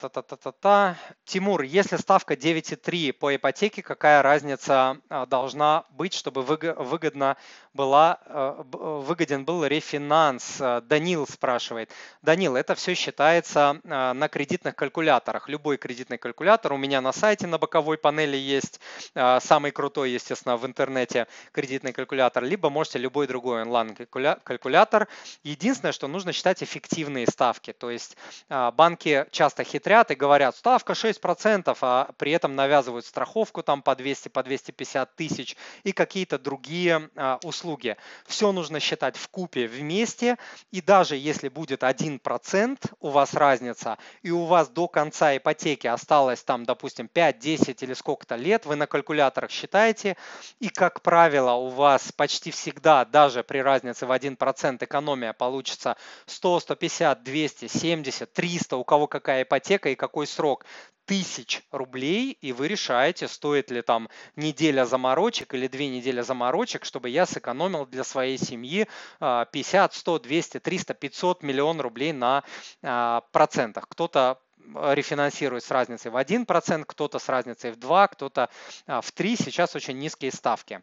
Та-та-та-та-та. 0.00 0.96
Тимур, 1.24 1.62
если 1.62 1.98
ставка 1.98 2.32
9,3 2.32 3.12
по 3.12 3.36
ипотеке, 3.36 3.82
какая 3.82 4.22
разница 4.22 4.96
а, 5.10 5.26
должна 5.26 5.84
быть, 5.90 6.14
чтобы 6.14 6.42
выгодно 6.42 7.36
была, 7.74 8.18
э, 8.26 8.62
выгоден 8.64 9.44
был 9.44 9.64
рефинанс? 9.64 10.58
Данил 10.82 11.26
спрашивает. 11.26 11.90
Данил, 12.22 12.56
это 12.56 12.74
все 12.74 12.94
считается 12.94 13.80
а, 13.84 14.12
на 14.14 14.28
кредитных 14.28 14.74
калькуляторах. 14.76 15.48
Любой 15.48 15.76
кредитный 15.76 16.18
калькулятор 16.18 16.72
у 16.72 16.76
меня 16.76 17.00
на 17.00 17.12
сайте 17.12 17.46
на 17.46 17.58
боковой 17.58 17.98
панели 17.98 18.36
есть. 18.36 18.80
Самый 19.14 19.70
крутой, 19.70 20.10
естественно, 20.10 20.56
в 20.56 20.66
интернете 20.66 21.26
кредитный 21.52 21.92
калькулятор. 21.92 22.44
Либо 22.44 22.70
можете 22.70 22.98
любой 22.98 23.26
другой 23.26 23.62
онлайн-калькулятор. 23.62 25.08
Единственное, 25.42 25.92
что 25.92 26.08
нужно 26.08 26.32
считать 26.32 26.62
эффективные 26.62 27.26
ставки. 27.26 27.72
То 27.72 27.90
есть 27.90 28.16
банки 28.48 29.26
часто 29.30 29.64
хитрят 29.64 30.10
и 30.10 30.14
говорят, 30.14 30.56
ставка 30.56 30.92
6%, 30.92 31.76
а 31.80 32.10
при 32.16 32.32
этом 32.32 32.54
навязывают 32.54 33.06
страховку 33.06 33.62
там 33.62 33.82
по 33.82 33.94
200, 33.96 34.28
по 34.28 34.42
250 34.42 35.16
тысяч 35.16 35.56
и 35.84 35.92
какие-то 35.92 36.38
другие 36.38 37.10
а, 37.16 37.38
услуги. 37.60 37.96
Все 38.26 38.52
нужно 38.52 38.80
считать 38.80 39.16
в 39.16 39.28
купе 39.28 39.66
вместе, 39.66 40.36
и 40.70 40.80
даже 40.80 41.16
если 41.16 41.48
будет 41.48 41.82
1% 41.82 42.78
у 43.00 43.08
вас 43.10 43.34
разница, 43.34 43.98
и 44.22 44.30
у 44.30 44.44
вас 44.44 44.68
до 44.68 44.88
конца 44.88 45.36
ипотеки 45.36 45.86
осталось 45.86 46.42
там, 46.42 46.64
допустим, 46.64 47.08
5, 47.08 47.38
10 47.38 47.82
или 47.82 47.94
сколько-то 47.94 48.36
лет, 48.36 48.66
вы 48.66 48.76
на 48.76 48.86
калькуляторах 48.86 49.50
считаете, 49.50 50.16
и, 50.58 50.68
как 50.68 51.02
правило, 51.02 51.52
у 51.52 51.68
вас 51.68 52.12
почти 52.12 52.50
всегда, 52.50 53.04
даже 53.04 53.42
при 53.42 53.58
разнице 53.58 54.06
в 54.06 54.10
1% 54.10 54.84
экономия 54.84 55.32
получится 55.32 55.96
100, 56.26 56.60
150, 56.60 57.22
200, 57.22 57.66
70, 57.68 58.32
300, 58.32 58.76
у 58.76 58.84
кого 58.84 59.06
какая 59.06 59.42
ипотека, 59.42 59.90
и 59.90 59.94
какой 59.94 60.26
срок 60.26 60.64
тысяч 61.04 61.62
рублей, 61.70 62.38
и 62.40 62.52
вы 62.52 62.68
решаете, 62.68 63.28
стоит 63.28 63.70
ли 63.70 63.82
там 63.82 64.08
неделя 64.36 64.84
заморочек 64.84 65.54
или 65.54 65.66
две 65.66 65.88
недели 65.88 66.20
заморочек, 66.20 66.84
чтобы 66.84 67.08
я 67.08 67.26
сэкономил 67.26 67.86
для 67.86 68.04
своей 68.04 68.38
семьи 68.38 68.86
50, 69.18 69.94
100, 69.94 70.18
200, 70.18 70.60
300, 70.60 70.94
500 70.94 71.42
миллион 71.42 71.80
рублей 71.80 72.12
на 72.12 72.44
а, 72.82 73.22
процентах. 73.32 73.88
Кто-то 73.88 74.40
рефинансирует 74.74 75.64
с 75.64 75.70
разницей 75.70 76.10
в 76.10 76.16
1%, 76.16 76.84
кто-то 76.86 77.18
с 77.18 77.28
разницей 77.28 77.72
в 77.72 77.76
2, 77.76 78.08
кто-то 78.08 78.50
а, 78.86 79.00
в 79.00 79.10
3. 79.12 79.36
Сейчас 79.36 79.74
очень 79.74 79.98
низкие 79.98 80.32
ставки. 80.32 80.82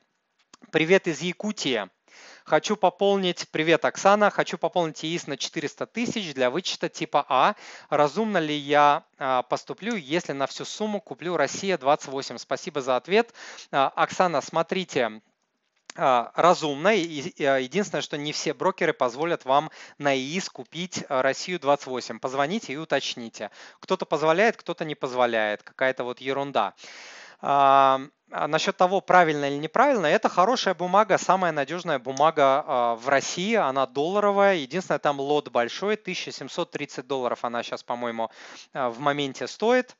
Привет 0.71 1.07
из 1.07 1.21
Якутии. 1.21 1.89
Хочу 2.47 2.77
пополнить, 2.77 3.49
привет, 3.51 3.83
Оксана, 3.83 4.29
хочу 4.29 4.57
пополнить 4.57 5.03
ИИС 5.03 5.27
на 5.27 5.35
400 5.35 5.85
тысяч 5.85 6.33
для 6.33 6.49
вычета 6.49 6.87
типа 6.87 7.25
А. 7.27 7.55
Разумно 7.89 8.37
ли 8.37 8.55
я 8.55 9.03
а, 9.17 9.43
поступлю, 9.43 9.95
если 9.97 10.31
на 10.31 10.47
всю 10.47 10.63
сумму 10.63 11.01
куплю 11.01 11.35
Россия 11.35 11.77
28? 11.77 12.37
Спасибо 12.37 12.79
за 12.79 12.95
ответ. 12.95 13.33
А, 13.73 13.89
Оксана, 13.89 14.39
смотрите, 14.39 15.21
а, 15.97 16.31
разумно. 16.35 16.95
Единственное, 16.95 18.01
что 18.01 18.17
не 18.17 18.31
все 18.31 18.53
брокеры 18.53 18.93
позволят 18.93 19.43
вам 19.43 19.69
на 19.97 20.15
ИИС 20.15 20.49
купить 20.49 21.03
Россию 21.09 21.59
28. 21.59 22.19
Позвоните 22.19 22.71
и 22.71 22.77
уточните. 22.77 23.51
Кто-то 23.81 24.05
позволяет, 24.05 24.55
кто-то 24.55 24.85
не 24.85 24.95
позволяет. 24.95 25.63
Какая-то 25.63 26.05
вот 26.05 26.21
ерунда. 26.21 26.75
А 27.39 27.99
насчет 28.29 28.75
того, 28.75 28.99
правильно 28.99 29.45
или 29.45 29.57
неправильно, 29.57 30.05
это 30.07 30.27
хорошая 30.27 30.73
бумага, 30.73 31.17
самая 31.17 31.51
надежная 31.51 31.99
бумага 31.99 32.95
в 32.99 33.07
России, 33.07 33.55
она 33.55 33.85
долларовая, 33.85 34.55
единственное, 34.55 34.99
там 34.99 35.19
лот 35.19 35.49
большой, 35.49 35.95
1730 35.95 37.07
долларов 37.07 37.45
она 37.45 37.63
сейчас, 37.63 37.83
по-моему, 37.83 38.29
в 38.73 38.99
моменте 38.99 39.47
стоит. 39.47 39.95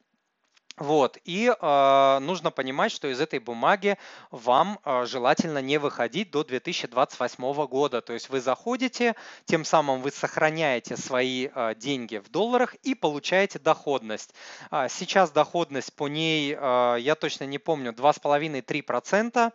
Вот, 0.78 1.18
и 1.24 1.52
э, 1.52 2.20
нужно 2.20 2.52
понимать, 2.52 2.92
что 2.92 3.08
из 3.08 3.20
этой 3.20 3.40
бумаги 3.40 3.98
вам 4.30 4.80
э, 4.86 5.06
желательно 5.08 5.58
не 5.58 5.80
выходить 5.80 6.30
до 6.30 6.44
2028 6.44 7.66
года. 7.66 8.02
То 8.02 8.14
есть 8.14 8.30
вы 8.30 8.40
заходите, 8.42 9.16
тем 9.46 9.66
самым 9.66 10.04
вы 10.04 10.12
сохраняете 10.12 10.96
свои 10.96 11.50
э, 11.54 11.74
деньги 11.76 12.18
в 12.18 12.30
долларах 12.30 12.76
и 12.84 12.94
получаете 12.94 13.58
доходность. 13.58 14.36
Э, 14.70 14.86
сейчас 14.88 15.32
доходность 15.32 15.96
по 15.96 16.08
ней, 16.08 16.56
э, 16.56 16.98
я 17.00 17.16
точно 17.16 17.46
не 17.46 17.58
помню, 17.58 17.92
2,5-3%. 17.92 19.52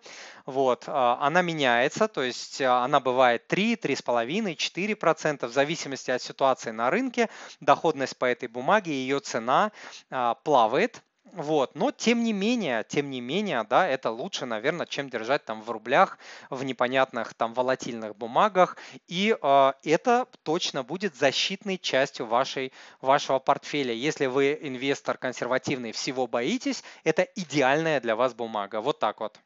Вот, 0.46 0.88
э, 0.88 0.90
она 0.92 1.42
меняется, 1.42 2.08
то 2.08 2.22
есть 2.22 2.60
э, 2.60 2.66
она 2.66 2.98
бывает 2.98 3.46
3, 3.46 3.76
3,5, 3.76 4.56
4% 4.56 5.46
в 5.46 5.52
зависимости 5.52 6.10
от 6.10 6.20
ситуации 6.20 6.72
на 6.72 6.90
рынке. 6.90 7.28
Доходность 7.60 8.16
по 8.18 8.24
этой 8.24 8.48
бумаге, 8.48 8.92
ее 8.92 9.20
цена 9.20 9.70
э, 10.10 10.34
плавает. 10.42 11.00
Вот, 11.32 11.74
но 11.74 11.92
тем 11.92 12.24
не 12.24 12.34
менее, 12.34 12.84
тем 12.86 13.08
не 13.08 13.22
менее, 13.22 13.64
да, 13.64 13.88
это 13.88 14.10
лучше, 14.10 14.44
наверное, 14.44 14.84
чем 14.84 15.08
держать 15.08 15.46
там 15.46 15.62
в 15.62 15.70
рублях, 15.70 16.18
в 16.50 16.62
непонятных 16.62 17.32
там 17.32 17.54
волатильных 17.54 18.14
бумагах, 18.16 18.76
и 19.08 19.34
э, 19.40 19.72
это 19.82 20.26
точно 20.42 20.82
будет 20.82 21.16
защитной 21.16 21.78
частью 21.78 22.26
вашей, 22.26 22.70
вашего 23.00 23.38
портфеля. 23.38 23.94
Если 23.94 24.26
вы 24.26 24.58
инвестор 24.60 25.16
консервативный, 25.16 25.92
всего 25.92 26.26
боитесь, 26.26 26.84
это 27.02 27.22
идеальная 27.34 28.02
для 28.02 28.14
вас 28.14 28.34
бумага. 28.34 28.82
Вот 28.82 28.98
так 28.98 29.20
вот. 29.20 29.40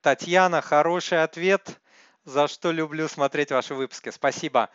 Татьяна, 0.00 0.60
хороший 0.60 1.24
ответ, 1.24 1.80
за 2.24 2.46
что 2.46 2.70
люблю 2.70 3.08
смотреть 3.08 3.50
ваши 3.50 3.74
выпуски. 3.74 4.10
Спасибо. 4.10 4.70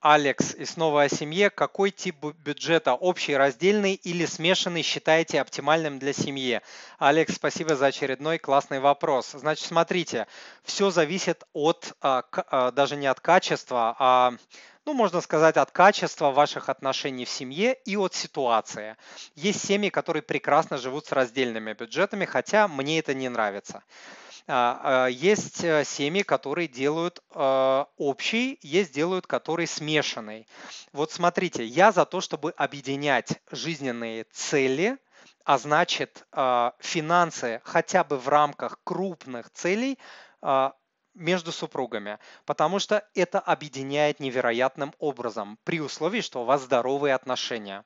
Алекс, 0.00 0.54
и 0.54 0.64
снова 0.64 1.02
о 1.02 1.08
семье. 1.08 1.50
Какой 1.50 1.90
тип 1.90 2.24
бюджета, 2.44 2.94
общий, 2.94 3.36
раздельный 3.36 3.94
или 3.94 4.26
смешанный, 4.26 4.82
считаете 4.82 5.40
оптимальным 5.40 5.98
для 5.98 6.12
семьи? 6.12 6.60
Алекс, 6.98 7.34
спасибо 7.34 7.74
за 7.74 7.86
очередной 7.86 8.38
классный 8.38 8.78
вопрос. 8.78 9.32
Значит, 9.32 9.66
смотрите, 9.66 10.28
все 10.62 10.90
зависит 10.90 11.42
от, 11.52 11.94
а, 12.00 12.22
а, 12.32 12.70
даже 12.70 12.94
не 12.94 13.08
от 13.08 13.18
качества, 13.18 13.96
а 13.98 14.34
ну, 14.84 14.94
можно 14.94 15.20
сказать, 15.20 15.56
от 15.56 15.70
качества 15.70 16.30
ваших 16.30 16.68
отношений 16.68 17.24
в 17.24 17.28
семье 17.28 17.74
и 17.84 17.96
от 17.96 18.14
ситуации. 18.14 18.96
Есть 19.34 19.66
семьи, 19.66 19.90
которые 19.90 20.22
прекрасно 20.22 20.78
живут 20.78 21.06
с 21.06 21.12
раздельными 21.12 21.74
бюджетами, 21.74 22.24
хотя 22.24 22.68
мне 22.68 23.00
это 23.00 23.12
не 23.14 23.28
нравится. 23.28 23.82
А, 24.50 25.04
а, 25.04 25.06
есть 25.08 25.62
э, 25.62 25.84
семьи, 25.84 26.22
которые 26.22 26.68
делают 26.68 27.22
а, 27.34 27.86
общий, 27.98 28.58
есть 28.62 28.94
делают, 28.94 29.26
которые 29.26 29.66
смешанный. 29.66 30.48
Вот 30.92 31.12
смотрите, 31.12 31.66
я 31.66 31.92
за 31.92 32.06
то, 32.06 32.22
чтобы 32.22 32.52
объединять 32.52 33.40
жизненные 33.50 34.24
цели, 34.32 34.96
а 35.44 35.56
значит 35.56 36.26
финансы 36.78 37.62
хотя 37.64 38.04
бы 38.04 38.18
в 38.18 38.28
рамках 38.28 38.78
крупных 38.84 39.50
целей 39.50 39.98
между 41.14 41.52
супругами, 41.52 42.18
потому 42.44 42.78
что 42.78 43.02
это 43.14 43.40
объединяет 43.40 44.20
невероятным 44.20 44.92
образом 44.98 45.58
при 45.64 45.80
условии, 45.80 46.20
что 46.20 46.42
у 46.42 46.44
вас 46.44 46.62
здоровые 46.62 47.14
отношения. 47.14 47.84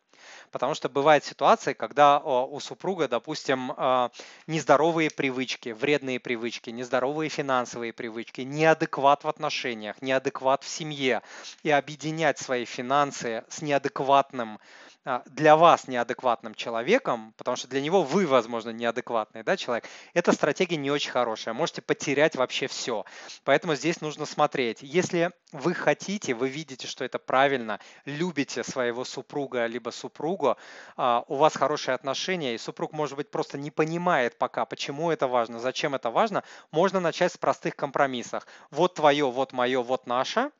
Потому 0.50 0.74
что 0.74 0.88
бывает 0.88 1.24
ситуация, 1.24 1.74
когда 1.74 2.18
у 2.18 2.60
супруга, 2.60 3.08
допустим, 3.08 3.72
а, 3.76 4.10
нездоровые 4.46 5.10
привычки, 5.10 5.70
вредные 5.70 6.20
привычки, 6.20 6.70
нездоровые 6.70 7.28
финансовые 7.28 7.92
привычки, 7.92 8.42
неадекват 8.42 9.24
в 9.24 9.28
отношениях, 9.28 10.00
неадекват 10.02 10.62
в 10.64 10.68
семье. 10.68 11.22
И 11.62 11.70
объединять 11.70 12.38
свои 12.38 12.64
финансы 12.64 13.44
с 13.48 13.62
неадекватным 13.62 14.58
для 15.26 15.56
вас 15.56 15.88
неадекватным 15.88 16.54
человеком, 16.54 17.34
потому 17.36 17.56
что 17.56 17.68
для 17.68 17.80
него 17.80 18.02
вы, 18.02 18.26
возможно, 18.26 18.70
неадекватный 18.70 19.42
да, 19.42 19.56
человек, 19.56 19.84
эта 20.14 20.32
стратегия 20.32 20.76
не 20.76 20.90
очень 20.90 21.10
хорошая. 21.10 21.54
Можете 21.54 21.82
потерять 21.82 22.36
вообще 22.36 22.68
все. 22.68 23.04
Поэтому 23.44 23.74
здесь 23.74 24.00
нужно 24.00 24.26
смотреть. 24.26 24.78
Если 24.82 25.32
вы 25.50 25.74
хотите, 25.74 26.34
вы 26.34 26.48
видите, 26.48 26.86
что 26.86 27.04
это 27.04 27.18
правильно, 27.18 27.80
любите 28.04 28.62
своего 28.62 29.04
супруга 29.04 29.66
либо 29.66 29.90
супругу, 29.90 30.56
а, 30.96 31.24
у 31.28 31.36
вас 31.36 31.56
хорошие 31.56 31.94
отношения, 31.94 32.54
и 32.54 32.58
супруг, 32.58 32.92
может 32.92 33.16
быть, 33.16 33.30
просто 33.30 33.58
не 33.58 33.70
понимает 33.70 34.38
пока, 34.38 34.64
почему 34.64 35.10
это 35.10 35.26
важно, 35.26 35.58
зачем 35.58 35.94
это 35.94 36.10
важно, 36.10 36.44
можно 36.70 37.00
начать 37.00 37.32
с 37.32 37.36
простых 37.36 37.74
компромиссов. 37.76 38.46
Вот 38.70 38.94
твое, 38.94 39.30
вот 39.30 39.52
мое, 39.52 39.82
вот 39.82 40.06
наше. 40.06 40.50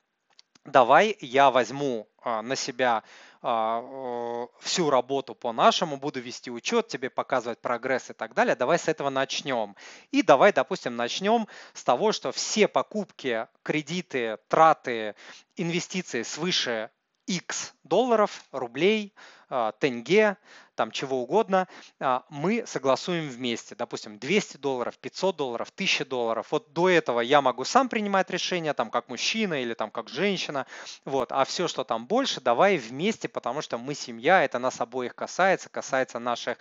Давай 0.64 1.16
я 1.20 1.50
возьму 1.50 2.08
а, 2.22 2.40
на 2.40 2.54
себя 2.54 3.02
а, 3.40 4.46
всю 4.60 4.90
работу 4.90 5.34
по 5.34 5.52
нашему, 5.52 5.96
буду 5.96 6.20
вести 6.20 6.52
учет, 6.52 6.86
тебе 6.86 7.10
показывать 7.10 7.60
прогресс 7.60 8.10
и 8.10 8.12
так 8.12 8.32
далее. 8.34 8.54
Давай 8.54 8.78
с 8.78 8.86
этого 8.86 9.10
начнем. 9.10 9.74
И 10.12 10.22
давай, 10.22 10.52
допустим, 10.52 10.94
начнем 10.94 11.48
с 11.74 11.82
того, 11.82 12.12
что 12.12 12.30
все 12.30 12.68
покупки, 12.68 13.48
кредиты, 13.64 14.38
траты, 14.46 15.16
инвестиции 15.56 16.22
свыше 16.22 16.90
X 17.26 17.74
долларов, 17.82 18.44
рублей, 18.52 19.14
а, 19.48 19.72
тенге, 19.72 20.36
там 20.82 20.90
чего 20.90 21.22
угодно, 21.22 21.68
а, 22.00 22.24
мы 22.28 22.64
согласуем 22.66 23.28
вместе. 23.28 23.76
Допустим, 23.76 24.18
200 24.18 24.56
долларов, 24.56 24.98
500 24.98 25.36
долларов, 25.36 25.70
1000 25.72 26.04
долларов. 26.04 26.48
Вот 26.50 26.72
до 26.72 26.88
этого 26.88 27.20
я 27.20 27.40
могу 27.40 27.62
сам 27.62 27.88
принимать 27.88 28.30
решения, 28.30 28.74
там 28.74 28.90
как 28.90 29.08
мужчина 29.08 29.62
или 29.62 29.74
там 29.74 29.92
как 29.92 30.08
женщина. 30.08 30.66
Вот. 31.04 31.30
А 31.30 31.44
все, 31.44 31.68
что 31.68 31.84
там 31.84 32.06
больше, 32.06 32.40
давай 32.40 32.78
вместе, 32.78 33.28
потому 33.28 33.62
что 33.62 33.78
мы 33.78 33.94
семья, 33.94 34.42
это 34.42 34.58
нас 34.58 34.80
обоих 34.80 35.14
касается, 35.14 35.68
касается 35.68 36.18
наших, 36.18 36.58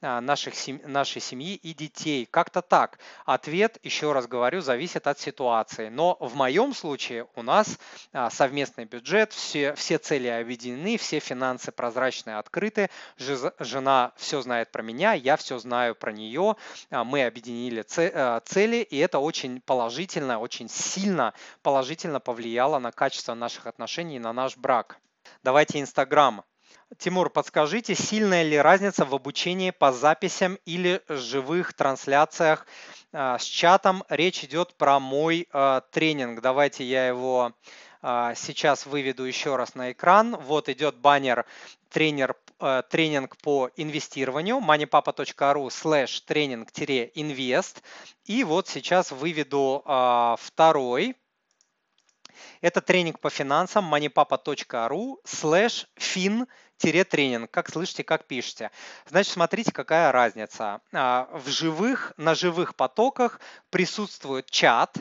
а, 0.00 0.20
наших, 0.20 0.54
нашей 0.84 1.20
семьи 1.20 1.56
и 1.56 1.74
детей. 1.74 2.28
Как-то 2.30 2.62
так. 2.62 3.00
Ответ, 3.24 3.78
еще 3.82 4.12
раз 4.12 4.28
говорю, 4.28 4.60
зависит 4.60 5.08
от 5.08 5.18
ситуации. 5.18 5.88
Но 5.88 6.16
в 6.20 6.36
моем 6.36 6.74
случае 6.74 7.26
у 7.34 7.42
нас 7.42 7.76
совместный 8.30 8.84
бюджет, 8.84 9.32
все, 9.32 9.74
все 9.74 9.98
цели 9.98 10.28
объединены, 10.28 10.96
все 10.96 11.18
финансы 11.18 11.72
прозрачные, 11.72 12.36
открыты, 12.36 12.88
жена 13.64 14.12
все 14.16 14.40
знает 14.42 14.70
про 14.70 14.82
меня, 14.82 15.12
я 15.12 15.36
все 15.36 15.58
знаю 15.58 15.94
про 15.94 16.12
нее, 16.12 16.56
а, 16.90 17.04
мы 17.04 17.24
объединили 17.24 17.84
э, 17.96 18.40
цели, 18.44 18.76
и 18.76 18.98
это 18.98 19.18
очень 19.18 19.60
положительно, 19.60 20.38
очень 20.38 20.68
сильно 20.68 21.34
положительно 21.62 22.20
повлияло 22.20 22.78
на 22.78 22.92
качество 22.92 23.34
наших 23.34 23.66
отношений, 23.66 24.18
на 24.18 24.32
наш 24.32 24.56
брак. 24.56 24.98
Давайте 25.42 25.80
Инстаграм. 25.80 26.44
Тимур, 26.98 27.30
подскажите, 27.30 27.94
сильная 27.94 28.42
ли 28.42 28.56
разница 28.56 29.04
в 29.04 29.14
обучении 29.14 29.70
по 29.70 29.92
записям 29.92 30.58
или 30.64 31.02
живых 31.08 31.74
трансляциях 31.74 32.66
а, 33.12 33.38
с 33.38 33.44
чатом? 33.44 34.04
Речь 34.08 34.44
идет 34.44 34.74
про 34.76 35.00
мой 35.00 35.48
а, 35.52 35.80
тренинг. 35.90 36.40
Давайте 36.40 36.84
я 36.84 37.08
его 37.08 37.52
сейчас 38.34 38.84
выведу 38.84 39.24
еще 39.24 39.56
раз 39.56 39.74
на 39.74 39.92
экран. 39.92 40.36
Вот 40.36 40.68
идет 40.68 40.96
баннер 40.96 41.46
тренер 41.94 42.34
Э, 42.60 42.82
тренинг 42.88 43.36
по 43.38 43.70
инвестированию 43.76 44.56
moneypapa.ru 44.56 45.68
slash 45.68 46.22
тренинг-инвест. 46.24 47.82
И 48.24 48.44
вот 48.44 48.68
сейчас 48.68 49.10
выведу 49.10 49.82
а, 49.84 50.36
второй. 50.40 51.16
Это 52.60 52.80
тренинг 52.80 53.20
по 53.20 53.28
финансам 53.28 53.92
moneypapa.ru 53.92 55.16
slash 55.26 55.86
fin 55.98 56.46
тренинг, 56.78 57.50
как 57.50 57.70
слышите, 57.70 58.04
как 58.04 58.26
пишете. 58.26 58.70
Значит, 59.06 59.32
смотрите, 59.32 59.72
какая 59.72 60.10
разница. 60.10 60.80
А, 60.92 61.28
в 61.32 61.48
живых, 61.48 62.14
на 62.16 62.34
живых 62.34 62.76
потоках 62.76 63.40
присутствует 63.68 64.48
чат, 64.48 64.96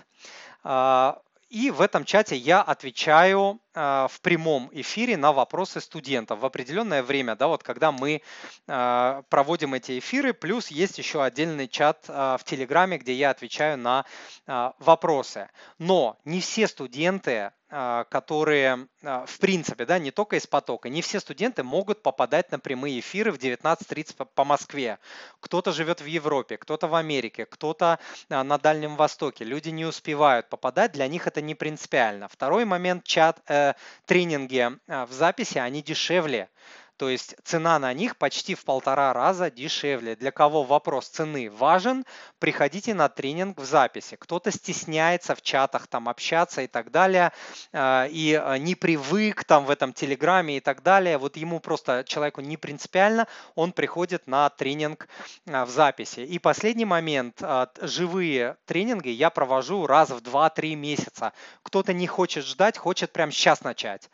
а, 0.63 1.21
и 1.49 1.69
в 1.69 1.81
этом 1.81 2.03
чате 2.03 2.35
я 2.35 2.61
отвечаю 2.61 3.61
в 3.73 4.19
прямом 4.21 4.69
эфире 4.71 5.17
на 5.17 5.31
вопросы 5.31 5.81
студентов 5.81 6.39
в 6.39 6.45
определенное 6.45 7.01
время, 7.01 7.35
да, 7.35 7.47
вот 7.47 7.63
когда 7.63 7.91
мы 7.91 8.21
проводим 8.65 9.73
эти 9.73 9.99
эфиры, 9.99 10.33
плюс 10.33 10.67
есть 10.67 10.97
еще 10.97 11.23
отдельный 11.23 11.67
чат 11.67 12.07
в 12.07 12.41
Телеграме, 12.45 12.97
где 12.97 13.13
я 13.13 13.31
отвечаю 13.31 13.77
на 13.77 14.05
вопросы. 14.45 15.49
Но 15.79 16.17
не 16.23 16.39
все 16.39 16.67
студенты 16.67 17.51
а, 17.75 18.03
которые, 18.03 18.87
а, 19.03 19.25
в 19.25 19.39
принципе, 19.39 19.85
да, 19.85 19.97
не 19.97 20.11
только 20.11 20.35
из 20.35 20.45
потока, 20.45 20.89
не 20.89 21.01
все 21.01 21.19
студенты 21.19 21.63
могут 21.63 22.03
попадать 22.03 22.51
на 22.51 22.59
прямые 22.59 22.99
эфиры 22.99 23.31
в 23.31 23.39
19.30 23.39 24.27
по 24.35 24.43
Москве. 24.43 24.99
Кто-то 25.39 25.71
живет 25.71 25.99
в 25.99 26.05
Европе, 26.05 26.57
кто-то 26.57 26.87
в 26.87 26.93
Америке, 26.93 27.47
кто-то 27.47 27.97
а, 28.29 28.43
на 28.43 28.59
Дальнем 28.59 28.95
Востоке. 28.95 29.43
Люди 29.43 29.69
не 29.69 29.85
успевают 29.85 30.49
попадать, 30.49 30.91
для 30.91 31.07
них 31.07 31.25
это 31.25 31.41
не 31.41 31.55
принципиально. 31.55 32.27
Второй 32.27 32.65
момент, 32.65 33.05
чат, 33.05 33.41
э, 33.47 33.62
тренинги 34.05 34.69
в 34.87 35.11
записи, 35.11 35.57
они 35.57 35.81
дешевле. 35.81 36.49
То 36.97 37.09
есть 37.09 37.35
цена 37.43 37.79
на 37.79 37.91
них 37.93 38.17
почти 38.17 38.53
в 38.53 38.63
полтора 38.65 39.13
раза 39.13 39.49
дешевле. 39.49 40.15
Для 40.15 40.31
кого 40.31 40.63
вопрос 40.63 41.07
цены 41.07 41.49
важен, 41.49 42.05
приходите 42.39 42.93
на 42.93 43.09
тренинг 43.09 43.59
в 43.59 43.65
записи. 43.65 44.15
Кто-то 44.15 44.51
стесняется 44.51 45.33
в 45.33 45.41
чатах 45.41 45.87
там 45.87 46.07
общаться 46.07 46.61
и 46.61 46.67
так 46.67 46.91
далее, 46.91 47.31
а, 47.71 48.05
и 48.05 48.33
а, 48.33 48.57
не 48.57 48.75
привык 48.75 49.43
там 49.43 49.65
в 49.65 49.71
этом 49.71 49.93
телеграме 49.93 50.57
и 50.57 50.59
так 50.59 50.83
далее. 50.83 51.17
Вот 51.17 51.35
ему 51.35 51.59
просто 51.59 52.03
человеку 52.07 52.41
не 52.41 52.57
принципиально, 52.57 53.27
он 53.55 53.71
приходит 53.71 54.27
на 54.27 54.49
тренинг 54.49 55.07
а, 55.47 55.65
в 55.65 55.69
записи. 55.69 56.19
И 56.19 56.37
последний 56.37 56.85
момент, 56.85 57.41
живые 57.81 58.57
тренинги 58.65 59.09
я 59.09 59.29
провожу 59.29 59.87
раз 59.87 60.09
в 60.09 60.17
2-3 60.17 60.75
месяца. 60.75 61.33
Кто-то 61.63 61.93
не 61.93 62.05
хочет 62.05 62.45
ждать, 62.45 62.77
хочет 62.77 63.11
прямо 63.11 63.31
сейчас 63.31 63.63
начать 63.63 64.09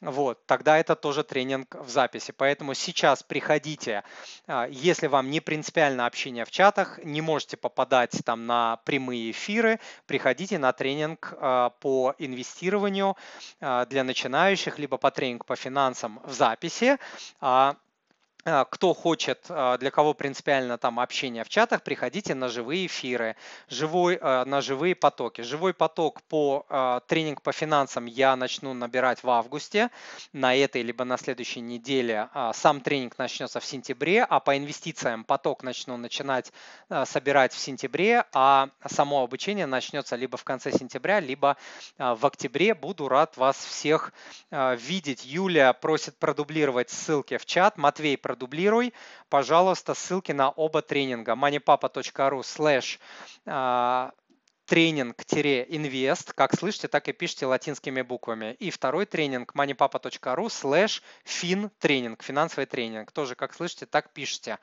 вот, 0.00 0.46
тогда 0.46 0.78
это 0.78 0.96
тоже 0.96 1.24
тренинг 1.24 1.74
в 1.74 1.90
записи. 1.90 2.32
Поэтому 2.32 2.72
сейчас 2.74 3.22
приходите, 3.22 4.02
а, 4.46 4.66
если 4.70 5.08
вам 5.08 5.30
не 5.30 5.40
принципиально 5.40 6.06
общение 6.06 6.46
в 6.46 6.50
чатах, 6.50 6.98
не 7.04 7.20
можете 7.20 7.58
попадать 7.58 8.12
там 8.24 8.46
на 8.46 8.76
прямые 8.84 9.30
эфиры, 9.30 9.78
приходите 10.06 10.58
на 10.58 10.72
тренинг 10.72 11.34
а, 11.36 11.70
по 11.80 12.14
инвестированию 12.18 13.16
а, 13.60 13.84
для 13.86 14.02
начинающих, 14.02 14.78
либо 14.78 14.96
по 14.96 15.10
тренингу 15.10 15.44
по 15.44 15.56
финансам 15.56 16.20
в 16.24 16.32
записи. 16.32 16.96
А, 18.44 18.64
кто 18.64 18.94
хочет, 18.94 19.46
а, 19.50 19.76
для 19.76 19.90
кого 19.90 20.14
принципиально 20.14 20.78
там 20.78 20.98
общение 20.98 21.44
в 21.44 21.48
чатах, 21.48 21.82
приходите 21.82 22.34
на 22.34 22.48
живые 22.48 22.86
эфиры, 22.86 23.36
живой, 23.68 24.18
а, 24.20 24.44
на 24.46 24.62
живые 24.62 24.94
потоки. 24.94 25.42
Живой 25.42 25.74
поток 25.74 26.22
по 26.22 26.64
тренинг 27.06 27.42
по 27.42 27.52
финансам 27.52 28.06
я 28.06 28.36
начну 28.36 28.72
набирать 28.72 29.22
в 29.22 29.30
августе, 29.30 29.90
на 30.32 30.54
этой 30.54 30.82
либо 30.82 31.04
на 31.04 31.16
следующей 31.16 31.60
неделе. 31.60 32.28
Сам 32.54 32.80
тренинг 32.80 33.18
начнется 33.18 33.60
в 33.60 33.64
сентябре, 33.64 34.24
а 34.24 34.40
по 34.40 34.56
инвестициям 34.56 35.24
поток 35.24 35.62
начну 35.62 35.96
начинать 35.96 36.52
собирать 37.04 37.52
в 37.52 37.58
сентябре, 37.58 38.24
а 38.32 38.68
само 38.86 39.22
обучение 39.22 39.66
начнется 39.66 40.16
либо 40.16 40.36
в 40.36 40.44
конце 40.44 40.72
сентября, 40.72 41.20
либо 41.20 41.56
в 41.98 42.24
октябре. 42.26 42.74
Буду 42.74 43.08
рад 43.08 43.36
вас 43.36 43.56
всех 43.56 44.12
видеть. 44.50 45.24
Юлия 45.24 45.72
просит 45.72 46.16
продублировать 46.16 46.90
ссылки 46.90 47.36
в 47.36 47.46
чат. 47.46 47.76
Матвей 47.76 48.16
продублируй, 48.30 48.94
пожалуйста, 49.28 49.94
ссылки 49.94 50.30
на 50.30 50.50
оба 50.50 50.82
тренинга 50.82 51.32
moneypapa.ru 51.32 52.42
slash 52.42 53.00
а, 53.44 54.12
тренинг-инвест, 54.66 56.32
как 56.32 56.56
слышите, 56.56 56.86
так 56.86 57.08
и 57.08 57.12
пишите 57.12 57.46
латинскими 57.46 58.02
буквами. 58.02 58.54
И 58.60 58.70
второй 58.70 59.06
тренинг 59.06 59.52
moneypapa.ru 59.56 60.46
slash 60.46 61.02
fin 61.24 61.70
тренинг, 61.80 62.22
финансовый 62.22 62.66
тренинг. 62.66 63.10
Тоже, 63.10 63.34
как 63.34 63.52
слышите, 63.52 63.86
так 63.86 64.12
пишите. 64.12 64.58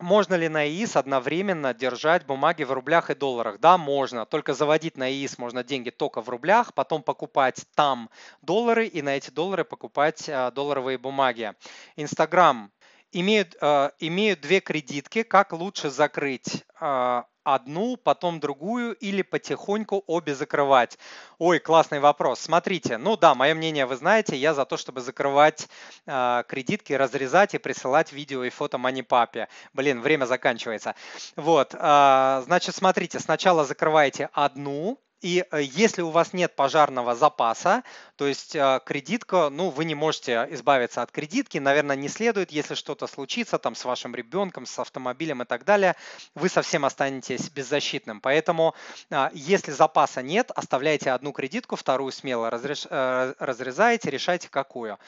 Можно 0.00 0.34
ли 0.34 0.48
на 0.48 0.66
ИИС 0.66 0.96
одновременно 0.96 1.74
держать 1.74 2.24
бумаги 2.24 2.62
в 2.62 2.72
рублях 2.72 3.10
и 3.10 3.14
долларах? 3.14 3.60
Да, 3.60 3.76
можно. 3.76 4.24
Только 4.24 4.54
заводить 4.54 4.96
на 4.96 5.10
ИИС 5.10 5.36
можно 5.36 5.62
деньги 5.62 5.90
только 5.90 6.22
в 6.22 6.30
рублях, 6.30 6.72
потом 6.72 7.02
покупать 7.02 7.66
там 7.74 8.08
доллары 8.40 8.86
и 8.86 9.02
на 9.02 9.16
эти 9.16 9.30
доллары 9.30 9.64
покупать 9.64 10.26
а, 10.28 10.50
долларовые 10.52 10.96
бумаги. 10.96 11.52
Инстаграм 11.96 12.72
имеют, 13.12 13.56
э, 13.60 13.90
имеют 13.98 14.40
две 14.40 14.60
кредитки. 14.60 15.22
Как 15.22 15.52
лучше 15.52 15.90
закрыть 15.90 16.64
э, 16.80 17.22
одну, 17.44 17.96
потом 17.96 18.40
другую 18.40 18.94
или 18.94 19.22
потихоньку 19.22 20.04
обе 20.06 20.34
закрывать? 20.34 20.98
Ой, 21.38 21.58
классный 21.58 22.00
вопрос. 22.00 22.40
Смотрите, 22.40 22.98
ну 22.98 23.16
да, 23.16 23.34
мое 23.34 23.54
мнение 23.54 23.86
вы 23.86 23.96
знаете, 23.96 24.36
я 24.36 24.54
за 24.54 24.64
то, 24.64 24.76
чтобы 24.76 25.00
закрывать 25.00 25.68
э, 26.06 26.42
кредитки, 26.48 26.92
разрезать 26.92 27.54
и 27.54 27.58
присылать 27.58 28.12
видео 28.12 28.44
и 28.44 28.50
фото 28.50 28.78
манипапе. 28.78 29.48
Блин, 29.72 30.00
время 30.00 30.24
заканчивается. 30.24 30.94
Вот, 31.36 31.74
э, 31.74 32.42
значит, 32.44 32.74
смотрите, 32.74 33.18
сначала 33.18 33.64
закрываете 33.64 34.28
одну, 34.32 34.98
и 35.20 35.44
э, 35.50 35.62
если 35.62 36.02
у 36.02 36.10
вас 36.10 36.32
нет 36.32 36.56
пожарного 36.56 37.14
запаса, 37.14 37.82
то 38.16 38.26
есть 38.26 38.56
э, 38.56 38.80
кредитка, 38.84 39.50
ну, 39.50 39.70
вы 39.70 39.84
не 39.84 39.94
можете 39.94 40.48
избавиться 40.50 41.02
от 41.02 41.10
кредитки, 41.10 41.58
наверное, 41.58 41.96
не 41.96 42.08
следует, 42.08 42.50
если 42.50 42.74
что-то 42.74 43.06
случится 43.06 43.58
там 43.58 43.74
с 43.74 43.84
вашим 43.84 44.14
ребенком, 44.14 44.66
с 44.66 44.78
автомобилем 44.78 45.42
и 45.42 45.44
так 45.44 45.64
далее, 45.64 45.96
вы 46.34 46.48
совсем 46.48 46.84
останетесь 46.84 47.50
беззащитным. 47.50 48.20
Поэтому, 48.20 48.74
а, 49.10 49.30
если 49.34 49.72
запаса 49.72 50.22
нет, 50.22 50.50
оставляйте 50.54 51.10
одну 51.10 51.32
кредитку, 51.32 51.76
вторую 51.76 52.12
смело. 52.12 52.50
Э, 52.50 53.34
разрезаете, 53.38 54.10
решайте 54.10 54.48
какую. 54.48 54.98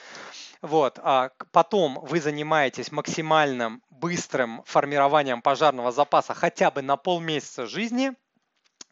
Вот. 0.60 0.98
А 1.02 1.30
потом 1.50 2.00
вы 2.02 2.20
занимаетесь 2.20 2.92
максимальным 2.92 3.82
быстрым 3.90 4.62
формированием 4.66 5.42
пожарного 5.42 5.90
запаса 5.90 6.34
хотя 6.34 6.70
бы 6.70 6.82
на 6.82 6.96
полмесяца 6.96 7.66
жизни– 7.66 8.12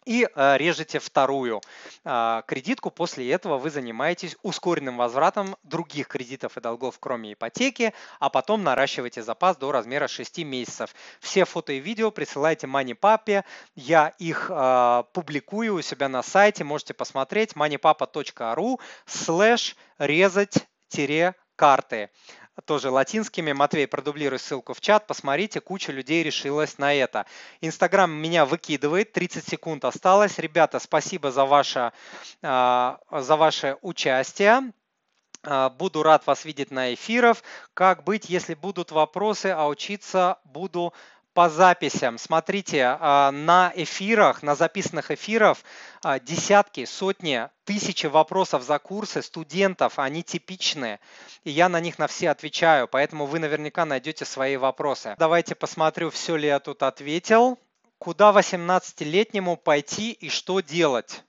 и 0.04 0.26
э, 0.26 0.56
режете 0.56 0.98
вторую 0.98 1.60
а, 2.04 2.42
кредитку. 2.42 2.90
После 2.90 3.30
этого 3.30 3.58
вы 3.58 3.70
занимаетесь 3.70 4.36
ускоренным 4.42 4.96
возвратом 4.96 5.56
других 5.62 6.08
кредитов 6.08 6.56
и 6.56 6.60
долгов, 6.60 6.98
кроме 6.98 7.34
ипотеки, 7.34 7.92
а 8.18 8.30
потом 8.30 8.64
наращиваете 8.64 9.22
запас 9.22 9.56
до 9.56 9.70
размера 9.72 10.08
6 10.08 10.38
месяцев. 10.38 10.94
Все 11.20 11.44
фото 11.44 11.72
и 11.72 11.80
видео 11.80 12.10
присылайте 12.10 12.66
MoneyPape. 12.66 13.44
Я 13.74 14.08
их 14.18 14.50
а, 14.52 15.04
публикую 15.12 15.74
у 15.74 15.82
себя 15.82 16.08
на 16.08 16.22
сайте. 16.22 16.64
Можете 16.64 16.94
посмотреть 16.94 17.52
moneypapa.ru 17.52 18.80
слэш 19.06 19.76
резать-карты 19.98 22.10
тоже 22.60 22.90
латинскими. 22.90 23.52
Матвей, 23.52 23.86
продублируй 23.86 24.38
ссылку 24.38 24.74
в 24.74 24.80
чат, 24.80 25.06
посмотрите, 25.06 25.60
куча 25.60 25.92
людей 25.92 26.22
решилась 26.22 26.78
на 26.78 26.94
это. 26.94 27.26
Инстаграм 27.60 28.10
меня 28.10 28.44
выкидывает, 28.44 29.12
30 29.12 29.46
секунд 29.46 29.84
осталось. 29.84 30.38
Ребята, 30.38 30.78
спасибо 30.78 31.30
за 31.30 31.44
ваше, 31.44 31.92
а, 32.42 32.98
за 33.10 33.36
ваше 33.36 33.76
участие. 33.82 34.72
А, 35.42 35.70
буду 35.70 36.02
рад 36.02 36.26
вас 36.26 36.44
видеть 36.44 36.70
на 36.70 36.92
эфирах. 36.94 37.38
Как 37.74 38.04
быть, 38.04 38.28
если 38.28 38.54
будут 38.54 38.90
вопросы, 38.90 39.46
а 39.46 39.66
учиться 39.68 40.38
буду 40.44 40.92
по 41.32 41.48
записям. 41.48 42.18
Смотрите, 42.18 42.96
а, 42.98 43.30
на 43.30 43.72
эфирах, 43.74 44.42
на 44.42 44.54
записанных 44.54 45.10
эфирах 45.10 45.58
а, 46.02 46.18
десятки, 46.18 46.84
сотни, 46.84 47.48
тысячи 47.64 48.06
вопросов 48.06 48.62
за 48.62 48.78
курсы 48.78 49.22
студентов, 49.22 49.98
они 49.98 50.22
типичные, 50.22 50.98
и 51.44 51.50
я 51.50 51.68
на 51.68 51.80
них 51.80 51.98
на 51.98 52.08
все 52.08 52.30
отвечаю, 52.30 52.88
поэтому 52.88 53.26
вы 53.26 53.38
наверняка 53.38 53.84
найдете 53.84 54.24
свои 54.24 54.56
вопросы. 54.56 55.14
Давайте 55.18 55.54
посмотрю, 55.54 56.10
все 56.10 56.36
ли 56.36 56.48
я 56.48 56.58
тут 56.58 56.82
ответил. 56.82 57.58
Куда 57.98 58.32
18-летнему 58.32 59.56
пойти 59.56 60.12
и 60.12 60.30
что 60.30 60.60
делать? 60.60 61.22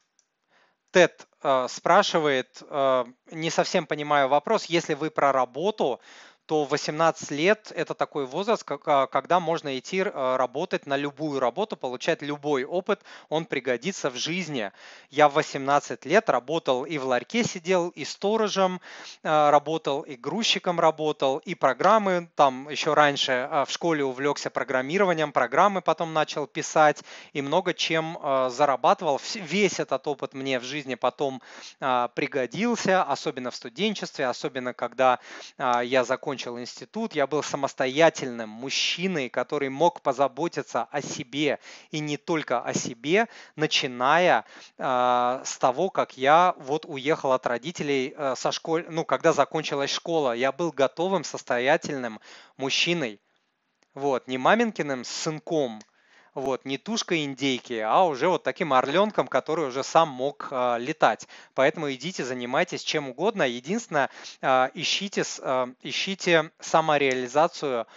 Тед 0.91 1.27
э, 1.41 1.67
спрашивает, 1.69 2.61
не 3.31 3.49
совсем 3.49 3.85
понимаю 3.85 4.27
вопрос, 4.29 4.65
если 4.65 4.93
вы 4.93 5.09
про 5.09 5.31
работу, 5.31 6.01
то 6.51 6.65
18 6.65 7.31
лет– 7.31 7.71
это 7.77 7.93
такой 7.93 8.25
возраст, 8.25 8.65
а, 8.69 9.07
когда 9.07 9.39
можно 9.39 9.79
идти 9.79 10.03
а, 10.03 10.35
работать 10.35 10.85
на 10.85 10.97
любую 10.97 11.39
работу, 11.39 11.77
получать 11.77 12.21
любой 12.21 12.65
опыт, 12.65 12.99
он 13.29 13.45
пригодится 13.45 14.09
в 14.09 14.17
жизни. 14.17 14.73
Я 15.09 15.29
в 15.29 15.35
18 15.35 16.05
лет 16.05 16.29
работал 16.29 16.83
и 16.83 16.97
в 16.97 17.05
ларьке 17.05 17.45
сидел, 17.45 17.87
и 17.87 18.03
сторожем 18.03 18.81
а, 19.23 19.49
работал, 19.49 20.01
и 20.01 20.17
грузчиком 20.17 20.81
работал, 20.81 21.37
и 21.37 21.55
программы, 21.55 22.29
там 22.35 22.67
еще 22.67 22.95
раньше 22.95 23.49
в 23.65 23.71
школе 23.71 24.03
увлекся 24.03 24.49
программированием, 24.49 25.31
программы 25.31 25.81
потом 25.81 26.11
начал 26.11 26.47
писать, 26.47 27.01
и 27.31 27.41
много 27.41 27.73
чем 27.73 28.19
зарабатывал. 28.49 29.21
Весь 29.35 29.79
этот 29.79 30.05
опыт 30.05 30.33
мне 30.33 30.59
в 30.59 30.63
жизни 30.63 30.95
потом 30.95 31.41
пригодился, 31.79 33.03
особенно 33.03 33.51
в 33.51 33.55
студенчестве, 33.55 34.27
особенно 34.27 34.73
когда 34.73 35.19
я 35.57 36.03
закончил 36.03 36.40
закончил 36.41 36.59
институт, 36.59 37.13
я 37.13 37.27
был 37.27 37.43
самостоятельным 37.43 38.49
мужчиной, 38.49 39.29
который 39.29 39.69
мог 39.69 40.01
позаботиться 40.01 40.87
о 40.91 41.01
себе 41.01 41.59
и 41.91 41.99
не 41.99 42.17
только 42.17 42.61
о 42.61 42.73
себе, 42.73 43.27
начиная 43.55 44.45
э, 44.77 45.41
с 45.45 45.57
того, 45.57 45.89
как 45.89 46.17
я 46.17 46.55
вот 46.57 46.85
уехал 46.87 47.33
от 47.33 47.45
родителей 47.45 48.13
э, 48.17 48.33
со 48.35 48.51
школы, 48.51 48.85
ну, 48.89 49.05
когда 49.05 49.33
закончилась 49.33 49.91
школа, 49.91 50.33
я 50.33 50.51
был 50.51 50.71
готовым, 50.71 51.23
состоятельным 51.23 52.19
мужчиной. 52.57 53.19
Вот, 53.93 54.27
не 54.27 54.37
маменькиным 54.37 55.03
сынком, 55.03 55.81
вот, 56.34 56.65
не 56.65 56.77
тушкой 56.77 57.25
индейки, 57.25 57.73
а 57.73 58.03
уже 58.03 58.27
вот 58.27 58.43
таким 58.43 58.73
орленком, 58.73 59.27
который 59.27 59.67
уже 59.67 59.84
сам 59.84 60.09
мог 60.09 60.47
э, 60.51 60.77
летать. 60.79 61.27
Поэтому 61.55 61.91
идите, 61.91 62.23
занимайтесь 62.23 62.84
чем 62.84 63.09
угодно. 63.09 63.43
Единственное, 63.43 64.09
э, 64.41 64.69
ищите, 64.73 65.23
э, 65.39 65.67
ищите 65.84 66.51
самореализацию 66.59 67.88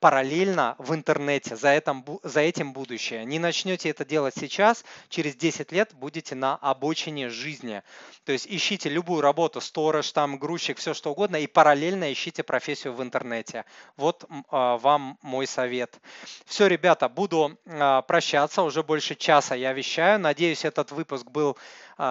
параллельно 0.00 0.76
в 0.78 0.94
интернете, 0.94 1.56
за, 1.56 1.68
этом, 1.68 2.04
за 2.22 2.40
этим 2.40 2.72
будущее. 2.72 3.24
Не 3.24 3.38
начнете 3.38 3.90
это 3.90 4.04
делать 4.04 4.34
сейчас, 4.36 4.84
через 5.08 5.36
10 5.36 5.72
лет 5.72 5.92
будете 5.94 6.34
на 6.34 6.56
обочине 6.56 7.28
жизни. 7.28 7.82
То 8.24 8.32
есть 8.32 8.46
ищите 8.48 8.88
любую 8.88 9.20
работу, 9.20 9.60
сторож, 9.60 10.10
там, 10.12 10.38
грузчик, 10.38 10.78
все 10.78 10.94
что 10.94 11.12
угодно, 11.12 11.36
и 11.36 11.46
параллельно 11.46 12.12
ищите 12.12 12.42
профессию 12.42 12.94
в 12.94 13.02
интернете. 13.02 13.64
Вот 13.96 14.24
а, 14.50 14.78
вам 14.78 15.18
мой 15.22 15.46
совет. 15.46 16.00
Все, 16.46 16.66
ребята, 16.66 17.08
буду 17.08 17.58
а, 17.66 18.02
прощаться, 18.02 18.62
уже 18.62 18.82
больше 18.82 19.14
часа 19.14 19.54
я 19.54 19.72
вещаю. 19.72 20.18
Надеюсь, 20.18 20.64
этот 20.64 20.92
выпуск 20.92 21.26
был 21.26 21.56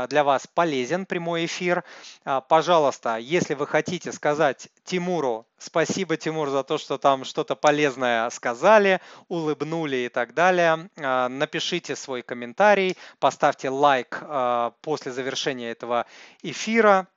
для 0.07 0.23
вас 0.23 0.47
полезен, 0.47 1.05
прямой 1.05 1.45
эфир. 1.45 1.84
А, 2.25 2.41
пожалуйста, 2.41 3.17
если 3.17 3.53
вы 3.53 3.67
хотите 3.67 4.11
сказать 4.11 4.69
Тимуру 4.84 5.45
спасибо, 5.57 6.17
Тимур, 6.17 6.49
за 6.49 6.63
то, 6.63 6.77
что 6.77 6.97
там 6.97 7.23
что-то 7.23 7.55
полезное 7.55 8.29
сказали, 8.29 8.99
улыбнули 9.27 9.97
и 9.97 10.09
так 10.09 10.34
далее, 10.34 10.89
а, 10.97 11.29
напишите 11.29 11.95
свой 11.95 12.21
комментарий, 12.21 12.97
поставьте 13.19 13.69
лайк 13.69 14.21
после 14.81 15.11
завершения 15.11 15.71
этого 15.71 16.05
эфира 16.41 17.07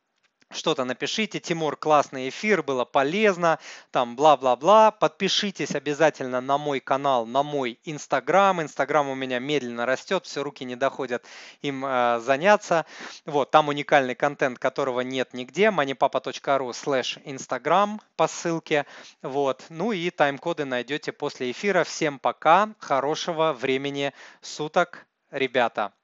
что-то 0.51 0.85
напишите. 0.85 1.41
Тимур, 1.41 1.77
классный 1.77 2.29
эфир, 2.29 2.63
было 2.63 2.85
полезно, 2.85 3.59
там 3.91 4.17
бла-бла-бла. 4.17 4.91
Подпишитесь 4.91 5.75
обязательно 5.75 6.41
на 6.41 6.59
мой 6.59 6.81
канал, 6.81 7.27
на 7.27 7.43
мой 7.43 7.79
Инстаграм. 7.85 8.63
Инстаграм 8.63 9.09
у 9.09 9.15
меня 9.15 9.39
медленно 9.39 9.87
растет, 9.87 10.25
все 10.27 10.43
руки 10.43 10.65
не 10.65 10.77
доходят 10.77 11.25
им 11.63 11.85
э, 11.85 12.21
заняться. 12.21 12.87
Вот, 13.25 13.51
там 13.51 13.69
уникальный 13.69 14.15
контент, 14.15 14.59
которого 14.59 15.01
нет 15.01 15.35
нигде. 15.35 15.67
moneypapa.ru 15.67 16.71
slash 16.71 17.23
Instagram 17.25 18.01
по 18.17 18.29
ссылке. 18.29 18.87
Вот, 19.23 19.65
ну 19.69 19.93
и 19.93 20.11
тайм-коды 20.11 20.65
найдете 20.65 21.13
после 21.13 21.51
эфира. 21.51 21.85
Всем 21.85 22.19
пока, 22.19 22.71
хорошего 22.79 23.53
времени 23.53 24.13
суток, 24.41 25.07
ребята. 25.31 25.93